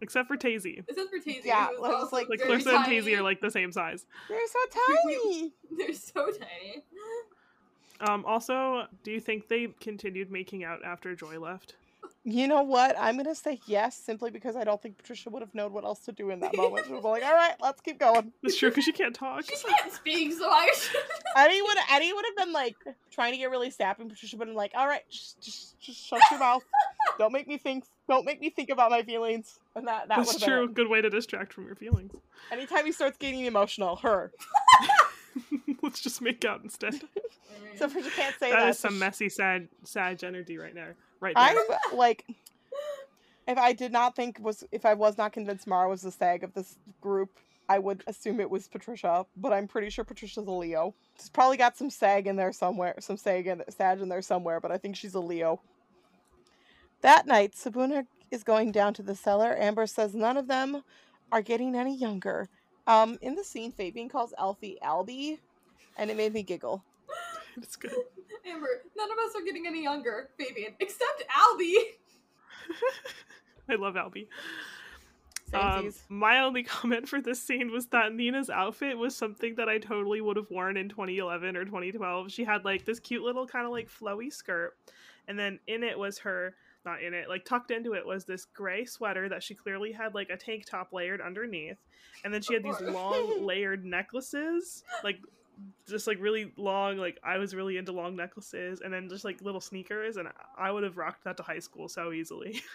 Except 0.00 0.28
for 0.28 0.36
Tasie. 0.36 0.84
this 0.86 0.96
is 0.96 1.08
for 1.08 1.18
Tasie. 1.18 1.44
Yeah, 1.44 1.68
who's 1.68 1.78
I 1.78 1.80
was 1.80 1.90
also 2.02 2.16
like- 2.16 2.28
Like 2.28 2.40
very 2.40 2.60
Klarissa 2.60 2.74
and 2.76 2.84
tiny. 2.84 3.00
Tasie 3.00 3.18
are 3.18 3.22
like 3.22 3.40
the 3.40 3.50
same 3.50 3.72
size. 3.72 4.06
They're 4.28 4.38
so 4.46 4.58
tiny. 5.06 5.52
They're 5.78 5.92
so 5.94 6.26
tiny. 6.30 6.82
Um, 8.00 8.24
also, 8.26 8.86
do 9.02 9.12
you 9.12 9.20
think 9.20 9.48
they 9.48 9.68
continued 9.80 10.30
making 10.30 10.64
out 10.64 10.84
after 10.84 11.14
Joy 11.14 11.38
left? 11.38 11.76
You 12.26 12.48
know 12.48 12.62
what? 12.62 12.96
I'm 12.98 13.16
gonna 13.18 13.34
say 13.34 13.60
yes, 13.66 13.96
simply 13.96 14.30
because 14.30 14.56
I 14.56 14.64
don't 14.64 14.80
think 14.82 14.96
Patricia 14.98 15.28
would 15.30 15.42
have 15.42 15.54
known 15.54 15.72
what 15.72 15.84
else 15.84 16.00
to 16.00 16.12
do 16.12 16.30
in 16.30 16.40
that 16.40 16.56
moment. 16.56 16.86
She 16.86 16.92
was 16.92 17.04
like, 17.04 17.22
"All 17.22 17.34
right, 17.34 17.54
let's 17.60 17.80
keep 17.82 17.98
going." 17.98 18.32
It's 18.42 18.56
true 18.58 18.70
because 18.70 18.84
she 18.84 18.92
can't 18.92 19.14
talk. 19.14 19.44
She 19.44 19.54
can't 19.56 19.92
speak, 19.92 20.32
so 20.32 20.48
I 20.48 20.70
should. 20.74 21.00
Eddie 21.36 21.60
would 21.62 21.76
Eddie 21.90 22.12
would 22.14 22.24
have 22.26 22.36
been 22.46 22.52
like 22.52 22.76
trying 23.10 23.32
to 23.32 23.38
get 23.38 23.50
really 23.50 23.70
sappy, 23.70 24.02
and 24.02 24.10
Patricia 24.10 24.36
would 24.38 24.48
have 24.48 24.52
been 24.52 24.56
like, 24.56 24.72
"All 24.74 24.86
right, 24.88 25.02
just 25.10 25.40
just, 25.42 25.78
just 25.80 26.02
shut 26.02 26.20
your 26.30 26.40
mouth. 26.40 26.64
Don't 27.18 27.32
make 27.32 27.46
me 27.46 27.58
think. 27.58 27.84
Don't 28.08 28.24
make 28.24 28.40
me 28.40 28.50
think 28.50 28.70
about 28.70 28.90
my 28.90 29.02
feelings." 29.02 29.58
And 29.74 29.86
that 29.88 30.08
that 30.08 30.18
That's 30.18 30.40
true. 30.40 30.68
Good 30.68 30.88
way 30.88 31.00
to 31.00 31.10
distract 31.10 31.52
from 31.52 31.66
your 31.66 31.74
feelings. 31.74 32.14
Anytime 32.50 32.86
he 32.86 32.92
starts 32.92 33.16
getting 33.18 33.44
emotional, 33.44 33.96
her. 33.96 34.32
Let's 35.82 36.00
just 36.00 36.22
make 36.22 36.44
out 36.44 36.62
instead. 36.62 37.00
So 37.76 37.88
Patricia 37.88 38.10
can't 38.10 38.38
say 38.38 38.50
that. 38.50 38.60
that 38.60 38.68
is 38.68 38.78
some 38.78 39.00
messy, 39.00 39.28
sad, 39.28 39.68
sad 39.82 40.22
energy 40.22 40.58
right 40.58 40.74
now. 40.74 40.88
Right 41.18 41.34
there. 41.34 41.44
I'm 41.44 41.96
like, 41.96 42.24
If 43.46 43.58
I 43.58 43.72
did 43.72 43.92
not 43.92 44.14
think 44.16 44.38
was 44.40 44.64
if 44.72 44.86
I 44.86 44.94
was 44.94 45.18
not 45.18 45.32
convinced 45.32 45.66
Mara 45.66 45.88
was 45.88 46.02
the 46.02 46.10
sag 46.10 46.44
of 46.44 46.54
this 46.54 46.78
group, 47.00 47.30
I 47.68 47.78
would 47.78 48.02
assume 48.06 48.40
it 48.40 48.48
was 48.48 48.68
Patricia, 48.68 49.26
but 49.36 49.52
I'm 49.52 49.66
pretty 49.66 49.90
sure 49.90 50.04
Patricia's 50.04 50.46
a 50.46 50.50
Leo. 50.50 50.94
She's 51.18 51.30
probably 51.30 51.56
got 51.56 51.76
some 51.76 51.90
sag 51.90 52.26
in 52.26 52.36
there 52.36 52.52
somewhere, 52.52 52.94
some 53.00 53.16
sag 53.16 53.46
in 53.46 53.62
sag 53.68 54.00
in 54.00 54.08
there 54.08 54.22
somewhere, 54.22 54.60
but 54.60 54.70
I 54.70 54.78
think 54.78 54.96
she's 54.96 55.14
a 55.14 55.20
Leo. 55.20 55.60
That 57.04 57.26
night, 57.26 57.52
Sibuna 57.52 58.06
is 58.30 58.42
going 58.42 58.72
down 58.72 58.94
to 58.94 59.02
the 59.02 59.14
cellar. 59.14 59.54
Amber 59.58 59.86
says 59.86 60.14
none 60.14 60.38
of 60.38 60.48
them 60.48 60.82
are 61.30 61.42
getting 61.42 61.74
any 61.74 61.94
younger. 61.94 62.48
Um, 62.86 63.18
in 63.20 63.34
the 63.34 63.44
scene, 63.44 63.72
Fabian 63.72 64.08
calls 64.08 64.32
Alfie 64.38 64.78
Albie, 64.82 65.38
and 65.98 66.10
it 66.10 66.16
made 66.16 66.32
me 66.32 66.42
giggle. 66.42 66.82
It's 67.58 67.76
good. 67.76 67.92
Amber, 68.46 68.66
none 68.96 69.12
of 69.12 69.18
us 69.18 69.36
are 69.36 69.44
getting 69.44 69.66
any 69.66 69.82
younger, 69.82 70.30
Fabian, 70.38 70.72
except 70.80 71.22
Albie. 71.28 71.76
I 73.68 73.74
love 73.74 73.94
Albie. 73.94 74.26
Um, 75.52 75.92
my 76.08 76.40
only 76.40 76.62
comment 76.64 77.06
for 77.06 77.20
this 77.20 77.40
scene 77.40 77.70
was 77.70 77.86
that 77.88 78.12
Nina's 78.14 78.50
outfit 78.50 78.96
was 78.98 79.14
something 79.14 79.54
that 79.56 79.68
I 79.68 79.78
totally 79.78 80.20
would 80.22 80.36
have 80.36 80.50
worn 80.50 80.78
in 80.78 80.88
2011 80.88 81.54
or 81.54 81.64
2012. 81.64 82.32
She 82.32 82.42
had 82.42 82.64
like 82.64 82.86
this 82.86 82.98
cute 82.98 83.22
little 83.22 83.46
kind 83.46 83.66
of 83.66 83.72
like 83.72 83.88
flowy 83.88 84.32
skirt, 84.32 84.74
and 85.28 85.38
then 85.38 85.60
in 85.68 85.84
it 85.84 85.96
was 85.96 86.18
her 86.18 86.56
not 86.84 87.02
in 87.02 87.14
it. 87.14 87.28
Like 87.28 87.44
tucked 87.44 87.70
into 87.70 87.94
it 87.94 88.06
was 88.06 88.24
this 88.24 88.44
gray 88.44 88.84
sweater 88.84 89.28
that 89.28 89.42
she 89.42 89.54
clearly 89.54 89.92
had 89.92 90.14
like 90.14 90.30
a 90.30 90.36
tank 90.36 90.64
top 90.66 90.92
layered 90.92 91.20
underneath, 91.20 91.78
and 92.24 92.32
then 92.32 92.42
she 92.42 92.54
had 92.54 92.62
these 92.62 92.80
long 92.80 93.44
layered 93.46 93.84
necklaces 93.84 94.82
like 95.02 95.18
just 95.88 96.06
like 96.06 96.18
really 96.20 96.52
long 96.56 96.96
like 96.96 97.18
i 97.22 97.38
was 97.38 97.54
really 97.54 97.76
into 97.76 97.92
long 97.92 98.16
necklaces 98.16 98.80
and 98.80 98.92
then 98.92 99.08
just 99.08 99.24
like 99.24 99.40
little 99.40 99.60
sneakers. 99.60 100.16
And 100.16 100.28
i 100.56 100.70
would 100.70 100.82
have 100.82 100.96
rocked 100.96 101.24
that 101.24 101.36
to 101.38 101.42
high 101.42 101.58
school 101.58 101.88
so 101.88 102.12
easily. 102.12 102.62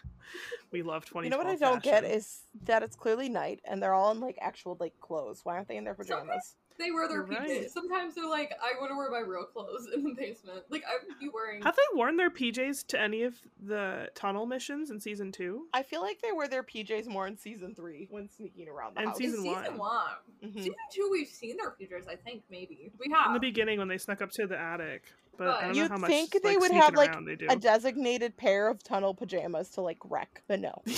We 0.71 0.83
love 0.83 1.05
20 1.05 1.25
You 1.25 1.31
know 1.31 1.39
what 1.39 1.47
I 1.47 1.55
don't 1.55 1.81
get 1.81 2.03
is 2.03 2.43
that 2.65 2.83
it's 2.83 2.95
clearly 2.95 3.29
night 3.29 3.61
and 3.65 3.81
they're 3.81 3.95
all 3.95 4.11
in 4.11 4.19
like 4.19 4.37
actual 4.39 4.77
like 4.79 4.93
clothes. 4.99 5.41
Why 5.43 5.55
aren't 5.55 5.67
they 5.67 5.77
in 5.77 5.83
their 5.83 5.95
pajamas? 5.95 6.55
They 6.79 6.91
wear 6.91 7.07
their 7.09 7.23
PJs. 7.23 7.37
right. 7.39 7.69
Sometimes 7.71 8.15
they're 8.15 8.27
like, 8.29 8.53
I 8.63 8.79
want 8.79 8.91
to 8.91 8.95
wear 8.97 9.11
my 9.11 9.19
real 9.19 9.43
clothes 9.43 9.87
in 9.93 10.03
the 10.03 10.13
basement. 10.13 10.63
Like, 10.69 10.83
I 10.87 10.93
would 11.05 11.19
be 11.19 11.29
wearing. 11.31 11.61
have 11.61 11.75
they 11.75 11.97
worn 11.97 12.15
their 12.17 12.29
pjs 12.29 12.87
to 12.87 12.99
any 12.99 13.23
of 13.23 13.35
the 13.61 14.09
tunnel 14.15 14.45
missions 14.45 14.89
in 14.89 14.99
season 14.99 15.31
two 15.31 15.67
I 15.73 15.83
feel 15.83 16.01
like 16.01 16.21
they 16.21 16.31
wear 16.31 16.47
their 16.47 16.63
PJs 16.63 17.07
more 17.07 17.27
in 17.27 17.37
season 17.37 17.75
three 17.75 18.07
when 18.09 18.29
sneaking 18.29 18.67
around 18.69 18.95
the 18.95 19.01
And 19.01 19.09
house. 19.09 19.17
season 19.17 19.39
in 19.45 19.53
season 19.53 19.77
one. 19.77 19.77
one. 19.77 20.05
Mhm. 20.45 20.53
Season 20.55 20.75
two, 20.93 21.09
we've 21.11 21.27
seen 21.27 21.57
their 21.57 21.71
PJs, 21.71 22.07
I 22.07 22.15
think, 22.15 22.43
maybe. 22.49 22.91
We 22.97 23.11
have. 23.13 23.27
in 23.27 23.33
the 23.33 23.39
beginning 23.39 23.79
when 23.79 23.89
they 23.89 23.97
snuck 23.97 24.21
up 24.21 24.31
to 24.31 24.47
the 24.47 24.57
attic 24.57 25.03
but 25.39 25.47
i 25.57 25.61
don't 25.67 25.75
You'd 25.75 25.89
how 25.89 25.97
much 25.97 26.09
think 26.11 26.31
they 26.43 26.49
like, 26.49 26.59
would 26.59 26.71
have, 26.71 26.93
like, 26.95 27.09
around 27.11 27.25
they 27.25 27.35
do 27.35 27.47
A 27.49 27.55
designated 27.55 28.37
pair 28.37 28.67
of 28.67 28.83
tunnel 28.83 29.13
pajamas 29.15 29.69
to 29.71 29.81
like 29.81 29.97
wreck, 30.05 30.43
but 30.47 30.59
no. 30.59 30.81
I 30.85 30.85
would 30.85 30.95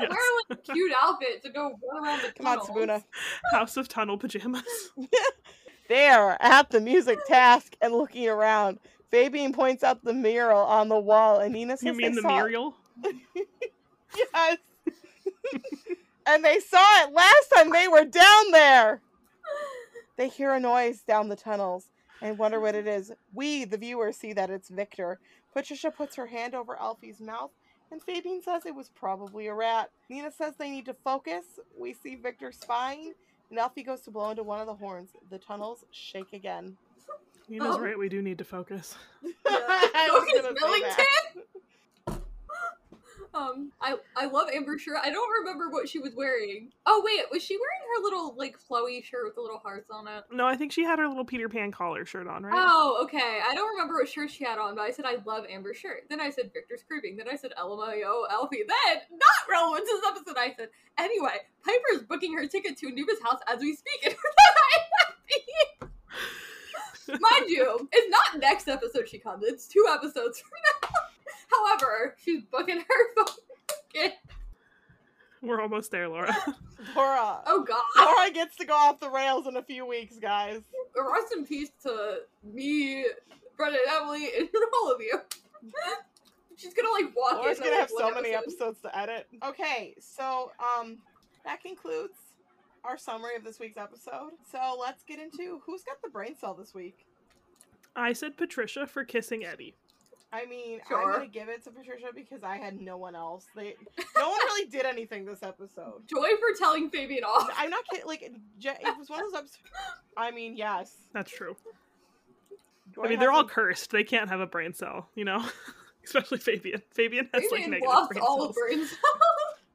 Yes. 0.00 0.10
wear 0.10 0.18
like 0.48 0.58
a 0.68 0.72
cute 0.72 0.92
outfit 0.98 1.42
to 1.42 1.50
go 1.50 1.78
run 1.92 2.04
around 2.04 2.22
the 2.22 2.32
Come 2.32 2.46
on. 2.46 2.58
Sibuna. 2.60 3.04
house 3.52 3.76
of 3.76 3.88
tunnel 3.88 4.16
pajamas 4.16 4.62
There, 5.88 6.36
at 6.42 6.70
the 6.70 6.80
music 6.80 7.18
task 7.26 7.76
and 7.82 7.92
looking 7.92 8.26
around, 8.26 8.78
Fabian 9.10 9.52
points 9.52 9.84
out 9.84 10.02
the 10.02 10.14
mural 10.14 10.62
on 10.62 10.88
the 10.88 10.98
wall, 10.98 11.40
and 11.40 11.52
Nina 11.52 11.76
says 11.76 11.84
you 11.84 11.92
mean 11.92 12.12
they 12.12 12.16
the 12.16 12.22
saw 12.22 12.36
muriel 12.36 12.74
Yes. 14.16 14.58
and 16.26 16.44
they 16.44 16.60
saw 16.60 17.02
it 17.02 17.12
last 17.12 17.48
time 17.54 17.70
they 17.70 17.88
were 17.88 18.04
down 18.04 18.50
there. 18.52 19.00
They 20.16 20.28
hear 20.28 20.52
a 20.52 20.60
noise 20.60 21.02
down 21.02 21.28
the 21.28 21.36
tunnels 21.36 21.86
and 22.22 22.38
wonder 22.38 22.60
what 22.60 22.74
it 22.74 22.86
is. 22.86 23.12
We, 23.32 23.64
the 23.64 23.76
viewers, 23.76 24.16
see 24.16 24.32
that 24.32 24.50
it's 24.50 24.68
Victor. 24.68 25.18
Patricia 25.52 25.90
puts 25.90 26.16
her 26.16 26.26
hand 26.26 26.54
over 26.54 26.76
Alfie's 26.76 27.20
mouth, 27.20 27.50
and 27.90 28.02
Fabian 28.02 28.42
says 28.42 28.66
it 28.66 28.74
was 28.74 28.88
probably 28.88 29.46
a 29.46 29.54
rat. 29.54 29.90
Nina 30.08 30.30
says 30.32 30.54
they 30.58 30.70
need 30.70 30.86
to 30.86 30.94
focus. 30.94 31.44
We 31.78 31.92
see 31.94 32.16
Victor 32.16 32.50
spying, 32.52 33.12
and 33.50 33.58
Alfie 33.58 33.82
goes 33.82 34.00
to 34.02 34.10
blow 34.10 34.30
into 34.30 34.42
one 34.42 34.60
of 34.60 34.66
the 34.66 34.74
horns. 34.74 35.10
The 35.30 35.38
tunnels 35.38 35.84
shake 35.90 36.32
again. 36.32 36.76
nina's 37.48 37.76
Oh. 37.76 37.80
right 37.80 37.98
we 37.98 38.08
do 38.08 38.22
need 38.22 38.38
to 38.38 38.44
focus 38.44 38.94
I 39.46 40.08
was 40.10 40.24
Focus 40.42 40.60
Millington? 40.62 41.42
Um, 43.34 43.72
I 43.80 43.96
I 44.16 44.26
love 44.26 44.48
Amber's 44.54 44.82
shirt. 44.82 44.96
I 45.02 45.10
don't 45.10 45.30
remember 45.40 45.68
what 45.70 45.88
she 45.88 45.98
was 45.98 46.14
wearing. 46.14 46.70
Oh 46.86 47.02
wait, 47.04 47.24
was 47.32 47.42
she 47.42 47.56
wearing 47.56 47.82
her 47.96 48.02
little 48.04 48.34
like 48.36 48.56
flowy 48.58 49.02
shirt 49.02 49.24
with 49.24 49.34
the 49.34 49.40
little 49.40 49.58
hearts 49.58 49.90
on 49.90 50.06
it? 50.08 50.24
no 50.30 50.46
i 50.46 50.56
think 50.56 50.72
she 50.72 50.84
had 50.84 50.98
her 50.98 51.08
little 51.08 51.24
peter 51.24 51.48
pan 51.48 51.70
collar 51.72 52.04
shirt 52.04 52.26
on 52.28 52.42
right 52.44 52.52
Oh, 52.56 53.00
okay. 53.04 53.40
I 53.46 53.54
don't 53.54 53.68
remember 53.70 53.94
what 53.94 54.08
shirt 54.08 54.30
she 54.30 54.44
had 54.44 54.58
on, 54.58 54.74
but 54.76 54.82
I 54.82 54.90
said 54.90 55.04
I 55.04 55.16
love 55.26 55.44
Amber's 55.50 55.76
shirt. 55.76 56.04
Then 56.08 56.20
I 56.20 56.30
said 56.30 56.50
Victor's 56.52 56.82
creeping. 56.86 57.16
Then 57.16 57.28
I 57.28 57.36
said 57.36 57.52
LMAO 57.58 58.22
Alfie. 58.30 58.64
Then, 58.66 58.96
not 59.10 59.48
relevant 59.50 59.86
to 59.86 60.00
this 60.00 60.10
episode, 60.10 60.36
I 60.38 60.54
said, 60.56 60.68
anyway, 60.98 61.36
Piper's 61.64 62.02
booking 62.08 62.32
her 62.34 62.46
ticket 62.46 62.76
to 62.78 62.86
Anubis 62.88 63.20
house 63.22 63.40
as 63.52 63.60
we 63.60 63.74
speak. 63.74 64.04
And 64.04 64.14
happy. 65.84 65.90
Mind 67.20 67.48
you, 67.48 67.88
it's 67.92 68.10
not 68.10 68.40
next 68.40 68.68
episode 68.68 69.08
she 69.08 69.18
comes. 69.18 69.44
It's 69.44 69.66
two 69.68 69.86
episodes 69.90 70.40
from 70.40 70.50
now. 70.82 70.88
However, 71.54 72.16
she's 72.18 72.42
booking 72.44 72.78
her 72.80 73.14
phone 73.16 74.10
we're 75.40 75.60
almost 75.60 75.90
there 75.90 76.08
laura 76.08 76.34
Laura. 76.96 77.40
Oh 77.46 77.64
god. 77.64 77.82
Laura 77.96 78.30
gets 78.30 78.56
to 78.56 78.64
go 78.64 78.74
off 78.74 79.00
the 79.00 79.08
rails 79.08 79.46
in 79.46 79.56
a 79.56 79.62
few 79.62 79.86
weeks, 79.86 80.18
guys. 80.18 80.60
Rest 80.96 81.32
in 81.34 81.46
peace 81.46 81.70
to 81.82 82.18
me, 82.42 83.06
Brendan, 83.56 83.80
Emily, 83.88 84.28
and 84.36 84.48
all 84.82 84.92
of 84.92 85.00
you. 85.00 85.18
She's 86.56 86.74
gonna 86.74 86.90
like 86.90 87.14
walk 87.16 87.34
Laura's 87.34 87.58
in. 87.58 87.64
gonna 87.64 87.76
like, 87.76 87.80
have 87.80 87.90
so 87.90 88.04
one 88.04 88.14
many 88.14 88.34
episodes 88.34 88.80
to 88.82 88.96
edit. 88.96 89.28
Okay, 89.44 89.94
so 89.98 90.52
um, 90.58 90.98
that 91.44 91.62
concludes 91.62 92.18
our 92.84 92.98
summary 92.98 93.36
of 93.36 93.44
this 93.44 93.58
week's 93.58 93.78
episode. 93.78 94.32
So 94.50 94.76
let's 94.78 95.02
get 95.04 95.18
into 95.18 95.60
who's 95.64 95.82
got 95.84 96.02
the 96.02 96.10
brain 96.10 96.36
cell 96.38 96.54
this 96.54 96.74
week. 96.74 97.06
i 97.96 98.12
said 98.12 98.36
patricia 98.36 98.86
for 98.86 99.04
kissing 99.04 99.44
eddie 99.44 99.74
I 100.34 100.46
mean, 100.46 100.80
I'm 100.90 101.12
gonna 101.12 101.26
give 101.28 101.48
it 101.48 101.62
to 101.64 101.70
Patricia 101.70 102.08
because 102.12 102.42
I 102.42 102.56
had 102.56 102.80
no 102.80 102.96
one 102.96 103.14
else. 103.14 103.46
They, 103.54 103.76
no 104.16 104.28
one 104.30 104.38
really 104.46 104.68
did 104.68 104.84
anything 104.84 105.24
this 105.24 105.44
episode. 105.44 106.02
Joy 106.08 106.28
for 106.40 106.58
telling 106.58 106.90
Fabian 106.90 107.22
off. 107.22 107.48
I'm 107.56 107.70
not 107.70 107.84
kidding. 107.88 108.04
Like, 108.06 108.22
it 108.22 108.98
was 108.98 109.08
one 109.08 109.20
of 109.20 109.26
those 109.26 109.34
episodes. 109.38 109.58
I 110.16 110.32
mean, 110.32 110.56
yes. 110.56 110.92
that's 111.12 111.30
true 111.30 111.54
Do 112.94 113.04
I 113.04 113.08
mean, 113.08 113.20
they're 113.20 113.30
all 113.30 113.42
some- 113.42 113.48
cursed. 113.48 113.92
They 113.92 114.02
can't 114.02 114.28
have 114.28 114.40
a 114.40 114.46
brain 114.46 114.74
cell, 114.74 115.08
you 115.14 115.24
know? 115.24 115.44
Especially 116.04 116.38
Fabian. 116.38 116.82
Fabian 116.90 117.30
has 117.32 117.44
like 117.52 117.60
negative 117.68 117.88
lost 117.88 118.10
brain 118.10 118.22
all 118.26 118.38
cells. 118.40 118.50
of 118.50 118.56
brains. 118.56 118.94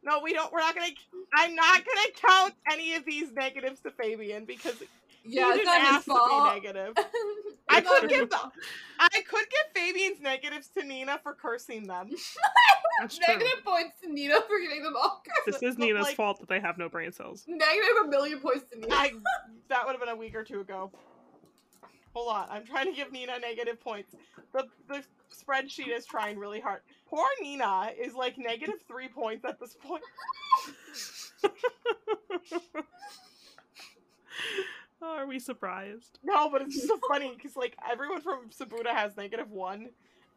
No, 0.03 0.19
we 0.23 0.33
don't. 0.33 0.51
We're 0.53 0.59
not 0.59 0.75
gonna. 0.75 0.87
I'm 1.35 1.55
not 1.55 1.77
gonna 1.77 2.09
count 2.15 2.53
any 2.71 2.95
of 2.95 3.05
these 3.05 3.31
negatives 3.31 3.79
to 3.81 3.91
Fabian 3.91 4.45
because 4.45 4.81
yeah, 5.25 5.53
he 5.53 5.59
it's 5.59 5.69
didn't 5.69 5.81
his 5.81 5.89
ask 5.89 6.05
to 6.05 6.11
be 6.11 6.17
fault. 6.17 6.53
negative. 6.55 6.93
I 7.69 7.81
could 7.81 8.03
his 8.09 8.11
give 8.19 8.29
the. 8.29 8.37
I 8.99 9.09
could 9.09 9.45
give 9.49 9.73
Fabian's 9.75 10.19
negatives 10.21 10.69
to 10.77 10.83
Nina 10.83 11.19
for 11.21 11.33
cursing 11.33 11.85
them. 11.87 12.09
That's 12.99 13.17
true. 13.17 13.33
Negative 13.35 13.63
points 13.63 13.95
to 14.03 14.11
Nina 14.11 14.41
for 14.47 14.59
getting 14.59 14.83
them 14.83 14.93
all 14.99 15.21
cursed. 15.45 15.61
This 15.61 15.71
is 15.71 15.77
Nina's 15.77 16.03
like- 16.03 16.15
fault 16.15 16.39
that 16.39 16.49
they 16.49 16.59
have 16.59 16.77
no 16.77 16.89
brain 16.89 17.11
cells. 17.11 17.45
Negative 17.47 18.05
a 18.05 18.07
million 18.07 18.39
points 18.39 18.65
to 18.71 18.79
Nina. 18.79 18.93
I 18.95 19.11
that 19.69 19.85
would 19.85 19.91
have 19.91 19.99
been 20.01 20.09
a 20.09 20.15
week 20.15 20.35
or 20.35 20.43
two 20.43 20.61
ago. 20.61 20.91
Hold 22.13 22.33
on, 22.33 22.47
I'm 22.49 22.65
trying 22.65 22.87
to 22.87 22.91
give 22.91 23.11
Nina 23.11 23.37
negative 23.39 23.79
points. 23.79 24.15
The 24.51 24.67
the 24.87 25.03
spreadsheet 25.31 25.95
is 25.95 26.05
trying 26.05 26.39
really 26.39 26.59
hard. 26.59 26.81
Poor 27.07 27.27
Nina 27.41 27.91
is 27.99 28.15
like 28.15 28.37
negative 28.37 28.75
three 28.87 29.07
points 29.07 29.45
at 29.45 29.59
this 29.59 29.75
point. 29.75 30.03
Are 35.29 35.33
we 35.33 35.39
surprised? 35.39 36.17
No, 36.23 36.49
but 36.49 36.63
it's 36.63 36.73
just 36.73 36.87
so 36.87 36.99
funny 37.07 37.31
because 37.35 37.55
like 37.55 37.77
everyone 37.91 38.19
from 38.21 38.49
Sibuna 38.49 38.87
has 38.95 39.15
negative 39.15 39.51
one. 39.51 39.89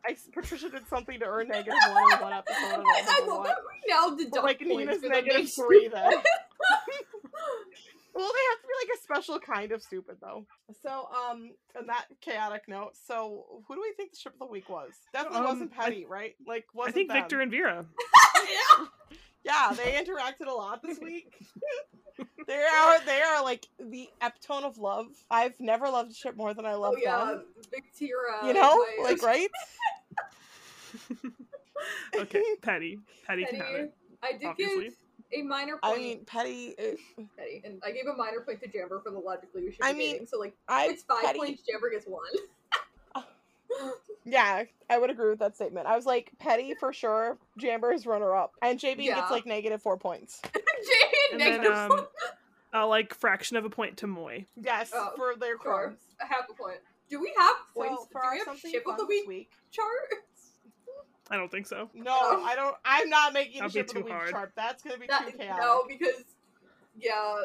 I, 0.07 0.17
Patricia 0.35 0.69
did 0.69 0.87
something 0.89 1.19
to 1.21 1.25
earn 1.25 1.49
negative 1.49 1.73
one 1.89 2.13
in 2.13 2.19
one 2.21 2.33
episode. 2.35 2.57
I 2.63 2.77
don't 2.77 2.87
I, 2.87 3.21
I 3.23 3.27
love 3.27 3.45
that 3.47 3.57
we 3.67 3.91
now 3.91 4.11
deduct 4.11 4.35
But, 4.35 4.45
like 4.45 4.59
points 4.59 4.77
Nina's 4.77 5.01
for 5.03 5.09
negative 5.09 5.37
being 5.37 5.47
three 5.47 5.81
stupid. 5.89 5.93
then. 5.95 6.13
Well, 8.15 8.27
they 8.31 8.51
have 8.51 8.61
to 8.61 8.67
be 8.69 8.75
like 8.87 8.99
a 8.99 9.03
special 9.03 9.39
kind 9.39 9.73
of 9.73 9.83
stupid 9.83 10.17
though. 10.21 10.45
So, 10.83 11.09
um, 11.31 11.53
on 11.79 11.87
that 11.87 12.05
chaotic 12.21 12.65
note, 12.69 12.91
so 13.07 13.63
who 13.67 13.75
do 13.75 13.81
we 13.81 13.95
think 13.97 14.11
the 14.11 14.17
strip 14.19 14.35
of 14.35 14.41
the 14.41 14.53
week 14.53 14.69
was? 14.69 14.91
Definitely 15.15 15.39
Um, 15.39 15.45
wasn't 15.47 15.73
I- 15.79 16.05
right? 16.07 16.35
Like, 16.47 16.67
wasn't 16.75 16.91
I 16.91 16.95
think 16.95 17.09
them. 17.09 17.17
Victor 17.23 17.41
and 17.41 17.51
Vera. 17.51 17.87
yeah. 18.37 18.87
Yeah, 19.45 19.73
they 19.75 19.93
interacted 19.93 20.47
a 20.47 20.53
lot 20.53 20.83
this 20.83 20.99
week. 20.99 21.33
They 22.53 22.65
are 22.65 23.05
they 23.07 23.21
are 23.23 23.43
like 23.43 23.67
the 23.79 24.09
epitome 24.21 24.65
of 24.67 24.79
love. 24.79 25.07
I've 25.31 25.59
never 25.59 25.89
loved 25.89 26.11
a 26.13 26.15
ship 26.15 26.37
more 26.37 26.53
than 26.55 26.67
I 26.67 26.75
love 26.75 26.95
Oh 26.97 27.01
yeah, 27.03 27.25
them. 27.27 27.45
Big 27.71 27.85
You 28.01 28.53
know, 28.53 28.77
my- 28.77 28.99
like 29.05 29.23
right? 29.33 29.49
Okay, 32.17 32.45
Petty. 32.61 32.99
Petty 33.27 33.45
can 33.45 33.57
have 33.57 33.67
Petty. 33.67 33.79
it. 33.85 33.95
I 34.23 34.33
did 34.33 34.45
obviously. 34.45 34.85
give 34.85 34.95
a 35.33 35.43
minor 35.43 35.79
I 35.83 35.89
point. 35.91 36.01
mean, 36.03 36.25
Petty. 36.27 36.75
Petty, 37.37 37.63
and 37.65 37.81
I 37.85 37.91
gave 37.91 38.07
a 38.07 38.15
minor 38.17 38.41
point 38.41 38.61
to 38.61 38.69
Jamber 38.69 39.03
for 39.03 39.11
the 39.11 39.19
logic 39.19 39.49
leadership. 39.55 39.81
I 39.83 39.91
of 39.91 39.97
mean, 39.97 40.13
dating, 40.13 40.27
so 40.29 40.39
like 40.39 40.55
I 40.69 40.87
it's 40.91 41.03
five 41.03 41.25
Petty. 41.25 41.39
points. 41.39 41.63
Jamber 41.63 41.91
gets 41.91 42.07
one. 42.07 42.23
Yeah, 44.25 44.65
I 44.91 44.99
would 44.99 45.09
agree 45.11 45.31
with 45.31 45.39
that 45.41 45.57
statement. 45.57 45.87
I 45.89 45.97
was 45.97 46.05
like, 46.07 46.31
Petty 46.39 46.75
for 46.79 46.93
sure, 46.93 47.39
Jamber 47.59 47.93
is 47.93 48.07
runner 48.07 48.37
up, 48.37 48.53
and 48.63 48.79
JB 48.79 49.03
Yeah. 49.05 49.17
gets 49.17 49.31
like 49.33 49.47
negative 49.47 49.83
four 49.83 49.97
points. 49.97 50.41
Jamie 50.55 50.63
And 51.33 51.33
and 51.33 51.41
then 51.41 51.51
negative 51.63 51.73
um, 51.91 52.07
uh, 52.75 52.87
like 52.87 53.15
fraction 53.15 53.57
of 53.57 53.65
a 53.65 53.71
point 53.71 53.97
to 53.99 54.07
Moy. 54.07 54.47
Yes, 54.61 54.91
Oh, 54.95 55.13
for 55.17 55.35
their 55.39 55.59
Sure. 55.63 55.87
crumbs. 55.89 55.99
A 56.21 56.27
half 56.27 56.49
a 56.51 56.55
point. 56.55 56.79
Do 57.11 57.21
we 57.21 57.33
have 57.37 57.57
points? 57.75 58.03
So 58.05 58.09
for 58.13 58.21
Do 58.21 58.27
our 58.27 58.33
we 58.33 58.39
have 58.39 58.47
something 58.47 58.71
ship 58.71 58.85
of 58.87 58.97
the 58.97 59.07
week 59.07 59.29
week. 59.29 59.51
chart? 59.71 59.89
I 61.31 61.37
don't 61.37 61.51
think 61.51 61.67
so. 61.67 61.89
No, 61.95 62.11
Oh. 62.21 62.45
I 62.45 62.55
don't. 62.55 62.77
I'm 62.85 63.09
not 63.09 63.33
making 63.33 63.59
a 63.63 63.69
That'd 63.69 63.73
be 63.75 63.79
ship 63.81 63.89
of 63.89 63.95
the 63.95 64.01
week 64.03 64.13
hard. 64.13 64.31
chart. 64.31 64.53
That's 64.57 64.83
gonna 64.83 64.99
be 64.99 65.07
That- 65.07 65.27
too 65.31 65.37
chaotic. 65.39 65.63
no, 65.63 65.85
because 65.89 66.25
yeah, 66.97 67.37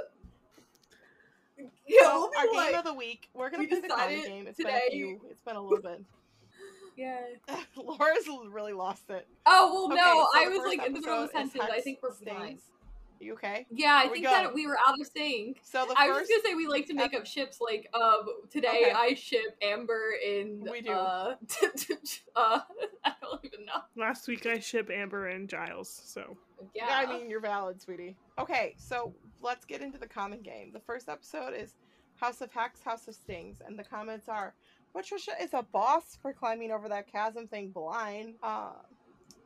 yeah. 1.87 2.01
So 2.03 2.29
we'll 2.31 2.31
our 2.37 2.53
like, 2.55 2.69
game 2.71 2.79
of 2.79 2.85
the 2.85 2.93
week. 2.93 3.29
We're 3.33 3.49
gonna 3.49 3.63
we 3.63 3.67
pick 3.67 3.85
a 3.85 3.87
common 3.87 4.21
game. 4.21 4.47
It's 4.47 4.57
been 4.57 4.65
today- 4.67 4.81
a 4.87 4.91
few. 4.91 5.21
It's 5.29 5.41
been 5.41 5.55
a 5.55 5.61
little 5.61 5.81
bit. 5.81 6.01
yeah. 6.97 7.21
Laura's 7.75 8.27
really 8.49 8.73
lost 8.73 9.09
it. 9.09 9.27
Oh 9.45 9.73
well, 9.73 9.85
Okay, 9.85 9.95
no, 9.95 10.27
so 10.33 10.39
I 10.39 10.47
was 10.49 10.57
first 10.59 10.67
like 10.77 10.87
in 10.87 10.93
the 10.93 10.99
middle 11.01 11.23
of 11.23 11.31
the 11.31 11.37
sentence. 11.37 11.63
I 11.71 11.81
think 11.81 11.99
we're 12.03 12.11
fine. 12.13 12.59
You 13.19 13.33
okay? 13.33 13.65
Yeah, 13.71 13.93
I 13.93 14.03
Here 14.03 14.11
think 14.11 14.25
go. 14.25 14.31
that 14.31 14.53
we 14.53 14.67
were 14.67 14.77
out 14.87 14.99
of 14.99 15.07
sync. 15.07 15.59
So 15.63 15.81
the 15.81 15.87
first... 15.87 15.97
I 15.99 16.09
was 16.09 16.27
gonna 16.27 16.41
say 16.43 16.55
we 16.55 16.67
like 16.67 16.87
to 16.87 16.93
make 16.93 17.13
up 17.13 17.25
ships. 17.25 17.59
Like, 17.61 17.89
um, 17.93 18.25
today 18.49 18.83
Okay. 18.87 18.91
I 18.91 19.13
ship 19.13 19.57
Amber 19.61 20.13
and 20.25 20.67
We 20.69 20.81
do. 20.81 20.91
Uh, 20.91 21.35
uh, 22.35 22.59
I 23.05 23.13
don't 23.21 23.43
even 23.43 23.65
know. 23.65 23.81
Last 23.95 24.27
week 24.27 24.45
I 24.45 24.59
ship 24.59 24.89
Amber 24.91 25.27
and 25.27 25.49
Giles, 25.49 25.89
so 26.05 26.37
Yeah, 26.73 26.87
I 26.89 27.05
mean, 27.05 27.29
you're 27.29 27.41
valid, 27.41 27.81
sweetie. 27.81 28.15
Okay, 28.39 28.75
so 28.77 29.13
let's 29.41 29.65
get 29.65 29.81
into 29.81 29.97
the 29.97 30.07
common 30.07 30.41
game. 30.41 30.71
The 30.73 30.79
first 30.79 31.09
episode 31.09 31.53
is 31.53 31.75
House 32.15 32.41
of 32.41 32.51
Hacks, 32.51 32.81
House 32.83 33.07
of 33.07 33.15
Stings, 33.15 33.61
and 33.65 33.77
the 33.77 33.83
comments 33.83 34.27
are 34.27 34.53
Patricia 34.93 35.31
is 35.41 35.53
a 35.53 35.63
boss 35.63 36.17
for 36.21 36.33
climbing 36.33 36.71
over 36.71 36.89
that 36.89 37.11
chasm 37.11 37.47
thing 37.47 37.69
blind. 37.69 38.35
Uh, 38.41 38.71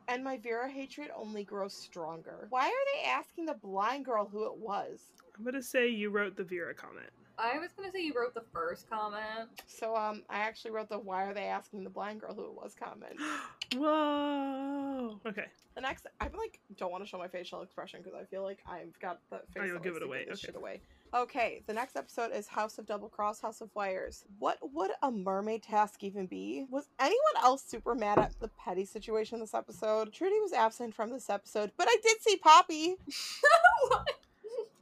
and 0.08 0.22
my 0.24 0.38
Vera 0.38 0.68
hatred 0.68 1.10
only 1.16 1.44
grows 1.44 1.74
stronger. 1.74 2.46
Why 2.50 2.66
are 2.66 2.86
they 2.94 3.08
asking 3.08 3.46
the 3.46 3.54
blind 3.54 4.04
girl 4.04 4.28
who 4.30 4.46
it 4.46 4.56
was? 4.56 5.00
I'm 5.36 5.44
gonna 5.44 5.62
say 5.62 5.88
you 5.88 6.10
wrote 6.10 6.36
the 6.36 6.44
Vera 6.44 6.74
comment. 6.74 7.10
I 7.38 7.58
was 7.58 7.70
gonna 7.72 7.90
say 7.90 8.02
you 8.02 8.12
wrote 8.14 8.34
the 8.34 8.44
first 8.52 8.88
comment. 8.88 9.48
So 9.66 9.96
um, 9.96 10.22
I 10.28 10.38
actually 10.38 10.72
wrote 10.72 10.88
the 10.88 10.98
"Why 10.98 11.24
are 11.24 11.34
they 11.34 11.44
asking 11.44 11.84
the 11.84 11.90
blind 11.90 12.20
girl 12.20 12.34
who 12.34 12.44
it 12.44 12.54
was?" 12.54 12.74
comment. 12.74 13.18
Whoa. 13.74 15.18
Okay. 15.26 15.46
The 15.74 15.80
next, 15.80 16.06
I'm 16.20 16.32
like, 16.36 16.60
don't 16.76 16.92
want 16.92 17.02
to 17.02 17.08
show 17.08 17.18
my 17.18 17.28
facial 17.28 17.62
expression 17.62 18.00
because 18.02 18.18
I 18.18 18.24
feel 18.24 18.42
like 18.42 18.58
I've 18.66 18.98
got 19.00 19.20
the 19.30 19.38
face. 19.54 19.62
Oh, 19.62 19.64
you'll 19.64 19.78
give 19.78 19.96
it 19.96 20.00
to 20.00 20.04
away, 20.04 20.26
this 20.28 20.38
okay. 20.38 20.48
shit 20.48 20.56
away. 20.56 20.80
Okay, 21.14 21.62
the 21.66 21.74
next 21.74 21.94
episode 21.94 22.32
is 22.32 22.48
House 22.48 22.78
of 22.78 22.86
Double 22.86 23.10
Cross, 23.10 23.42
House 23.42 23.60
of 23.60 23.68
Wires. 23.74 24.24
What 24.38 24.56
would 24.72 24.92
a 25.02 25.10
mermaid 25.10 25.62
task 25.62 26.02
even 26.02 26.24
be? 26.24 26.64
Was 26.70 26.88
anyone 26.98 27.44
else 27.44 27.62
super 27.62 27.94
mad 27.94 28.18
at 28.18 28.40
the 28.40 28.48
petty 28.48 28.86
situation 28.86 29.38
this 29.38 29.52
episode? 29.52 30.10
Trudy 30.14 30.40
was 30.40 30.54
absent 30.54 30.94
from 30.94 31.10
this 31.10 31.28
episode, 31.28 31.72
but 31.76 31.86
I 31.86 31.96
did 32.02 32.22
see 32.22 32.36
Poppy. 32.38 32.96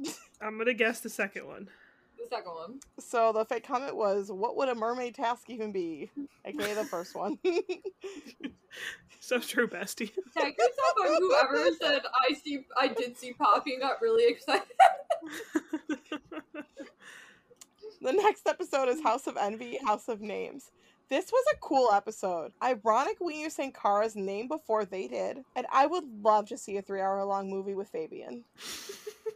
I'm 0.41 0.57
gonna 0.57 0.73
guess 0.73 1.01
the 1.01 1.09
second 1.09 1.49
one. 1.49 1.69
The 2.31 2.37
second 2.37 2.53
one. 2.53 2.81
So 2.99 3.33
the 3.33 3.45
fake 3.45 3.67
comment 3.67 3.97
was, 3.97 4.31
"What 4.31 4.57
would 4.57 4.69
a 4.69 4.75
mermaid 4.75 5.15
task 5.15 5.51
even 5.51 5.73
be?" 5.73 6.11
AKA 6.45 6.75
the 6.75 6.85
first 6.85 7.15
one. 7.15 7.39
So 9.23 9.39
true, 9.39 9.69
bestie. 9.69 10.11
Tag 10.37 10.55
yourself 10.57 10.95
on 11.05 11.17
whoever 11.21 11.71
said 11.81 12.03
I 12.29 12.33
see. 12.35 12.65
I 12.81 12.89
did 12.89 13.17
see 13.17 13.33
Poppy 13.33 13.75
and 13.75 13.83
got 13.83 14.01
really 14.01 14.33
excited. 14.33 14.67
The 18.03 18.13
next 18.13 18.47
episode 18.49 18.89
is 18.89 19.03
House 19.03 19.27
of 19.27 19.37
Envy, 19.37 19.79
House 19.85 20.09
of 20.09 20.23
Names. 20.23 20.71
This 21.11 21.31
was 21.31 21.45
a 21.53 21.59
cool 21.59 21.93
episode. 21.93 22.53
Ironic 22.63 23.19
we 23.21 23.43
used 23.43 23.59
Senkhara's 23.59 24.17
name 24.17 24.49
before 24.49 24.87
they 24.87 25.07
did, 25.07 25.45
and 25.55 25.67
I 25.71 25.87
would 25.87 26.05
love 26.23 26.49
to 26.49 26.57
see 26.57 26.79
a 26.79 26.83
three 26.83 27.03
hour 27.03 27.23
long 27.25 27.51
movie 27.51 27.75
with 27.75 27.89
Fabian. 27.89 28.45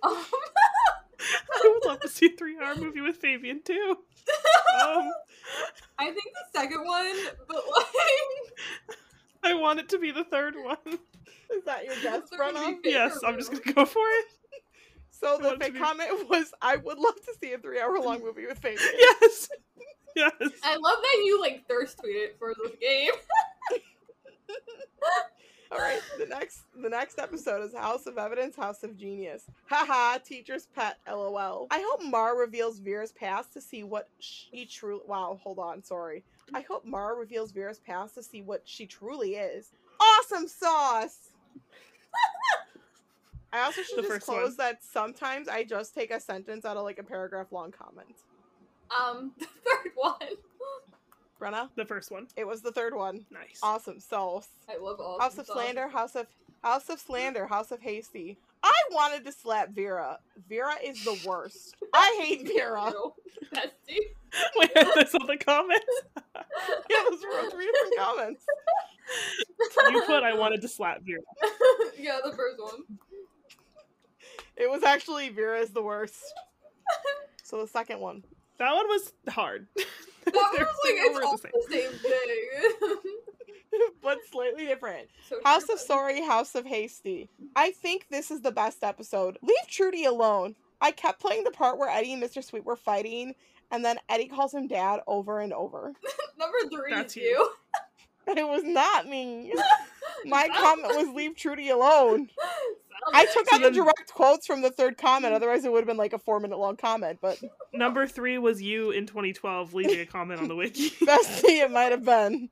Um, 0.02 0.16
I 1.52 1.70
would 1.72 1.88
love 1.88 2.00
to 2.00 2.08
see 2.08 2.26
a 2.26 2.36
three-hour 2.36 2.76
movie 2.76 3.00
with 3.00 3.16
Fabian 3.16 3.62
too. 3.64 3.96
Um, 4.80 5.12
I 5.98 6.04
think 6.06 6.24
the 6.34 6.58
second 6.60 6.84
one, 6.84 7.14
but 7.48 7.56
like, 7.56 8.94
I 9.42 9.54
want 9.54 9.78
it 9.80 9.88
to 9.90 9.98
be 9.98 10.10
the 10.10 10.24
third 10.24 10.54
one. 10.56 10.98
Is 11.52 11.64
that 11.66 11.84
your 11.84 11.94
guess, 12.02 12.22
They're 12.30 12.38
gonna 12.38 12.58
Brenna? 12.58 12.76
Yes, 12.84 13.20
I'm 13.24 13.36
just 13.36 13.50
gonna 13.52 13.72
go 13.74 13.84
for 13.84 14.02
it. 14.06 14.26
So 15.10 15.34
I 15.34 15.38
the 15.38 15.44
want 15.44 15.62
fake 15.62 15.74
be- 15.74 15.78
comment 15.78 16.28
was, 16.28 16.52
I 16.60 16.76
would 16.76 16.98
love 16.98 17.14
to 17.14 17.32
see 17.40 17.52
a 17.52 17.58
three 17.58 17.80
hour 17.80 17.98
long 18.00 18.20
movie 18.22 18.46
with 18.46 18.58
Fabian. 18.58 18.80
Yes. 18.98 19.48
Yes. 20.16 20.32
I 20.62 20.76
love 20.76 20.98
that 21.02 21.22
you 21.24 21.40
like 21.40 21.66
thirst 21.66 21.98
tweeted 21.98 22.38
for 22.38 22.54
this 22.62 22.72
game. 22.80 23.10
All 25.74 25.80
right, 25.80 26.00
the 26.18 26.26
next 26.26 26.62
the 26.80 26.88
next 26.88 27.18
episode 27.18 27.64
is 27.64 27.74
House 27.74 28.06
of 28.06 28.16
Evidence, 28.16 28.54
House 28.54 28.84
of 28.84 28.96
Genius. 28.96 29.44
Haha, 29.66 30.18
teacher's 30.18 30.66
pet, 30.66 30.98
lol. 31.08 31.66
I 31.70 31.84
hope 31.90 32.04
Mar 32.04 32.38
reveals 32.38 32.78
Vera's 32.78 33.10
past 33.10 33.52
to 33.54 33.60
see 33.60 33.82
what 33.82 34.08
she 34.20 34.66
truly. 34.66 35.02
Wow, 35.08 35.40
hold 35.42 35.58
on, 35.58 35.82
sorry. 35.82 36.22
I 36.54 36.60
hope 36.60 36.84
Mar 36.84 37.16
reveals 37.16 37.50
Vera's 37.50 37.80
past 37.80 38.14
to 38.14 38.22
see 38.22 38.40
what 38.40 38.62
she 38.64 38.86
truly 38.86 39.34
is. 39.34 39.72
Awesome 40.00 40.46
sauce. 40.46 41.30
I 43.52 43.60
also 43.64 43.82
should 43.82 43.98
The 43.98 44.02
just 44.02 44.12
first 44.12 44.26
close 44.26 44.56
that 44.56 44.84
sometimes 44.84 45.48
I 45.48 45.64
just 45.64 45.94
take 45.94 46.12
a 46.12 46.20
sentence 46.20 46.64
out 46.64 46.76
of 46.76 46.84
like 46.84 46.98
a 46.98 47.04
paragraph 47.04 47.50
long 47.50 47.72
comment. 47.72 48.14
Um, 48.96 49.32
the 49.38 49.46
third 49.46 49.92
one. 49.96 50.36
Brenna, 51.44 51.68
The 51.76 51.84
first 51.84 52.10
one. 52.10 52.26
it 52.36 52.46
was 52.46 52.62
the 52.62 52.72
third 52.72 52.94
one. 52.94 53.24
Nice. 53.30 53.60
Awesome 53.62 54.00
sauce. 54.00 54.48
I 54.68 54.76
love 54.78 55.00
all. 55.00 55.18
House 55.20 55.38
of 55.38 55.46
Slander, 55.46 55.88
House 55.88 56.14
of 56.16 56.26
House 56.62 56.88
of 56.88 56.98
Slander, 56.98 57.46
House 57.46 57.70
of 57.70 57.80
Hasty. 57.80 58.38
I 58.62 58.72
wanted 58.90 59.24
to 59.26 59.32
slap 59.32 59.70
Vera. 59.70 60.18
Vera 60.48 60.72
is 60.82 61.04
the 61.04 61.20
worst. 61.26 61.76
I 61.92 62.18
hate 62.22 62.46
Vera. 62.56 62.90
Bestie. 63.52 63.98
Wait, 64.56 64.70
that's 64.74 65.14
on 65.14 65.26
the 65.26 65.36
comments. 65.36 65.84
Yeah, 66.90 66.98
those 67.10 67.20
were 67.22 67.50
three 67.50 67.66
different 67.72 67.96
comments. 67.98 68.44
You 69.90 70.02
put 70.06 70.22
I 70.22 70.34
wanted 70.34 70.60
to 70.62 70.68
slap 70.68 71.00
Vera. 71.02 71.20
yeah, 71.98 72.18
the 72.24 72.30
first 72.32 72.60
one. 72.60 72.82
It 74.56 74.70
was 74.70 74.82
actually 74.84 75.28
Vera 75.30 75.58
is 75.60 75.70
the 75.70 75.82
worst. 75.82 76.22
So 77.42 77.60
the 77.60 77.66
second 77.68 78.00
one. 78.00 78.22
That 78.58 78.72
one 78.72 78.86
was 78.88 79.12
hard. 79.28 79.66
That 80.40 80.50
was 80.52 80.56
They're- 80.56 80.66
like 80.66 80.94
it's 81.06 81.24
all 81.24 81.36
the 81.36 81.42
same. 81.42 81.52
the 81.68 81.74
same 81.74 82.90
thing. 82.90 82.96
but 84.02 84.18
slightly 84.30 84.66
different. 84.66 85.08
so 85.28 85.36
House 85.44 85.64
true. 85.66 85.74
of 85.74 85.80
Sorry, 85.80 86.22
House 86.22 86.54
of 86.54 86.64
Hasty. 86.66 87.28
Mm-hmm. 87.40 87.46
I 87.56 87.70
think 87.72 88.06
this 88.10 88.30
is 88.30 88.40
the 88.42 88.52
best 88.52 88.82
episode. 88.84 89.38
Leave 89.42 89.56
Trudy 89.68 90.04
alone. 90.04 90.54
I 90.80 90.90
kept 90.92 91.20
playing 91.20 91.44
the 91.44 91.50
part 91.50 91.78
where 91.78 91.88
Eddie 91.88 92.12
and 92.12 92.22
Mr. 92.22 92.42
Sweet 92.44 92.64
were 92.64 92.76
fighting, 92.76 93.34
and 93.70 93.84
then 93.84 93.98
Eddie 94.08 94.28
calls 94.28 94.52
him 94.52 94.66
dad 94.68 95.00
over 95.06 95.40
and 95.40 95.52
over. 95.52 95.92
Number 96.38 96.58
three 96.70 96.92
That's 96.94 97.16
is 97.16 97.22
you. 97.22 97.50
you. 98.26 98.34
It 98.36 98.46
was 98.48 98.62
not 98.64 99.06
me. 99.08 99.52
My 100.24 100.48
comment 100.48 100.96
was 100.96 101.14
leave 101.14 101.36
Trudy 101.36 101.68
alone. 101.70 102.28
Sounds 103.12 103.14
I 103.14 103.24
took 103.32 103.48
So 103.48 103.56
out 103.56 103.62
the 103.62 103.70
direct 103.70 104.12
quotes 104.12 104.46
from 104.46 104.62
the 104.62 104.70
third 104.70 104.96
comment, 104.98 105.34
otherwise 105.34 105.64
it 105.64 105.72
would 105.72 105.78
have 105.78 105.86
been 105.86 105.96
like 105.96 106.12
a 106.12 106.18
four 106.18 106.40
minute 106.40 106.58
long 106.58 106.76
comment, 106.76 107.18
but 107.20 107.38
Number 107.72 108.06
three 108.06 108.38
was 108.38 108.62
you 108.62 108.90
in 108.90 109.06
2012 109.06 109.74
leaving 109.74 110.00
a 110.00 110.06
comment 110.06 110.40
on 110.40 110.48
the 110.48 110.56
wiki. 110.56 110.90
bestie 111.04 111.62
it 111.62 111.70
might 111.70 111.92
have 111.92 112.04
been. 112.04 112.48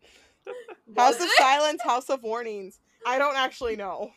Was 0.95 0.97
House 1.17 1.25
of? 1.25 1.31
Silence, 1.39 1.83
House 1.83 2.11
of 2.11 2.23
Warnings. 2.23 2.79
I 3.07 3.19
don't 3.19 3.37
actually 3.37 3.77
know. 3.77 4.11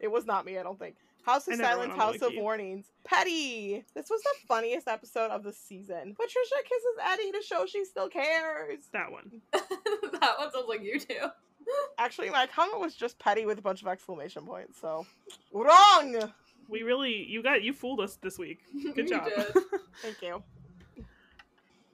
It 0.00 0.08
was 0.08 0.26
not 0.26 0.44
me, 0.44 0.58
I 0.58 0.62
don't 0.62 0.78
think. 0.78 0.96
House 1.24 1.48
of 1.48 1.54
Silence, 1.54 1.78
went 1.78 1.92
on 1.92 1.98
the 1.98 2.04
House 2.04 2.22
of. 2.22 2.32
Warnings. 2.36 2.86
Petty. 3.04 3.84
This 3.94 4.10
was 4.10 4.20
the 4.22 4.46
funniest 4.46 4.88
episode 4.88 5.30
of 5.30 5.42
the 5.42 5.52
season. 5.52 6.14
Patricia 6.14 6.54
kisses 6.64 6.96
Eddie 7.02 7.32
to 7.32 7.42
show 7.42 7.64
she 7.66 7.84
still 7.84 8.08
cares. 8.08 8.84
that 8.92 9.10
one. 9.10 9.40
that 9.52 10.34
one 10.38 10.52
sounds 10.52 10.68
like 10.68 10.82
you 10.82 10.98
too. 11.00 11.28
Actually, 11.98 12.30
my 12.30 12.46
comment 12.46 12.80
was 12.80 12.94
just 12.94 13.18
petty 13.18 13.46
with 13.46 13.58
a 13.58 13.62
bunch 13.62 13.82
of 13.82 13.88
exclamation 13.88 14.44
points, 14.44 14.80
so 14.80 15.06
wrong. 15.52 16.32
We 16.68 16.82
really 16.82 17.24
you 17.28 17.42
got 17.42 17.62
you 17.62 17.72
fooled 17.72 18.00
us 18.00 18.16
this 18.16 18.38
week. 18.38 18.60
Good 18.94 19.08
job. 19.08 19.26
did. 19.26 19.62
Thank 20.02 20.22
you. 20.22 20.42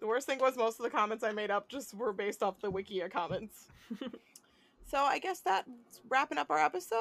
The 0.01 0.07
worst 0.07 0.27
thing 0.27 0.39
was 0.39 0.57
most 0.57 0.79
of 0.79 0.85
the 0.85 0.91
comments 0.91 1.23
I 1.23 1.33
made 1.33 1.51
up 1.51 1.69
just 1.69 1.95
were 1.95 2.13
based 2.13 2.43
off 2.43 2.59
the 2.61 2.73
Wikia 2.73 3.11
comments. 3.11 3.67
so 4.91 4.99
I 4.99 5.19
guess 5.19 5.41
that's 5.41 5.69
wrapping 6.09 6.39
up 6.39 6.51
our 6.51 6.59
episode. 6.59 6.99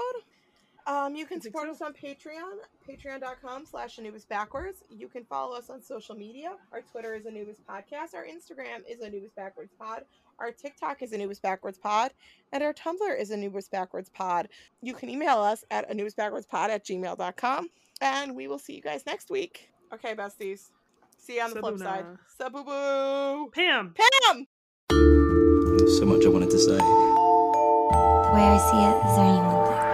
Um, 0.86 1.16
you 1.16 1.26
can 1.26 1.40
support 1.40 1.68
so. 1.68 1.72
us 1.72 1.82
on 1.82 1.94
Patreon, 1.94 2.58
patreon.com 2.88 3.66
slash 3.66 4.00
Anubis 4.00 4.26
Backwards. 4.26 4.84
You 4.90 5.08
can 5.08 5.24
follow 5.24 5.56
us 5.56 5.70
on 5.70 5.82
social 5.82 6.16
media. 6.16 6.54
Our 6.74 6.82
Twitter 6.82 7.14
is 7.14 7.26
Anubis 7.26 7.58
Podcast. 7.70 8.16
Our 8.16 8.26
Instagram 8.26 8.82
is 8.90 9.02
Anubis 9.02 9.32
Backwards 9.36 9.72
Pod. 9.78 10.04
Our 10.40 10.52
TikTok 10.52 11.02
is 11.02 11.12
Anubis 11.12 11.40
Backwards 11.40 11.78
Pod. 11.78 12.12
And 12.52 12.64
our 12.64 12.74
Tumblr 12.74 13.20
is 13.20 13.32
Anubis 13.32 13.68
Backwards 13.68 14.10
Pod. 14.10 14.48
You 14.82 14.94
can 14.94 15.10
email 15.10 15.40
us 15.40 15.66
at 15.70 15.90
anubisbackwardspod 15.90 16.70
at 16.70 16.86
gmail.com. 16.86 17.70
And 18.02 18.36
we 18.36 18.48
will 18.48 18.60
see 18.60 18.74
you 18.74 18.82
guys 18.82 19.06
next 19.06 19.30
week. 19.30 19.70
Okay, 19.94 20.16
besties. 20.16 20.70
See 21.18 21.36
you 21.36 21.42
on 21.42 21.54
the 21.54 21.60
flip 21.60 21.78
side. 21.78 22.06
Sibuna. 22.40 22.66
Saboo. 22.66 23.52
Pam. 23.54 23.94
Pam! 23.96 24.48
So 24.90 26.06
much 26.06 26.26
I 26.26 26.30
wanted 26.30 26.50
to 26.52 26.58
say. 26.60 26.78
The 26.78 28.32
way 28.34 28.42
I 28.42 28.58
see 28.58 28.78
it, 28.78 28.96
is 29.10 29.16
there 29.16 29.26
anyone 29.26 29.56
like 29.66 29.90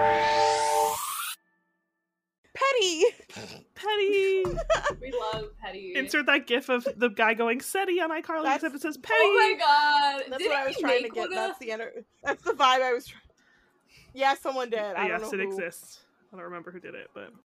Petty. 2.54 3.62
Petty. 3.76 4.44
We 5.00 5.12
love 5.32 5.48
Petty. 5.62 5.92
Insert 5.94 6.26
that 6.26 6.46
gif 6.46 6.68
of 6.68 6.86
the 6.96 7.08
guy 7.08 7.34
going 7.34 7.60
Seddie 7.60 8.00
on 8.00 8.10
iCarly, 8.10 8.42
That's- 8.44 8.56
except 8.56 8.74
it 8.74 8.82
says 8.82 8.96
oh 8.98 9.00
Petty. 9.02 9.14
Oh 9.20 9.34
my 9.34 9.58
god. 9.58 10.24
That's 10.30 10.42
Didn't 10.42 10.52
what 10.52 10.60
I 10.60 10.66
was 10.66 10.76
trying 10.78 11.02
to 11.04 11.08
get. 11.10 11.20
one 11.20 11.30
That's 11.30 11.58
the 11.58 11.72
enter- 11.72 12.04
That's 12.24 12.42
the 12.42 12.52
vibe 12.52 12.82
I 12.82 12.92
was. 12.92 13.06
trying. 13.06 13.22
Yeah, 14.14 14.34
someone 14.34 14.70
did. 14.70 14.80
I 14.80 15.08
don't 15.08 15.20
yes, 15.20 15.32
know 15.32 15.38
it 15.38 15.44
who. 15.44 15.52
exists. 15.52 16.00
I 16.32 16.36
don't 16.36 16.44
remember 16.46 16.70
who 16.72 16.80
did 16.80 16.94
it, 16.94 17.10
but 17.14 17.30